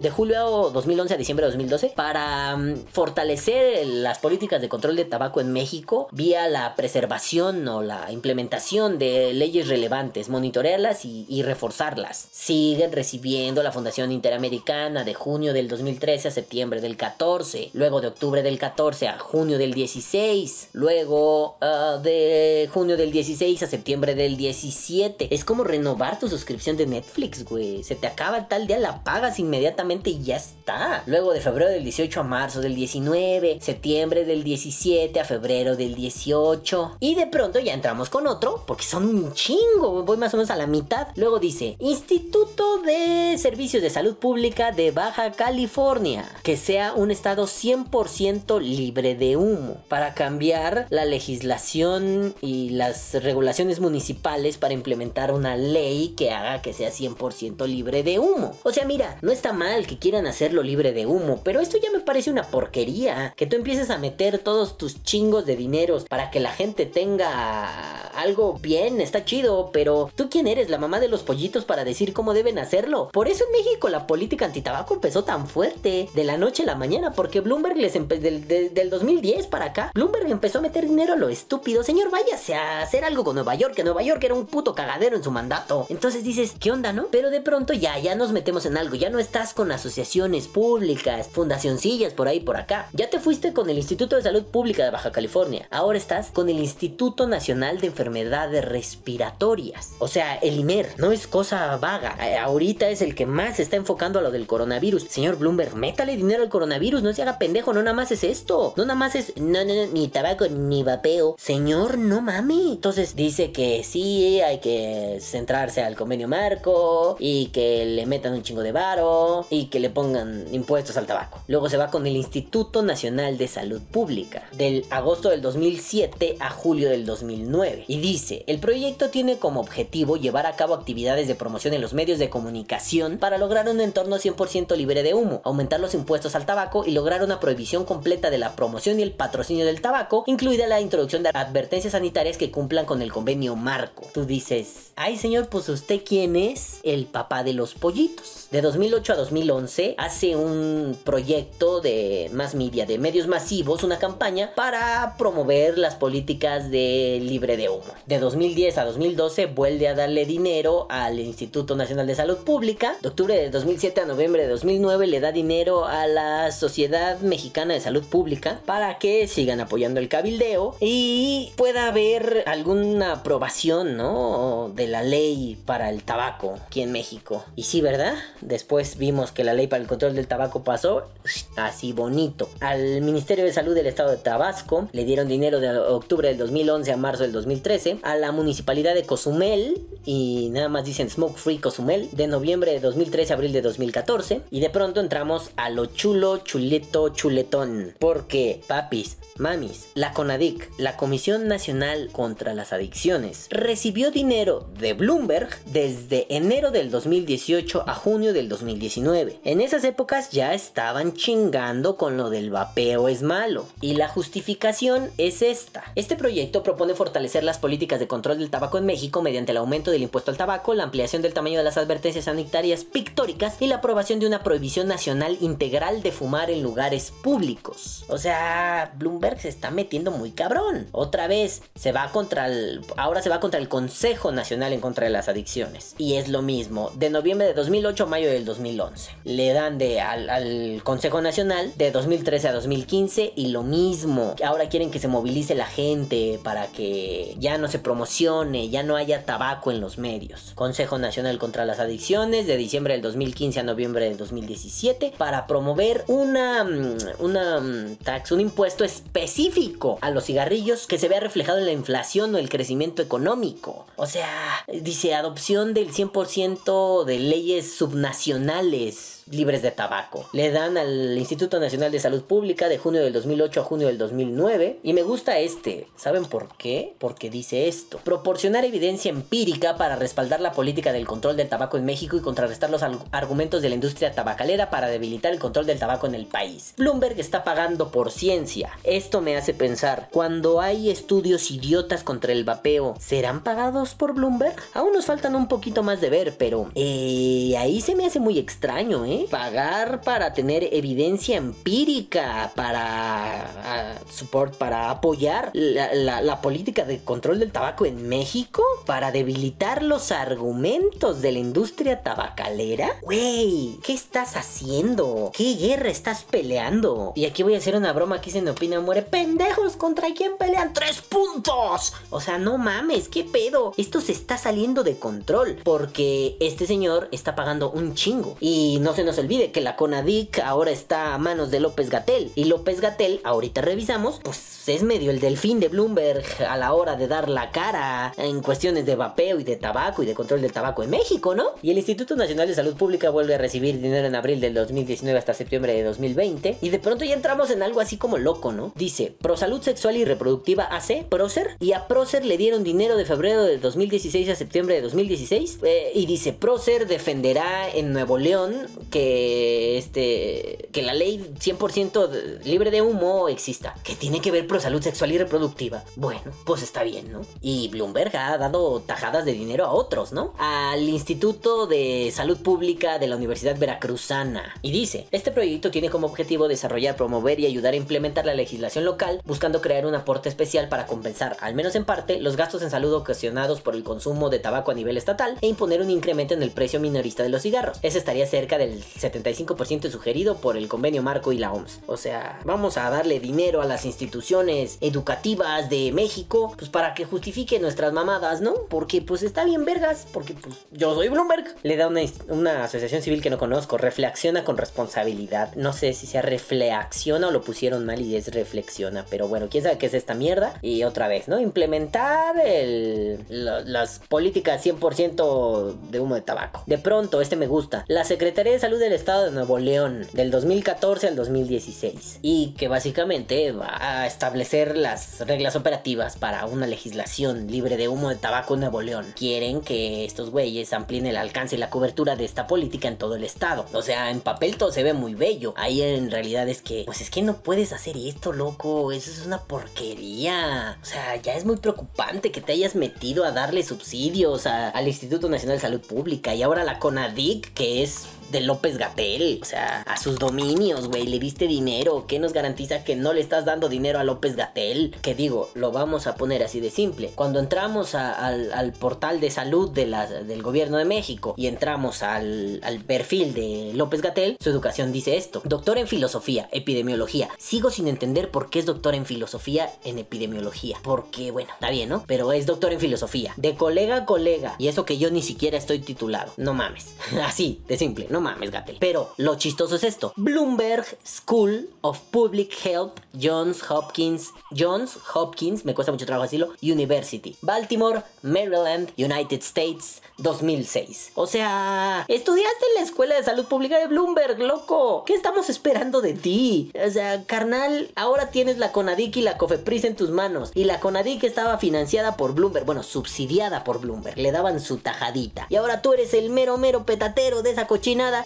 de 0.00 0.11
julio 0.11 0.70
2011 0.72 1.14
a 1.14 1.16
diciembre 1.16 1.46
de 1.46 1.52
2012 1.59 1.92
para 1.94 2.57
mm, 2.57 2.87
fortalecer 2.90 3.87
las 3.87 4.18
políticas 4.18 4.61
de 4.61 4.68
control 4.68 4.97
de 4.97 5.05
tabaco 5.05 5.40
en 5.40 5.53
México 5.53 6.09
vía 6.12 6.49
la 6.49 6.75
preservación 6.77 7.66
o 7.68 7.83
la 7.83 8.11
implementación 8.12 8.99
de 8.99 9.33
leyes 9.33 9.68
relevantes, 9.68 10.29
monitorearlas 10.29 11.05
y, 11.05 11.42
reforzarlas. 11.42 12.29
Siguen 12.31 12.92
recibiendo 12.92 13.62
la 13.62 13.73
Fundación 13.73 14.12
Interamericana 14.12 15.05
de 15.05 15.14
junio 15.14 15.53
del 15.53 15.68
2013 15.68 16.29
a 16.29 16.31
septiembre 16.31 16.81
del 16.81 16.97
14, 16.97 17.71
luego 17.73 18.01
de 18.01 18.09
octubre 18.09 18.42
del 18.42 18.59
14 18.59 19.09
a 19.09 19.18
junio 19.18 19.57
del 19.57 19.73
16, 19.73 20.71
luego 20.73 21.57
ah, 21.61 21.99
de 22.03 22.68
junio 22.73 22.97
del 22.97 23.12
16 23.12 23.62
a 23.62 23.66
septiembre 23.66 24.14
del 24.14 24.37
17. 24.37 25.33
Es 25.35 25.44
como 25.44 25.64
renovar 25.64 26.18
tu 26.18 26.29
suscripción 26.29 26.77
de 26.77 26.87
Netflix, 26.87 27.44
güey. 27.44 27.83
Se 27.85 27.94
te 27.94 28.07
acaba 28.07 28.49
tal 28.49 28.66
día, 28.66 28.79
la 28.79 29.03
pagas 29.05 29.38
inmediatamente 29.38 30.11
y 30.11 30.23
ya 30.23 30.37
está. 30.37 31.03
Luego 31.07 31.33
de 31.33 31.40
febrero 31.49 31.71
del 31.71 31.85
18 31.85 32.21
a 32.21 32.23
marzo 32.25 32.61
del 32.61 32.75
19, 32.75 33.59
septiembre 33.63 34.27
del 34.27 34.45
17 34.45 35.19
a 35.19 35.25
febrero 35.25 35.77
del 35.77 35.95
18. 35.95 36.99
Y 37.01 37.15
de 37.15 37.27
pronto 37.27 37.59
ya 37.59 37.73
entramos 37.73 38.11
con 38.11 38.27
otro, 38.27 38.65
porque 38.67 38.85
son 38.85 39.05
un 39.05 39.33
chingo, 39.33 40.03
voy 40.05 40.19
más 40.19 40.35
o 40.35 40.37
menos 40.37 40.51
a 40.51 40.57
la 40.57 40.67
mitad. 40.67 41.09
Luego 41.17 41.39
dice, 41.39 41.77
Instituto 41.79 42.83
de 42.83 43.37
Servicios 43.39 43.83
de 43.83 43.89
Salud 43.89 44.17
Pública 44.17 44.73
de 44.73 44.91
Baja 44.91 45.33
California, 45.33 46.29
que 46.43 46.59
sea 46.59 46.93
un 46.93 47.11
estado 47.11 47.47
100% 47.47 48.61
libre 48.61 49.15
de 49.15 49.39
humo, 49.39 49.79
para 49.89 50.13
cambiar 50.13 50.87
la 50.91 51.07
legislación 51.07 52.35
y 52.43 52.71
las 52.71 53.15
regulaciones 53.23 53.81
municipales 53.81 54.59
para 54.59 54.75
implementar 54.75 55.33
una 55.33 55.57
ley 55.57 56.15
que 56.17 56.31
haga 56.31 56.61
que 56.61 56.75
sea 56.75 56.91
100% 56.91 57.67
libre 57.67 58.03
de 58.03 58.19
humo. 58.19 58.55
O 58.65 58.73
sea, 58.73 58.85
mira, 58.85 59.17
no 59.23 59.33
está 59.33 59.55
mal 59.55 59.87
que 59.87 59.99
quieran 59.99 60.27
hacerlo 60.27 60.63
libre 60.63 60.93
de 60.93 61.07
humo, 61.07 61.38
pero 61.44 61.61
esto 61.61 61.77
ya 61.83 61.90
me 61.90 62.01
parece 62.01 62.31
una 62.31 62.44
porquería. 62.44 63.33
Que 63.37 63.46
tú 63.46 63.57
empieces 63.57 63.90
a 63.90 63.98
meter 63.98 64.38
todos 64.38 64.79
tus 64.79 65.03
chingos 65.03 65.46
de 65.46 65.57
dineros 65.57 66.05
para 66.05 66.31
que 66.31 66.40
la 66.40 66.53
gente 66.53 66.87
tenga 66.87 68.09
algo 68.09 68.55
bien, 68.61 69.01
está 69.01 69.24
chido, 69.24 69.70
pero 69.72 70.11
¿tú 70.14 70.29
quién 70.31 70.46
eres? 70.46 70.70
La 70.70 70.79
mamá 70.79 71.01
de 71.01 71.09
los 71.09 71.22
pollitos 71.22 71.64
para 71.64 71.85
decir 71.85 72.12
cómo 72.12 72.35
deben 72.35 72.59
hacerlo. 72.59 73.11
Por 73.12 73.29
eso 73.29 73.44
en 73.44 73.53
México 73.53 73.88
la 73.88 74.07
política 74.07 74.44
antitabaco 74.44 74.94
empezó 74.94 75.24
tan 75.24 75.46
fuerte, 75.46 76.09
de 76.14 76.24
la 76.24 76.37
noche 76.37 76.62
a 76.62 76.66
la 76.66 76.74
mañana, 76.74 77.12
porque 77.12 77.40
Bloomberg 77.40 77.77
les 77.77 77.92
del, 77.94 78.46
del- 78.46 78.74
del 78.74 78.90
2010 78.90 79.46
para 79.46 79.66
acá, 79.66 79.90
Bloomberg 79.94 80.31
empezó 80.31 80.59
a 80.59 80.62
meter 80.62 80.87
dinero 80.88 81.12
a 81.14 81.16
lo 81.16 81.29
estúpido. 81.29 81.83
Señor, 81.83 82.11
váyase 82.11 82.55
a 82.55 82.81
hacer 82.81 83.05
algo 83.05 83.24
con 83.24 83.35
Nueva 83.35 83.55
York, 83.55 83.74
que 83.74 83.85
Nueva 83.85 84.03
York 84.03 84.22
era 84.24 84.35
un 84.35 84.46
puto 84.46 84.74
cagadero 84.74 85.16
en 85.16 85.22
su 85.24 85.31
mandato. 85.31 85.87
Entonces 85.88 86.24
dices, 86.24 86.55
¿qué 86.59 86.70
onda, 86.72 86.92
no? 86.92 87.07
Pero 87.11 87.31
de 87.31 87.40
pronto 87.40 87.72
ya, 87.72 87.98
ya 87.98 88.14
nos 88.14 88.33
metemos 88.33 88.66
en 88.66 88.77
algo, 88.77 88.96
ya 88.96 89.11
no 89.11 89.18
estás 89.18 89.55
con 89.55 89.70
asociaciones 89.72 90.48
públicas, 90.48 91.28
fundacioncillas 91.31 92.12
por 92.12 92.29
ahí 92.29 92.41
por 92.41 92.57
acá. 92.57 92.88
Ya 92.93 93.11
te 93.11 93.21
fuiste 93.21 93.53
con 93.53 93.71
el 93.71 93.77
Instituto 93.77 94.17
de 94.17 94.23
Salud 94.23 94.45
Pública 94.45 94.85
de 94.85 94.91
Baja 94.91 95.12
California. 95.12 95.67
Ahora 95.71 95.99
estás 95.99 96.31
con 96.31 96.49
el 96.49 96.59
Instituto 96.59 97.27
Nacional 97.27 97.81
de 97.81 97.88
Enfermedades 97.88 98.64
Respiratorias. 98.64 99.91
O 99.99 100.09
sea, 100.09 100.37
el 100.37 100.59
IMER 100.59 100.95
no 100.99 101.12
es 101.12 101.27
cosa 101.27 101.77
vaga. 101.77 102.17
Eh, 102.21 102.37
Ahorita 102.37 102.88
es 102.88 103.03
el 103.03 103.14
que 103.14 103.27
más 103.27 103.57
se 103.57 103.62
está 103.62 103.77
enfocando 103.77 104.19
a 104.19 104.23
lo 104.23 104.31
del 104.31 104.47
coronavirus. 104.47 105.05
Señor 105.05 105.37
Bloomberg, 105.37 105.75
métale 105.75 106.17
dinero 106.17 106.43
al 106.43 106.49
coronavirus, 106.49 107.03
no 107.03 107.12
se 107.12 107.23
haga 107.23 107.38
pendejo, 107.38 107.73
no 107.73 107.83
nada 107.83 107.95
más 107.95 108.11
es 108.11 108.25
esto. 108.25 108.73
No 108.77 108.85
nada 108.85 108.99
más 108.99 109.14
es, 109.14 109.37
no, 109.37 109.64
no, 109.64 109.75
no, 109.75 109.87
ni 109.93 110.09
tabaco 110.09 110.49
ni 110.49 110.83
vapeo. 110.83 111.37
Señor, 111.38 111.99
no 111.99 112.21
mame. 112.21 112.73
Entonces 112.73 113.17
dice 113.17 113.53
que 113.53 113.85
sí, 113.85 114.41
hay 114.41 114.59
que 114.59 115.19
centrarse 115.21 115.83
al 115.83 115.97
convenio 115.97 116.29
marco 116.29 117.17
y 117.19 117.47
que 117.47 117.85
le 117.85 118.07
metan 118.07 118.33
un 118.33 118.43
chingo 118.43 118.62
de 118.62 118.73
varo 118.73 119.47
y 119.51 119.67
que 119.67 119.81
le 119.81 119.91
pongan 119.91 120.47
impuestos 120.53 120.97
al 120.97 121.07
tabaco. 121.07 121.17
Luego 121.46 121.68
se 121.68 121.76
va 121.76 121.90
con 121.90 122.07
el 122.07 122.16
Instituto 122.16 122.83
Nacional 122.83 123.38
de 123.38 123.48
Salud 123.48 123.81
Pública 123.81 124.48
del 124.52 124.85
agosto 124.90 125.31
del 125.31 125.42
2007 125.42 126.37
a 126.40 126.50
julio 126.50 126.88
del 126.90 127.07
2009 127.07 127.85
y 127.88 128.00
dice, 128.00 128.44
el 128.46 128.59
proyecto 128.59 129.11
tiene 129.11 129.38
como 129.38 129.61
objetivo 129.61 130.16
llevar 130.16 130.46
a 130.46 130.57
cabo 130.57 130.74
actividades 130.74 131.28
de 131.28 131.35
promoción 131.35 131.74
en 131.74 131.81
los 131.81 131.94
medios 131.94 132.18
de 132.18 132.31
comunicación 132.31 133.18
para 133.18 133.38
lograr 133.38 133.68
un 133.68 133.81
entorno 133.81 134.16
100% 134.16 134.76
libre 134.76 135.02
de 135.02 135.14
humo, 135.14 135.40
aumentar 135.44 135.81
los 135.81 135.94
impuestos 135.94 136.35
al 136.35 136.46
tabaco 136.46 136.85
y 136.87 136.92
lograr 136.92 137.22
una 137.22 137.40
prohibición 137.40 137.85
completa 137.85 138.31
de 138.31 138.38
la 138.38 138.54
promoción 138.54 138.98
y 138.98 139.02
el 139.02 139.12
patrocinio 139.12 139.66
del 139.66 139.81
tabaco, 139.81 140.24
incluida 140.26 140.66
la 140.66 140.81
introducción 140.81 141.22
de 141.22 141.31
advertencias 141.35 141.92
sanitarias 141.92 142.37
que 142.37 142.50
cumplan 142.50 142.87
con 142.87 143.02
el 143.02 143.12
convenio 143.12 143.57
marco. 143.57 144.07
Tú 144.12 144.24
dices, 144.24 144.92
ay 144.96 145.16
señor, 145.16 145.48
pues 145.48 145.68
usted 145.68 146.02
quién 146.04 146.37
es? 146.37 146.81
El 146.83 147.07
papá 147.07 147.42
de 147.42 147.52
los 147.52 147.74
pollitos. 147.74 148.48
De 148.51 148.63
2008 148.63 149.13
a 149.13 149.17
2011 149.17 149.95
hace 149.99 150.35
un 150.35 150.99
proyecto 151.05 151.83
de 151.83 152.31
más 152.33 152.55
media, 152.55 152.87
de 152.87 152.97
medios 152.97 153.27
masivos, 153.27 153.85
una 153.85 153.99
campaña 153.99 154.53
para 154.55 155.17
promover 155.19 155.77
las 155.77 155.97
políticas 155.97 156.71
de 156.71 157.21
libre 157.23 157.59
de 157.59 157.69
humo. 157.69 157.85
De 158.07 158.19
2010 158.19 158.79
a 158.79 158.87
2012 158.87 159.45
vuelve 159.47 159.87
a 159.87 159.95
darle 159.95 160.25
dinero 160.25 160.87
al 160.89 161.21
Instituto 161.21 161.77
Nacional 161.77 162.07
de 162.07 162.15
Salud 162.15 162.39
Pública. 162.39 162.97
De 163.03 163.09
octubre 163.09 163.37
de 163.37 163.51
2007 163.51 164.01
a 164.01 164.07
noviembre 164.07 164.45
de 164.45 164.49
2009 164.49 165.09
le 165.09 165.21
da 165.21 165.31
dinero 165.31 165.85
a 165.85 166.07
la 166.07 166.51
Sociedad 166.51 167.21
Mexicana 167.21 167.75
de 167.75 167.81
Salud 167.81 168.05
Pública 168.05 168.63
para 168.65 168.97
que 168.97 169.29
sigan 169.29 169.61
apoyando 169.61 170.01
el 170.01 170.09
cabildeo 170.09 170.75
y 170.81 171.53
pueda 171.57 171.89
haber 171.89 172.45
alguna 172.47 173.13
aprobación, 173.13 173.99
¿no? 173.99 174.73
De 174.75 174.87
la 174.87 175.03
ley 175.03 175.59
para 175.67 175.91
el 175.91 176.03
tabaco 176.03 176.59
aquí 176.67 176.81
en 176.81 176.93
México. 176.93 177.45
Y 177.55 177.65
sí, 177.65 177.83
¿verdad? 177.83 178.15
Después 178.40 178.98
vimos 178.98 179.33
que 179.33 179.44
la 179.44 179.55
ley 179.55 179.66
para 179.66 179.83
el 179.83 179.88
control 179.88 180.14
del 180.14 180.27
tabaco 180.27 180.64
pasó 180.64 181.09
así 181.57 181.92
bonito. 181.92 182.48
Al 182.61 183.03
Ministerio 183.03 183.44
de 183.44 183.53
Salud 183.53 183.74
del 183.74 183.87
Estado 183.87 184.11
de 184.11 184.16
Tabasco 184.16 184.88
le 184.92 185.05
dieron 185.05 185.29
dinero 185.29 185.61
de 185.61 185.77
octubre 185.77 186.29
del 186.29 186.38
2011 186.38 186.92
a 186.92 186.96
marzo 186.96 187.22
del 187.22 187.33
2013. 187.33 187.98
A 188.03 188.16
la 188.16 188.33
Municipalidad 188.33 188.94
de 188.94 189.05
Cozumel 189.05 189.83
y 190.05 190.48
nada 190.53 190.68
más 190.68 190.85
dicen 190.85 191.11
Smoke 191.11 191.37
Free 191.37 191.59
Cozumel 191.59 192.09
de 192.12 192.27
noviembre 192.27 192.72
de 192.72 192.81
2013 192.81 193.33
a 193.33 193.37
abril 193.37 193.53
de 193.53 193.62
2014. 193.62 194.42
Y 194.51 194.61
de 194.61 194.70
pronto 194.70 195.01
entramos 195.01 195.51
a 195.57 195.70
lo 195.70 195.87
chulo, 195.87 196.38
chuleto, 196.38 197.11
chuletón. 197.11 197.94
Porque, 197.98 198.62
papis, 198.66 199.18
mamis, 199.37 199.88
la 199.94 200.12
CONADIC, 200.12 200.70
la 200.79 200.96
Comisión 200.96 201.48
Nacional 201.48 202.11
contra 202.12 202.55
las 202.55 202.72
Adicciones, 202.72 203.46
recibió 203.51 204.11
dinero 204.11 204.68
de 204.79 204.94
Bloomberg 204.94 205.48
desde 205.66 206.27
enero 206.35 206.70
del 206.70 206.90
2018 206.90 207.85
a 207.87 207.94
junio 207.94 208.28
del 208.33 208.49
2019. 208.49 209.41
En 209.45 209.61
esas 209.61 209.85
épocas 209.85 210.31
ya 210.31 210.55
estaban 210.55 211.14
chingando 211.14 211.97
con 211.97 212.17
lo 212.17 212.31
del 212.31 212.51
vapeo 212.51 213.09
es 213.09 213.23
malo. 213.23 213.67
Y 213.81 213.95
la 213.95 214.09
justificación 214.09 215.11
es 215.19 215.43
esta. 215.43 215.85
Este 215.95 216.17
proyecto 216.17 216.62
propone 216.62 216.95
fortalecer 216.95 217.45
las 217.45 217.59
políticas 217.59 218.01
de 218.01 218.09
control 218.09 218.38
del 218.38 218.51
tabaco 218.51 218.79
en 218.79 218.87
México 218.87 219.23
mediante 219.23 219.53
el 219.53 219.59
aumento 219.59 219.91
del 219.91 220.03
impuesto 220.03 220.31
al 220.31 220.37
tabaco, 220.37 220.75
la 220.75 220.85
ampliación 220.85 221.23
del 221.23 221.35
tamaño 221.35 221.59
de 221.59 221.64
las 221.64 221.77
advertencias 221.77 222.27
sanitarias 222.27 222.85
pictóricas 222.85 223.57
y 223.61 223.67
la 223.67 223.77
aprobación 223.77 224.21
de 224.21 224.27
una 224.27 224.43
prohibición 224.43 224.88
nacional 224.88 225.38
integral 225.41 226.03
de 226.03 226.12
fumar 226.12 226.51
en 226.51 226.62
lugares 226.62 227.12
públicos. 227.23 228.05
O 228.09 228.19
sea, 228.19 228.93
Bloomberg 228.97 229.41
se 229.41 229.49
está 229.49 229.71
metiendo 229.71 230.11
muy 230.11 230.31
cabrón. 230.33 230.87
Otra 230.93 231.27
vez 231.27 231.62
se 231.75 231.93
va 231.93 232.11
contra 232.12 232.47
el 232.47 232.85
ahora 232.97 233.23
se 233.23 233.31
va 233.31 233.41
contra 233.41 233.61
el 233.61 233.69
Consejo 233.69 234.33
Nacional 234.33 234.73
en 234.73 234.81
contra 234.81 235.05
de 235.05 235.11
las 235.11 235.29
adicciones. 235.29 235.95
Y 235.99 236.14
es 236.14 236.29
lo 236.29 236.43
mismo, 236.43 236.91
de 236.95 237.11
noviembre 237.11 237.47
de 237.47 237.55
2008 237.55 238.05
a 238.05 238.07
mayo 238.18 238.33
del 238.33 238.44
2011. 238.44 239.12
Le 239.22 239.52
dan 239.52 239.78
de 239.78 240.00
al, 240.00 240.28
al 240.28 240.83
Consejo 240.83 241.20
Nacional 241.20 241.72
de 241.76 241.92
2013 241.92 242.48
a 242.48 242.52
2015 242.52 243.33
y 243.37 243.48
lo 243.48 243.62
mismo. 243.62 244.35
Ahora 244.44 244.68
quieren 244.68 244.90
que 244.90 244.98
se 244.98 245.07
movilice 245.07 245.54
la 245.54 245.66
gente 245.66 246.40
para 246.42 246.66
que 246.66 247.37
ya 247.38 247.59
no 247.59 247.68
se 247.68 247.78
promocione, 247.78 248.70
ya 248.70 248.83
no 248.83 248.96
haya 248.96 249.24
tabaco 249.24 249.70
en 249.70 249.81
los 249.81 249.98
medios. 249.98 250.50
Consejo 250.57 250.98
Nacional 250.98 251.38
contra 251.38 251.64
las 251.64 251.78
Adicciones 251.78 252.48
de 252.48 252.57
diciembre 252.57 252.94
del 252.94 253.02
2015 253.02 253.61
a 253.61 253.62
noviembre 253.62 254.07
del 254.07 254.16
2017 254.16 255.12
para 255.16 255.46
promover 255.46 256.02
una 256.09 256.64
mm, 256.64 256.96
una 257.20 257.61
mm, 257.61 257.96
tax, 258.02 258.33
un 258.33 258.40
impuesto 258.40 258.83
específico 258.83 259.98
a 260.00 260.11
los 260.11 260.24
cigarrillos 260.24 260.88
que 260.88 260.98
se 260.98 261.07
vea 261.07 261.20
reflejado 261.20 261.59
en 261.59 261.66
la 261.66 261.72
inflación 261.72 262.35
o 262.35 262.38
el 262.38 262.48
crecimiento 262.48 263.00
económico. 263.00 263.87
O 263.94 264.07
sea, 264.07 264.64
dice 264.66 265.14
adopción 265.14 265.72
del 265.72 265.92
100% 265.92 267.04
de 267.04 267.18
leyes 267.20 267.74
subnacionales 267.74 268.08
nacionales 268.09 269.17
libres 269.31 269.62
de 269.62 269.71
tabaco. 269.71 270.29
Le 270.33 270.51
dan 270.51 270.77
al 270.77 271.17
Instituto 271.19 271.61
Nacional 271.61 271.93
de 271.93 272.01
Salud 272.01 272.23
Pública 272.23 272.69
de 272.69 272.79
junio 272.79 273.03
del 273.03 273.12
2008 273.12 273.61
a 273.61 273.64
junio 273.64 273.87
del 273.87 273.99
2009 273.99 274.81
y 274.83 274.93
me 274.93 275.03
gusta 275.03 275.38
este. 275.38 275.87
¿Saben 275.97 276.25
por 276.25 276.57
qué? 276.57 276.95
Porque 276.99 277.31
dice 277.31 277.69
esto. 277.69 277.99
Proporcionar 278.05 278.64
evidencia 278.64 279.11
empírica 279.11 279.77
para 279.77 279.97
respaldar 279.97 280.41
la 280.41 280.53
política 280.53 280.93
del 280.93 281.07
control 281.07 281.37
del 281.37 281.49
tabaco 281.49 281.77
en 281.77 281.85
México 281.85 282.17
y 282.17 282.21
contrarrestar 282.21 282.71
los 282.71 282.83
argumentos 282.83 283.62
de 283.62 283.69
la 283.69 283.75
industria 283.75 284.12
tabacalera 284.12 284.71
para 284.71 284.88
debilitar 284.88 285.33
el 285.33 285.38
control 285.38 285.67
del 285.67 285.79
tabaco 285.79 286.07
en 286.07 286.14
el 286.14 286.27
país. 286.27 286.75
Bloomberg 286.77 287.19
está 287.19 287.45
pagando 287.45 287.91
por 287.91 288.11
ciencia. 288.11 288.71
Esto 288.85 289.21
me 289.21 289.37
hace 289.37 289.55
pensar, 289.55 290.09
cuando 290.12 290.61
hay 290.61 290.91
estudios 290.91 291.51
idiotas 291.51 292.03
contra 292.03 292.33
el 292.33 292.45
vapeo, 292.45 292.95
¿serán 292.99 293.43
pagados 293.43 293.95
por 293.95 294.14
Bloomberg? 294.14 294.57
Aún 294.75 294.93
nos 294.93 295.07
faltan 295.07 295.35
un 295.35 295.49
poquito 295.49 295.83
más 295.83 296.01
de 296.01 296.11
ver, 296.11 296.37
pero 296.38 296.71
eh, 296.75 297.55
ahí 297.59 297.81
se 297.81 297.95
me 297.95 298.07
hace 298.07 298.21
muy 298.21 298.38
extraño, 298.38 299.05
¿eh? 299.05 299.17
Pagar 299.31 300.00
para 300.02 300.33
tener 300.35 300.68
evidencia 300.72 301.37
empírica, 301.37 302.52
para 302.54 303.40
ah, 303.64 303.94
support, 304.11 304.57
para 304.57 304.90
apoyar 304.90 305.50
la, 305.54 306.40
política 306.40 306.85
de 306.85 307.02
control 307.02 307.40
del 307.40 307.50
tabaco 307.50 307.85
en 307.85 308.09
México, 308.09 308.62
para 308.87 309.11
debilitar 309.11 309.83
los 309.83 310.12
argumentos 310.12 311.20
de 311.20 311.33
la 311.33 311.38
industria 311.38 312.02
tabacalera. 312.02 312.90
Güey, 313.02 313.78
¿qué 313.83 313.92
estás 313.92 314.37
haciendo? 314.37 315.33
¿Qué 315.35 315.54
guerra 315.54 315.88
estás 315.88 316.24
peleando? 316.24 317.12
Y 317.16 317.24
aquí 317.26 317.42
voy 317.42 317.54
a 317.54 317.59
hacer 317.59 317.76
una 317.76 317.92
broma, 317.92 318.16
aquí 318.16 318.31
se 318.31 318.42
me 318.42 318.50
opina, 318.50 318.81
muere. 318.81 319.02
Pendejos, 319.02 319.76
¿contra 319.76 320.14
quién 320.14 320.37
pelean? 320.38 320.72
¡Tres 320.72 321.02
puntos! 321.02 321.94
O 322.11 322.20
sea, 322.20 322.38
no 322.38 322.59
mames, 322.59 323.09
¿qué 323.09 323.24
pedo? 323.24 323.72
Esto 323.76 324.00
se 324.00 324.12
está 324.12 324.38
saliendo 324.38 324.85
de 324.85 324.98
control 324.98 325.59
porque 325.64 326.37
este 326.40 326.66
señor 326.66 327.09
está 327.12 327.35
pagando 327.35 327.70
un 327.70 327.94
chingo. 327.94 328.37
Y 328.40 328.78
no 328.81 328.94
se 328.94 329.04
nos 329.09 329.18
olvide 329.18 329.53
que 329.53 329.62
la 329.62 329.75
Conadic 329.75 330.38
ahora 330.40 330.71
está 330.71 331.14
a 331.14 331.18
manos 331.18 331.51
de 331.51 331.61
López 331.61 331.88
Gatel. 331.88 332.31
Y 332.35 332.44
López 332.44 332.83
Gatel, 332.83 333.23
ahorita 333.25 333.62
revisamos, 333.62 334.21
pues 334.23 334.68
es 334.68 334.83
medio 334.83 335.11
el 335.11 335.18
delfín 335.18 335.61
de 335.61 335.68
Bloomberg 335.68 336.27
a 336.47 336.59
la 336.59 336.75
hora 336.75 336.94
de 336.97 337.09
dar 337.09 337.31
la 337.31 337.51
cara 337.51 338.12
en 338.18 338.42
cuestiones 338.42 338.85
de 338.85 338.97
vapeo 338.97 339.40
y 339.40 339.44
de 339.44 339.57
tabaco 339.57 340.03
y 340.03 340.07
de 340.07 340.12
control 340.12 340.42
del 340.42 340.53
tabaco 340.53 340.83
en 340.83 340.90
México, 340.90 341.35
¿no? 341.35 341.53
Y 341.62 341.71
el 341.71 341.79
Instituto 341.79 342.16
Nacional 342.16 342.49
de 342.49 342.55
Salud 342.55 342.77
Pública 342.77 343.09
vuelve 343.09 343.35
a 343.35 343.38
recibir 343.38 343.81
dinero 343.81 344.07
en 344.07 344.14
abril 344.14 344.42
del 344.42 344.53
2019 344.53 345.18
hasta 345.18 345.33
septiembre 345.33 345.73
de 345.73 345.85
2020. 345.85 346.59
Y 346.61 346.68
de 346.68 346.79
pronto 346.79 347.07
ya 347.07 347.14
entramos 347.14 347.51
en 347.51 347.62
algo 347.62 347.81
así 347.81 347.97
como 347.97 348.18
loco, 348.18 348.53
¿no? 348.53 348.73
Dice, 348.75 349.14
Pro 349.23 349.38
Salud 349.38 349.62
Sexual 349.62 349.97
y 349.97 350.05
Reproductiva 350.05 350.64
AC, 350.64 351.07
Procer. 351.09 351.57
Y 351.61 351.73
a 351.73 351.88
Procer 351.88 352.27
le 352.27 352.37
dieron 352.37 352.62
dinero 352.62 352.99
de 352.99 353.07
febrero 353.07 353.44
de 353.44 353.57
2016 353.57 354.29
a 354.29 354.35
septiembre 354.35 354.75
de 354.75 354.83
2016. 354.83 355.61
eh, 355.62 355.92
y 355.94 356.05
dice, 356.05 356.35
Procer 356.35 356.87
defenderá 356.87 357.71
en 357.71 357.94
Nuevo 357.94 358.18
León 358.18 358.66
que 358.90 358.98
que 358.99 359.79
este 359.79 360.69
que 360.73 360.83
la 360.83 360.93
ley 360.93 361.33
100% 361.41 362.09
de- 362.09 362.45
libre 362.45 362.71
de 362.71 362.83
humo 362.83 363.29
exista. 363.29 363.75
Que 363.85 363.95
tiene 363.95 364.21
que 364.21 364.31
ver 364.31 364.47
pro 364.47 364.61
salud 364.61 364.83
sexual 364.83 365.13
y 365.13 365.19
reproductiva. 365.19 365.83
Bueno, 365.97 366.21
pues 366.45 366.63
está 366.63 366.83
bien, 366.83 367.11
¿no? 367.13 367.23
Y 367.41 367.69
Bloomberg 367.69 368.15
ha 368.17 368.37
dado 368.39 368.81
tajadas 368.81 369.25
de 369.25 369.33
dinero 369.33 369.65
a 369.67 369.73
otros, 369.73 370.13
¿no? 370.13 370.35
Al 370.39 370.89
Instituto 370.89 371.67
de 371.67 372.11
Salud 372.15 372.39
Pública 372.39 372.99
de 372.99 373.07
la 373.07 373.17
Universidad 373.17 373.57
Veracruzana. 373.59 374.55
Y 374.63 374.73
dice, 374.73 375.07
este 375.11 375.31
proyecto 375.31 375.71
tiene 375.71 375.91
como 375.91 376.07
objetivo 376.07 376.49
desarrollar, 376.49 376.97
promover 376.97 377.41
y 377.41 377.47
ayudar 377.47 377.73
a 377.73 377.77
implementar 377.77 378.27
la 378.27 378.35
legislación 378.35 378.85
local, 378.85 379.21
buscando 379.25 379.61
crear 379.61 379.87
un 379.87 379.95
aporte 379.95 380.29
especial 380.29 380.69
para 380.69 380.87
compensar, 380.87 381.37
al 381.41 381.55
menos 381.55 381.75
en 381.75 381.85
parte, 381.85 382.21
los 382.21 382.37
gastos 382.37 382.63
en 382.63 382.71
salud 382.71 382.93
ocasionados 382.95 383.61
por 383.61 383.75
el 383.75 383.85
consumo 383.85 384.29
de 384.31 384.39
tabaco 384.39 384.71
a 384.71 384.75
nivel 384.75 384.97
estatal 384.97 385.37
e 385.41 385.47
imponer 385.47 385.81
un 385.81 385.91
incremento 385.91 386.35
en 386.35 386.43
el 386.43 386.51
precio 386.51 386.79
minorista 386.81 387.23
de 387.23 387.29
los 387.31 387.43
cigarros. 387.43 387.79
Ese 387.83 387.99
estaría 387.99 388.27
cerca 388.27 388.59
del 388.59 388.83
75% 388.96 389.90
sugerido 389.90 390.37
por 390.37 390.57
el 390.57 390.68
convenio 390.68 391.03
marco 391.03 391.33
y 391.33 391.38
la 391.38 391.53
OMS. 391.53 391.81
O 391.87 391.96
sea, 391.96 392.40
vamos 392.44 392.77
a 392.77 392.90
darle 392.90 393.20
dinero 393.20 393.62
a 393.62 393.66
las 393.66 393.85
instituciones 393.85 394.79
educativas 394.81 395.70
de 395.70 395.92
México, 395.92 396.55
pues 396.57 396.70
para 396.70 396.94
que 396.94 397.05
justifique 397.05 397.59
nuestras 397.59 397.92
mamadas, 397.92 398.40
¿no? 398.40 398.55
Porque 398.68 399.03
pues 399.03 399.22
está 399.22 399.44
bien 399.44 399.64
vergas, 399.64 400.07
porque 400.12 400.35
pues 400.35 400.57
yo 400.70 400.94
soy 400.94 401.09
Bloomberg. 401.09 401.55
Le 401.62 401.77
da 401.77 401.88
una, 401.88 402.01
una 402.29 402.64
asociación 402.64 403.03
civil 403.03 403.22
que 403.22 403.31
no 403.31 403.38
conozco, 403.38 403.79
reflexiona 403.79 404.44
con 404.44 404.57
responsabilidad. 404.57 405.55
No 405.55 405.72
sé 405.72 405.92
si 405.92 406.07
sea 406.07 406.22
reflexiona 406.22 407.29
o 407.29 407.31
lo 407.31 407.42
pusieron 407.42 407.85
mal 407.87 408.01
y 408.01 408.16
es 408.16 408.33
reflexiona, 408.33 409.05
pero 409.09 409.29
bueno, 409.29 409.48
quién 409.51 409.64
sabe 409.64 409.79
qué 409.79 409.87
es 409.87 409.94
esta 409.94 410.14
mierda. 410.14 410.59
Y 410.62 410.85
otra 410.85 411.09
vez, 411.09 411.29
¿no? 411.29 411.40
Implementar 411.40 412.38
el, 412.44 413.25
las 413.29 414.00
políticas 414.08 414.65
100% 414.65 415.90
de 415.90 416.00
humo 416.00 416.15
de 416.15 416.23
tabaco. 416.23 416.63
De 416.67 416.79
pronto, 416.79 417.21
este 417.21 417.37
me 417.37 417.46
gusta. 417.46 417.85
La 417.88 418.04
Secretaría 418.04 418.52
de 418.52 418.58
Salud 418.58 418.77
del 418.79 418.92
Estado 418.92 419.26
de 419.26 419.31
Nuevo 419.33 419.58
León, 419.58 420.06
del 420.12 420.31
2014 420.31 421.08
al 421.08 421.16
2016. 421.16 422.18
Y 422.22 422.54
que 422.56 422.68
básicamente 422.68 423.52
va 423.52 423.76
a 423.81 424.06
establecer 424.06 424.76
las 424.76 425.20
reglas 425.26 425.56
operativas 425.56 426.16
para 426.16 426.46
una 426.46 426.66
legislación 426.66 427.50
libre 427.50 427.76
de 427.76 427.88
humo 427.88 428.08
de 428.08 428.16
tabaco 428.16 428.54
en 428.54 428.60
Nuevo 428.60 428.81
León. 428.83 429.06
Quieren 429.16 429.60
que 429.60 430.04
estos 430.04 430.31
güeyes 430.31 430.72
amplíen 430.72 431.06
el 431.06 431.16
alcance 431.16 431.56
y 431.56 431.58
la 431.58 431.70
cobertura 431.70 432.16
de 432.16 432.24
esta 432.24 432.46
política 432.46 432.88
en 432.88 432.96
todo 432.96 433.14
el 433.16 433.24
estado. 433.24 433.66
O 433.72 433.83
sea, 433.83 434.10
en 434.10 434.20
papel 434.20 434.56
todo 434.56 434.72
se 434.72 434.83
ve 434.83 434.92
muy 434.92 435.14
bello. 435.14 435.54
Ahí 435.56 435.83
en 435.83 436.10
realidad 436.10 436.48
es 436.48 436.62
que, 436.62 436.85
pues 436.87 437.00
es 437.00 437.10
que 437.10 437.22
no 437.22 437.38
puedes 437.38 437.72
hacer 437.72 437.96
esto, 437.96 438.33
loco. 438.33 438.92
Eso 438.92 439.10
es 439.10 439.26
una 439.26 439.42
porquería. 439.42 440.79
O 440.83 440.85
sea, 440.85 441.16
ya 441.16 441.35
es 441.35 441.44
muy 441.44 441.56
preocupante 441.56 442.31
que 442.33 442.40
te 442.40 442.52
hayas 442.52 442.74
metido 442.74 443.24
a 443.24 443.33
darle 443.33 443.62
subsidios 443.62 444.46
a- 444.46 444.68
al 444.70 444.87
Instituto 444.88 445.29
Nacional 445.29 445.56
de 445.56 445.62
Salud 445.62 445.81
Pública 445.81 446.35
y 446.35 446.42
ahora 446.42 446.64
la 446.64 446.79
CONADIC, 446.79 447.52
que 447.54 447.83
es 447.83 448.06
de 448.31 448.40
López 448.40 448.79
Gatel. 448.79 449.40
O 449.42 449.44
sea, 449.44 449.83
a 449.83 449.96
sus 449.96 450.18
dominios, 450.18 450.88
güey, 450.88 451.06
le 451.06 451.18
diste 451.18 451.46
dinero. 451.46 452.04
¿Qué 452.06 452.18
nos 452.18 452.33
garantiza 452.33 452.85
que 452.85 452.96
no 452.96 453.12
le 453.12 453.20
estás 453.20 453.44
dando 453.44 453.68
dinero 453.68 453.98
a 453.98 454.04
López 454.04 454.37
Gatel? 454.37 454.94
Que 455.02 455.14
digo, 455.14 455.50
lo 455.54 455.72
vamos 455.72 456.06
a 456.06 456.16
poner 456.16 456.42
así 456.42 456.60
de 456.60 456.70
simple. 456.70 457.10
Cuando 457.14 457.38
entramos 457.38 457.94
al, 457.94 458.52
al 458.52 458.72
portal 458.72 459.20
de 459.20 459.31
salud 459.31 459.70
del 459.70 460.42
gobierno 460.42 460.76
de 460.76 460.85
México 460.85 461.35
y 461.37 461.46
entramos 461.46 462.02
al, 462.02 462.60
al 462.62 462.81
perfil 462.81 463.35
de 463.35 463.72
López 463.74 464.02
Gatel, 464.02 464.37
su 464.40 464.50
educación 464.50 464.92
dice 464.92 465.16
esto. 465.16 465.42
Doctor 465.44 465.79
en 465.79 465.88
filosofía, 465.88 466.48
epidemiología. 466.52 467.29
Sigo 467.38 467.70
sin 467.70 467.88
entender 467.88 468.31
por 468.31 468.50
qué 468.50 468.58
es 468.58 468.66
doctor 468.66 468.94
en 468.94 469.06
filosofía 469.06 469.70
en 469.85 469.98
epidemiología. 469.98 470.79
Porque, 470.83 471.31
bueno, 471.31 471.50
está 471.54 471.70
bien, 471.70 471.88
¿no? 471.88 472.04
Pero 472.06 472.33
es 472.33 472.46
doctor 472.46 472.72
en 472.72 472.81
filosofía. 472.81 473.33
De 473.37 473.54
colega 473.54 473.96
a 473.96 474.04
colega. 474.04 474.54
Y 474.58 474.68
eso 474.68 474.85
que 474.85 474.98
yo 474.98 475.10
ni 475.10 475.22
siquiera 475.22 475.58
estoy 475.58 475.79
titulado. 475.81 476.33
No 476.37 476.54
mames. 476.54 476.94
Así, 477.24 477.60
de 477.68 477.76
simple. 477.76 478.06
No 478.10 478.17
mames, 478.21 478.50
Gatel. 478.50 478.77
Pero 478.81 479.12
lo 479.16 479.37
chistoso 479.37 479.77
es 479.77 479.85
esto. 479.85 480.12
Bloomberg 480.16 480.85
School 481.04 481.69
of 481.81 482.00
Public 482.10 482.54
Health, 482.64 483.00
Johns 483.12 483.62
Hopkins, 483.71 484.31
Johns 484.56 484.98
Hopkins, 485.14 485.64
me 485.64 485.75
cuesta 485.75 485.92
mucho 485.92 486.06
trabajo 486.06 486.25
decirlo, 486.25 486.52
University. 486.62 487.37
Baltimore, 487.42 488.02
Maryland, 488.23 488.90
United 488.96 489.40
States, 489.40 490.02
2006. 490.19 491.12
O 491.14 491.27
sea, 491.27 492.04
estudiaste 492.08 492.66
en 492.71 492.83
la 492.83 492.87
Escuela 492.87 493.14
de 493.14 493.23
Salud 493.23 493.46
Pública 493.46 493.79
de 493.79 493.87
Bloomberg, 493.87 494.38
loco. 494.40 495.04
¿Qué 495.04 495.14
estamos 495.14 495.48
esperando 495.50 496.00
de 496.00 496.14
ti? 496.14 496.73
O 496.87 496.90
sea, 496.90 497.25
carnal, 497.25 497.90
ahora 497.96 498.31
tienes 498.31 498.58
la 498.58 498.73
CONADIC 498.73 499.16
y 499.16 499.23
la 499.23 499.38
COFEPRIS 499.38 499.85
en 499.85 499.96
tus 499.96 500.10
manos. 500.10 500.50
Y 500.54 500.64
la 500.64 500.81
CONADIC 500.81 501.25
estaba 501.25 501.58
financiada 501.58 502.16
por 502.16 502.35
Bloomberg, 502.35 502.64
bueno, 502.66 502.83
subsidiada 502.83 503.64
por 503.64 503.81
Bloomberg. 503.81 504.19
Le 504.19 504.33
daban 504.33 504.60
su 504.60 504.79
tajadita. 504.79 505.46
Y 505.48 505.56
ahora 505.56 505.83
tú 505.83 505.92
eres 505.92 506.14
el 506.14 506.31
mero, 506.31 506.58
mero 506.58 506.85
petatero 506.85 507.42
de 507.42 507.50
esa 507.50 507.66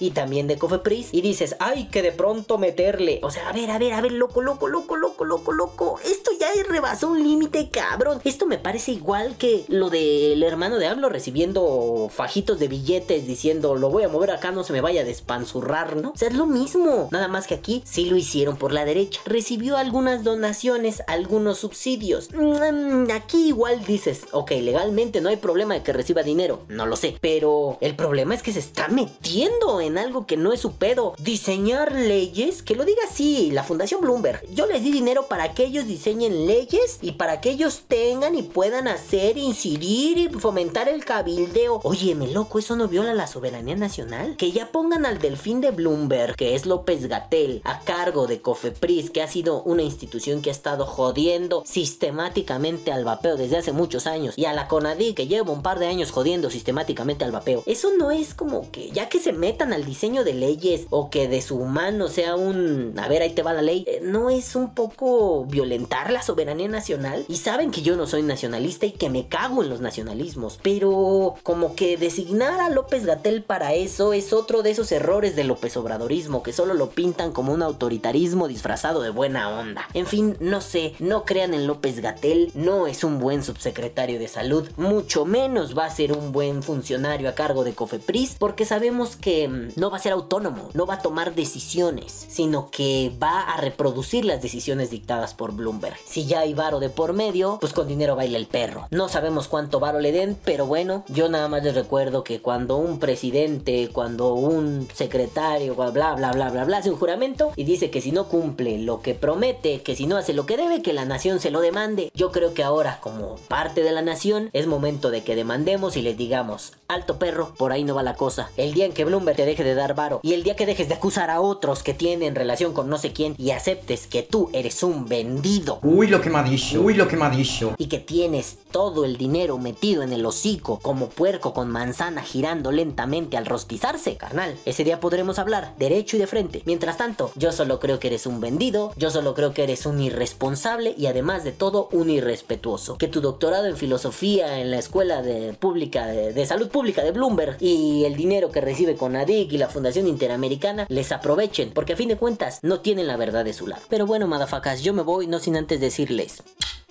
y 0.01 0.11
también 0.11 0.47
de 0.47 0.59
COFEPRIS. 0.59 1.13
Y 1.13 1.21
dices, 1.21 1.57
ay, 1.59 1.89
que 1.91 2.03
de 2.03 2.13
pronto 2.13 2.59
meterle. 2.59 3.21
O 3.23 3.31
sea, 3.31 3.49
a 3.49 3.53
ver, 3.53 3.71
a 3.71 3.79
ver, 3.79 3.93
a 3.93 4.01
ver, 4.01 4.13
loco, 4.13 4.43
loco, 4.43 4.69
loco, 4.69 4.97
loco, 4.97 5.25
loco, 5.25 5.53
loco. 5.53 6.01
Esto 6.05 6.31
ya 6.39 6.49
rebasó 6.69 7.09
un 7.09 7.23
límite, 7.23 7.71
cabrón. 7.71 8.21
Esto 8.25 8.47
me 8.47 8.59
parece 8.59 8.93
igual 8.93 9.37
que 9.37 9.65
lo 9.69 9.91
del 9.91 10.43
hermano 10.43 10.79
de 10.79 10.87
AMLO 10.87 11.09
recibiendo 11.09 12.09
fajitos 12.13 12.59
de 12.59 12.69
billetes 12.69 13.27
diciendo, 13.27 13.75
lo 13.75 13.91
voy 13.91 14.05
a 14.05 14.09
mover 14.09 14.31
acá, 14.31 14.51
no 14.51 14.65
se 14.65 14.73
me 14.73 14.81
vaya 14.81 15.03
a 15.03 15.05
despanzurrar, 15.05 15.97
¿no? 15.97 16.11
O 16.11 16.17
sea, 16.17 16.29
es 16.29 16.35
lo 16.35 16.47
mismo. 16.47 17.09
Nada 17.11 17.29
más 17.29 17.47
que 17.47 17.55
aquí 17.55 17.83
sí 17.85 18.07
lo 18.07 18.17
hicieron 18.17 18.57
por 18.57 18.73
la 18.73 18.85
derecha. 18.85 19.21
Recibió 19.25 19.77
algunas 19.77 20.25
donaciones, 20.25 21.03
algunos 21.07 21.59
subsidios. 21.59 22.31
Mm, 22.33 23.11
Aquí 23.11 23.49
igual 23.49 23.85
dices, 23.85 24.27
ok, 24.33 24.53
legalmente 24.53 25.21
no 25.21 25.29
hay 25.29 25.37
problema 25.37 25.75
de 25.75 25.83
que 25.83 25.93
reciba 25.93 26.23
dinero. 26.23 26.61
No 26.69 26.87
lo 26.87 26.97
sé. 26.97 27.17
Pero 27.21 27.79
el 27.81 27.95
problema 27.95 28.35
es 28.35 28.43
que 28.43 28.53
se 28.53 28.59
está 28.59 28.89
metiendo 28.89 29.72
en 29.81 29.99
algo 29.99 30.27
que 30.27 30.37
no 30.37 30.53
es 30.53 30.61
su 30.61 30.73
pedo. 30.73 31.15
Diseñar 31.19 31.93
leyes, 31.93 32.63
que 32.63 32.75
lo 32.75 32.85
diga 32.85 33.03
así, 33.09 33.51
la 33.51 33.65
Fundación 33.65 34.01
Bloomberg. 34.01 34.43
Yo 34.53 34.67
les 34.67 34.83
di 34.83 34.91
dinero 34.93 35.27
para 35.29 35.55
que 35.55 35.65
ellos 35.65 35.87
diseñen 35.87 36.47
leyes 36.47 36.99
y 37.01 37.13
para 37.13 37.41
que 37.41 37.51
ellos 37.51 37.83
tengan 37.89 38.35
y 38.35 38.43
puedan 38.43 38.89
hacer, 38.89 39.39
incidir 39.39 40.19
y 40.19 40.29
fomentar 40.29 40.89
el 40.89 41.05
cabildeo. 41.05 41.81
Óyeme, 41.85 42.29
loco, 42.29 42.59
¿eso 42.59 42.77
no 42.77 42.89
viola 42.89 43.15
la 43.15 43.27
soberanía 43.27 43.77
nacional? 43.77 44.37
Que 44.37 44.53
ya 44.53 44.71
pongan 44.71 45.07
al 45.07 45.19
delfín 45.19 45.61
de 45.61 45.71
Bloomberg, 45.71 46.37
que 46.37 46.55
es 46.55 46.67
López 46.67 47.07
Gatel, 47.07 47.63
a 47.65 47.81
cargo 47.81 48.27
de 48.27 48.41
Cofepris, 48.41 49.11
que 49.11 49.23
ha 49.23 49.29
sido 49.29 49.63
una 49.63 49.83
institución 49.83 50.43
que 50.43 50.51
ha 50.51 50.53
estado 50.53 50.87
jodiendo 50.87 51.63
sistemáticamente 51.67 52.93
al 52.93 53.05
vapeo 53.05 53.37
desde 53.37 53.59
hace 53.59 53.73
muchos 53.73 54.07
años, 54.07 54.35
y 54.37 54.45
a 54.45 54.53
la 54.53 54.69
CONADI, 54.69 55.15
que 55.15 55.27
lleva 55.27 55.53
un 55.53 55.63
par 55.63 55.79
de 55.79 55.87
años 55.87 56.11
jodiendo 56.11 56.51
sistemáticamente 56.51 57.25
al 57.25 57.33
vapeo. 57.33 57.63
Eso 57.67 57.91
no 57.97 58.11
es 58.11 58.35
como 58.35 58.71
que, 58.71 58.91
ya 58.91 59.09
que 59.09 59.21
se 59.21 59.33
al 59.71 59.85
diseño 59.85 60.25
de 60.25 60.35
leyes 60.35 60.87
o 60.91 61.11
que 61.11 61.29
de 61.29 61.43
su 61.43 61.59
mano 61.59 62.09
sea 62.09 62.35
un, 62.35 62.95
a 62.99 63.07
ver, 63.07 63.23
ahí 63.23 63.31
te 63.31 63.43
va 63.43 63.53
la 63.53 63.63
ley, 63.63 63.85
eh, 63.87 64.01
no 64.03 64.31
es 64.31 64.57
un 64.57 64.75
poco 64.75 65.45
violentar 65.45 66.11
la 66.11 66.23
soberanía 66.23 66.69
nacional. 66.69 67.25
Y 67.29 67.37
saben 67.37 67.71
que 67.71 67.83
yo 67.83 67.97
no 67.97 68.07
soy 68.07 68.23
nacionalista 68.23 68.87
y 68.87 68.93
que 68.93 69.11
me 69.11 69.29
cago 69.29 69.63
en 69.63 69.69
los 69.69 69.81
nacionalismos, 69.81 70.59
pero 70.63 71.35
como 71.43 71.77
que 71.77 71.97
designar 71.97 72.61
a 72.61 72.71
López 72.71 73.07
Gatel 73.07 73.43
para 73.43 73.75
eso 73.75 74.13
es 74.13 74.33
otro 74.33 74.63
de 74.63 74.71
esos 74.71 74.91
errores 74.91 75.37
del 75.37 75.49
López 75.49 75.77
Obradorismo 75.77 76.43
que 76.43 76.53
solo 76.53 76.75
lo 76.75 76.91
pintan 76.91 77.33
como 77.33 77.53
un 77.53 77.63
autoritarismo 77.63 78.49
disfrazado 78.49 79.03
de 79.03 79.11
buena 79.11 79.51
onda. 79.51 79.87
En 79.95 80.07
fin, 80.07 80.37
no 80.41 80.61
sé, 80.61 80.95
no 80.99 81.25
crean 81.25 81.55
en 81.55 81.67
López 81.67 82.01
Gatel, 82.01 82.51
no 82.55 82.87
es 82.87 83.05
un 83.05 83.19
buen 83.19 83.43
subsecretario 83.43 84.19
de 84.19 84.29
salud, 84.29 84.69
mucho 84.77 85.25
menos 85.25 85.77
va 85.77 85.85
a 85.85 85.91
ser 85.91 86.13
un 86.13 86.33
buen 86.33 86.63
funcionario 86.63 87.29
a 87.29 87.35
cargo 87.35 87.65
de 87.65 87.75
Cofepris, 87.75 88.37
porque 88.39 88.65
sabemos 88.65 89.17
que 89.17 89.49
mm, 89.53 89.69
no 89.77 89.91
va 89.91 89.97
a 89.97 90.01
ser 90.01 90.13
autónomo, 90.13 90.71
no 90.75 90.87
va 90.87 90.95
a 90.95 91.03
tomar 91.03 91.35
decisiones, 91.35 92.27
sino 92.29 92.71
que 92.71 93.13
va 93.23 93.43
a 93.43 93.57
reproducir 93.59 94.25
las 94.25 94.43
decisiones 94.43 94.91
dictadas 94.91 95.35
por 95.35 95.53
Bloomberg. 95.53 95.97
Si 96.05 96.27
ya 96.27 96.41
hay 96.41 96.55
varo 96.55 96.81
de 96.81 96.91
por 96.91 97.13
medio, 97.13 97.59
pues 97.61 97.73
con 97.73 97.89
dinero 97.89 98.17
baila 98.17 98.39
el 98.39 98.47
perro. 98.47 98.87
No 98.91 99.09
sabemos 99.09 99.49
cuánto 99.49 99.81
varo 99.81 100.01
le 100.01 100.13
den, 100.13 100.37
pero 100.45 100.67
bueno, 100.67 101.05
yo 101.09 101.29
nada 101.29 101.49
más 101.49 101.63
les 101.63 101.75
recuerdo 101.75 102.25
que 102.25 102.41
cuando 102.41 102.77
un 102.77 102.99
presidente, 102.99 103.91
cuando 103.93 104.35
un 104.35 104.89
secretario, 104.93 105.75
bla 105.75 105.91
bla 105.91 106.15
bla 106.15 106.33
bla 106.33 106.51
bla, 106.51 106.65
bla 106.65 106.79
hace 106.79 106.91
un 106.91 106.97
juramento 106.97 107.53
y 107.57 107.65
dice 107.65 107.91
que 107.91 108.01
si 108.01 108.13
no 108.13 108.29
cumple 108.29 108.79
lo 108.79 109.03
que 109.03 109.15
promete, 109.15 109.83
que 109.83 109.97
si 109.97 110.07
no 110.07 110.17
hace 110.17 110.33
lo 110.33 110.47
que 110.47 110.57
debe, 110.57 110.83
que 110.83 110.93
la 110.93 111.05
nación 111.05 111.41
se 111.41 111.51
lo 111.51 111.61
demande. 111.61 112.11
Yo 112.15 112.33
creo 112.33 112.55
que 112.55 112.63
ahora, 112.63 112.99
como 113.01 113.37
parte 113.49 113.83
de 113.83 113.93
la 113.93 114.03
nación, 114.03 114.51
es 114.53 114.67
momento 114.67 115.11
de 115.11 115.23
que 115.23 115.37
demandemos 115.37 115.97
y 115.97 116.03
les 116.03 116.17
digamos, 116.17 116.73
alto 116.93 117.19
perro, 117.19 117.53
por 117.57 117.73
ahí 117.73 117.85
no 117.85 117.95
va 117.95 118.03
la 118.03 118.15
cosa. 118.15 118.51
El 118.57 118.75
día 118.75 118.87
en 118.87 118.93
que 118.93 119.05
Bloomberg 119.05 119.37
te 119.37 119.45
deje 119.47 119.65
de 119.65 119.75
dar 119.75 119.95
varo 119.95 120.21
y 120.23 120.35
el 120.35 120.43
día 120.43 120.57
que 120.57 120.67
dejes 120.67 120.89
de 120.89 120.95
acusar 120.95 121.31
a 121.31 121.41
otros 121.41 121.83
que 121.83 121.95
tienen 121.95 122.35
relación 122.35 122.73
con 122.73 122.89
no 122.89 122.99
sé 122.99 123.13
quién 123.13 123.35
y 123.39 123.51
aceptes 123.51 124.07
que 124.07 124.23
tú 124.23 124.51
eres 124.53 124.83
un 124.83 125.07
vendido 125.07 125.79
Uy, 125.83 126.07
lo 126.09 126.21
que 126.21 126.31
me 126.31 126.39
ha 126.39 126.43
dicho. 126.43 126.81
Uy, 126.81 126.95
lo 126.95 127.09
que 127.09 127.17
me 127.17 127.25
ha 127.25 127.31
dicho. 127.31 127.75
y 127.79 127.87
que 127.87 127.99
tienes 127.99 128.59
todo 128.71 129.05
el 129.05 129.17
dinero 129.17 129.59
metido 129.59 130.03
en 130.03 130.13
el 130.13 130.25
hocico 130.25 130.79
como 130.81 131.09
puerco 131.09 131.53
con 131.53 131.71
manzana 131.71 132.23
girando 132.23 132.73
lentamente 132.73 133.37
al 133.37 133.47
rostizarse, 133.47 134.17
carnal, 134.17 134.57
ese 134.65 134.85
día 134.85 135.01
podremos 135.01 135.39
hablar 135.39 135.75
derecho 135.79 136.17
y 136.17 136.21
de 136.21 136.27
frente. 136.27 136.63
Mientras 136.65 136.97
tanto, 136.97 137.33
yo 137.37 137.53
solo 137.53 137.81
creo 137.81 137.99
que 137.99 138.09
eres 138.09 138.27
un 138.27 138.41
vendido, 138.41 138.93
yo 138.97 139.11
solo 139.11 139.35
creo 139.35 139.53
que 139.55 139.65
eres 139.65 139.87
un 139.87 140.01
irresponsable 140.01 140.95
y 140.97 141.07
además 141.07 141.45
de 141.45 141.53
todo 141.53 141.89
un 141.93 142.11
irrespetuoso. 142.11 142.97
Que 142.99 143.09
tu 143.09 143.21
doctorado 143.21 143.67
en 143.67 143.77
filosofía 143.77 144.61
en 144.61 144.71
la 144.71 144.79
escuela 144.79 145.23
de 145.23 145.53
pública 145.55 146.07
de, 146.07 146.33
de 146.33 146.47
salud 146.47 146.69
pública 146.69 146.82
pública 146.83 147.05
de 147.05 147.13
Bloomberg 147.13 147.59
y 147.61 148.07
el 148.07 148.17
dinero 148.17 148.51
que 148.51 148.61
recibe 148.61 148.97
con 148.97 149.15
ADIC 149.15 149.53
y 149.53 149.57
la 149.57 149.69
Fundación 149.69 150.09
Interamericana 150.09 150.85
les 150.89 151.13
aprovechen, 151.13 151.71
porque 151.73 151.93
a 151.93 151.97
fin 151.97 152.09
de 152.09 152.17
cuentas 152.17 152.59
no 152.63 152.81
tienen 152.81 153.07
la 153.07 153.17
verdad 153.17 153.45
de 153.45 153.53
su 153.53 153.69
lado. 153.69 153.83
Pero 153.89 154.05
bueno, 154.05 154.27
madafacas, 154.27 154.83
yo 154.83 154.93
me 154.93 155.03
voy 155.03 155.29
no 155.29 155.39
sin 155.39 155.57
antes 155.57 155.81
decirles. 155.81 156.43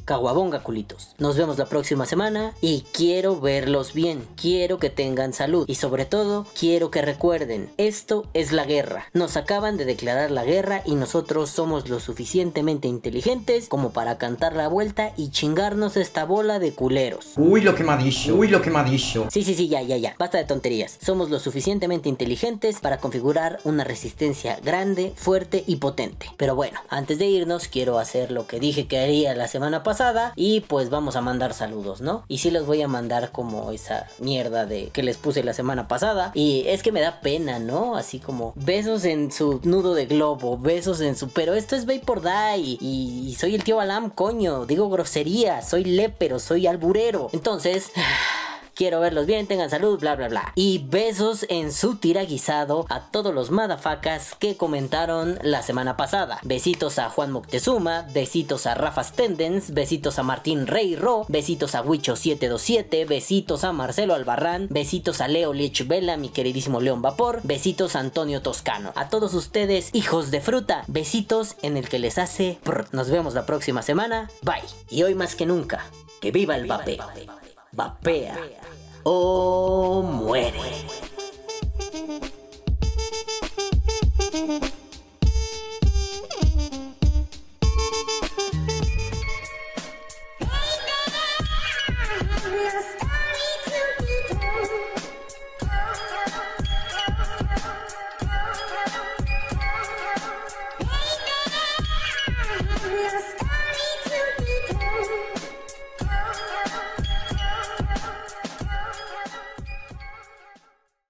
Caguabonga, 0.05 0.63
culitos. 0.63 1.15
Nos 1.19 1.37
vemos 1.37 1.57
la 1.57 1.67
próxima 1.67 2.05
semana 2.05 2.53
y 2.59 2.83
quiero 2.91 3.39
verlos 3.39 3.93
bien. 3.93 4.27
Quiero 4.35 4.79
que 4.79 4.89
tengan 4.89 5.33
salud 5.33 5.65
y 5.67 5.75
sobre 5.75 6.05
todo 6.05 6.47
quiero 6.59 6.89
que 6.89 7.01
recuerden, 7.01 7.69
esto 7.77 8.25
es 8.33 8.51
la 8.51 8.65
guerra. 8.65 9.05
Nos 9.13 9.37
acaban 9.37 9.77
de 9.77 9.85
declarar 9.85 10.31
la 10.31 10.43
guerra 10.43 10.81
y 10.85 10.95
nosotros 10.95 11.51
somos 11.51 11.87
lo 11.87 11.99
suficientemente 11.99 12.87
inteligentes 12.87 13.67
como 13.67 13.91
para 13.91 14.17
cantar 14.17 14.55
la 14.55 14.67
vuelta 14.67 15.13
y 15.17 15.29
chingarnos 15.29 15.97
esta 15.97 16.25
bola 16.25 16.57
de 16.57 16.73
culeros. 16.73 17.33
Uy, 17.37 17.61
lo 17.61 17.75
que 17.75 17.83
me 17.83 17.91
ha 17.91 17.97
dicho. 17.97 18.35
Uy, 18.35 18.47
lo 18.47 18.61
que 18.61 18.71
me 18.71 18.79
ha 18.79 18.83
dicho. 18.83 19.27
Sí, 19.31 19.43
sí, 19.43 19.53
sí, 19.53 19.67
ya, 19.67 19.81
ya, 19.81 19.97
ya. 19.97 20.15
Basta 20.17 20.39
de 20.39 20.45
tonterías. 20.45 20.97
Somos 21.01 21.29
lo 21.29 21.39
suficientemente 21.39 22.09
inteligentes 22.09 22.79
para 22.79 22.97
configurar 22.97 23.59
una 23.65 23.83
resistencia 23.83 24.59
grande, 24.63 25.13
fuerte 25.15 25.63
y 25.67 25.75
potente. 25.75 26.27
Pero 26.37 26.55
bueno, 26.55 26.79
antes 26.89 27.19
de 27.19 27.27
irnos, 27.27 27.67
quiero 27.67 27.99
hacer 27.99 28.31
lo 28.31 28.47
que 28.47 28.59
dije 28.59 28.87
que 28.87 28.99
haría 28.99 29.35
la 29.35 29.47
semana 29.47 29.83
pasada 29.83 29.90
y 30.35 30.61
pues 30.61 30.89
vamos 30.89 31.15
a 31.15 31.21
mandar 31.21 31.53
saludos, 31.53 32.01
¿no? 32.01 32.23
Y 32.27 32.37
sí 32.39 32.51
los 32.51 32.65
voy 32.65 32.81
a 32.81 32.87
mandar 32.87 33.31
como 33.31 33.71
esa 33.71 34.07
mierda 34.19 34.65
de 34.65 34.89
que 34.89 35.03
les 35.03 35.17
puse 35.17 35.43
la 35.43 35.53
semana 35.53 35.87
pasada. 35.87 36.31
Y 36.33 36.63
es 36.67 36.83
que 36.83 36.91
me 36.91 37.01
da 37.01 37.21
pena, 37.21 37.59
¿no? 37.59 37.95
Así 37.95 38.19
como 38.19 38.53
besos 38.55 39.05
en 39.05 39.31
su 39.31 39.59
nudo 39.63 39.93
de 39.93 40.05
globo, 40.05 40.57
besos 40.57 41.01
en 41.01 41.15
su... 41.15 41.29
Pero 41.29 41.53
esto 41.53 41.75
es 41.75 41.85
Vapor 41.85 42.21
Die 42.21 42.57
y, 42.57 42.77
y 43.27 43.35
soy 43.35 43.55
el 43.55 43.63
tío 43.63 43.79
Alam, 43.79 44.09
coño. 44.09 44.65
Digo 44.65 44.89
grosería, 44.89 45.61
soy 45.61 45.83
lépero, 45.83 46.39
soy 46.39 46.67
alburero. 46.67 47.29
Entonces... 47.33 47.91
Quiero 48.81 48.99
verlos 48.99 49.27
bien, 49.27 49.45
tengan 49.45 49.69
salud, 49.69 49.99
bla 49.99 50.15
bla 50.15 50.27
bla. 50.27 50.53
Y 50.55 50.79
besos 50.79 51.45
en 51.49 51.71
su 51.71 51.97
tira 51.97 52.23
guisado 52.23 52.87
a 52.89 53.11
todos 53.11 53.31
los 53.31 53.51
madafacas 53.51 54.33
que 54.33 54.57
comentaron 54.57 55.37
la 55.43 55.61
semana 55.61 55.97
pasada. 55.97 56.39
Besitos 56.41 56.97
a 56.97 57.11
Juan 57.11 57.31
Moctezuma, 57.31 58.07
besitos 58.11 58.65
a 58.65 58.73
Rafa 58.73 59.03
Stendens, 59.03 59.75
besitos 59.75 60.17
a 60.17 60.23
Martín 60.23 60.65
Rey 60.65 60.95
Ro, 60.95 61.27
besitos 61.27 61.75
a 61.75 61.83
Huicho727, 61.83 63.07
besitos 63.07 63.63
a 63.65 63.71
Marcelo 63.71 64.15
Albarrán, 64.15 64.65
besitos 64.71 65.21
a 65.21 65.27
Leo 65.27 65.53
Lich 65.53 65.87
Vela, 65.87 66.17
mi 66.17 66.29
queridísimo 66.29 66.81
León 66.81 67.03
Vapor, 67.03 67.41
besitos 67.43 67.95
a 67.95 67.99
Antonio 67.99 68.41
Toscano. 68.41 68.93
A 68.95 69.09
todos 69.09 69.35
ustedes, 69.35 69.91
hijos 69.93 70.31
de 70.31 70.41
fruta, 70.41 70.85
besitos 70.87 71.55
en 71.61 71.77
el 71.77 71.87
que 71.87 71.99
les 71.99 72.17
hace. 72.17 72.57
Nos 72.93 73.11
vemos 73.11 73.35
la 73.35 73.45
próxima 73.45 73.83
semana. 73.83 74.31
Bye. 74.41 74.63
Y 74.89 75.03
hoy 75.03 75.13
más 75.13 75.35
que 75.35 75.45
nunca, 75.45 75.85
que 76.19 76.31
viva 76.31 76.55
el 76.55 76.65
vapeo. 76.65 77.05
Vapea 77.73 78.70
o 79.03 80.01
muere. 80.03 80.71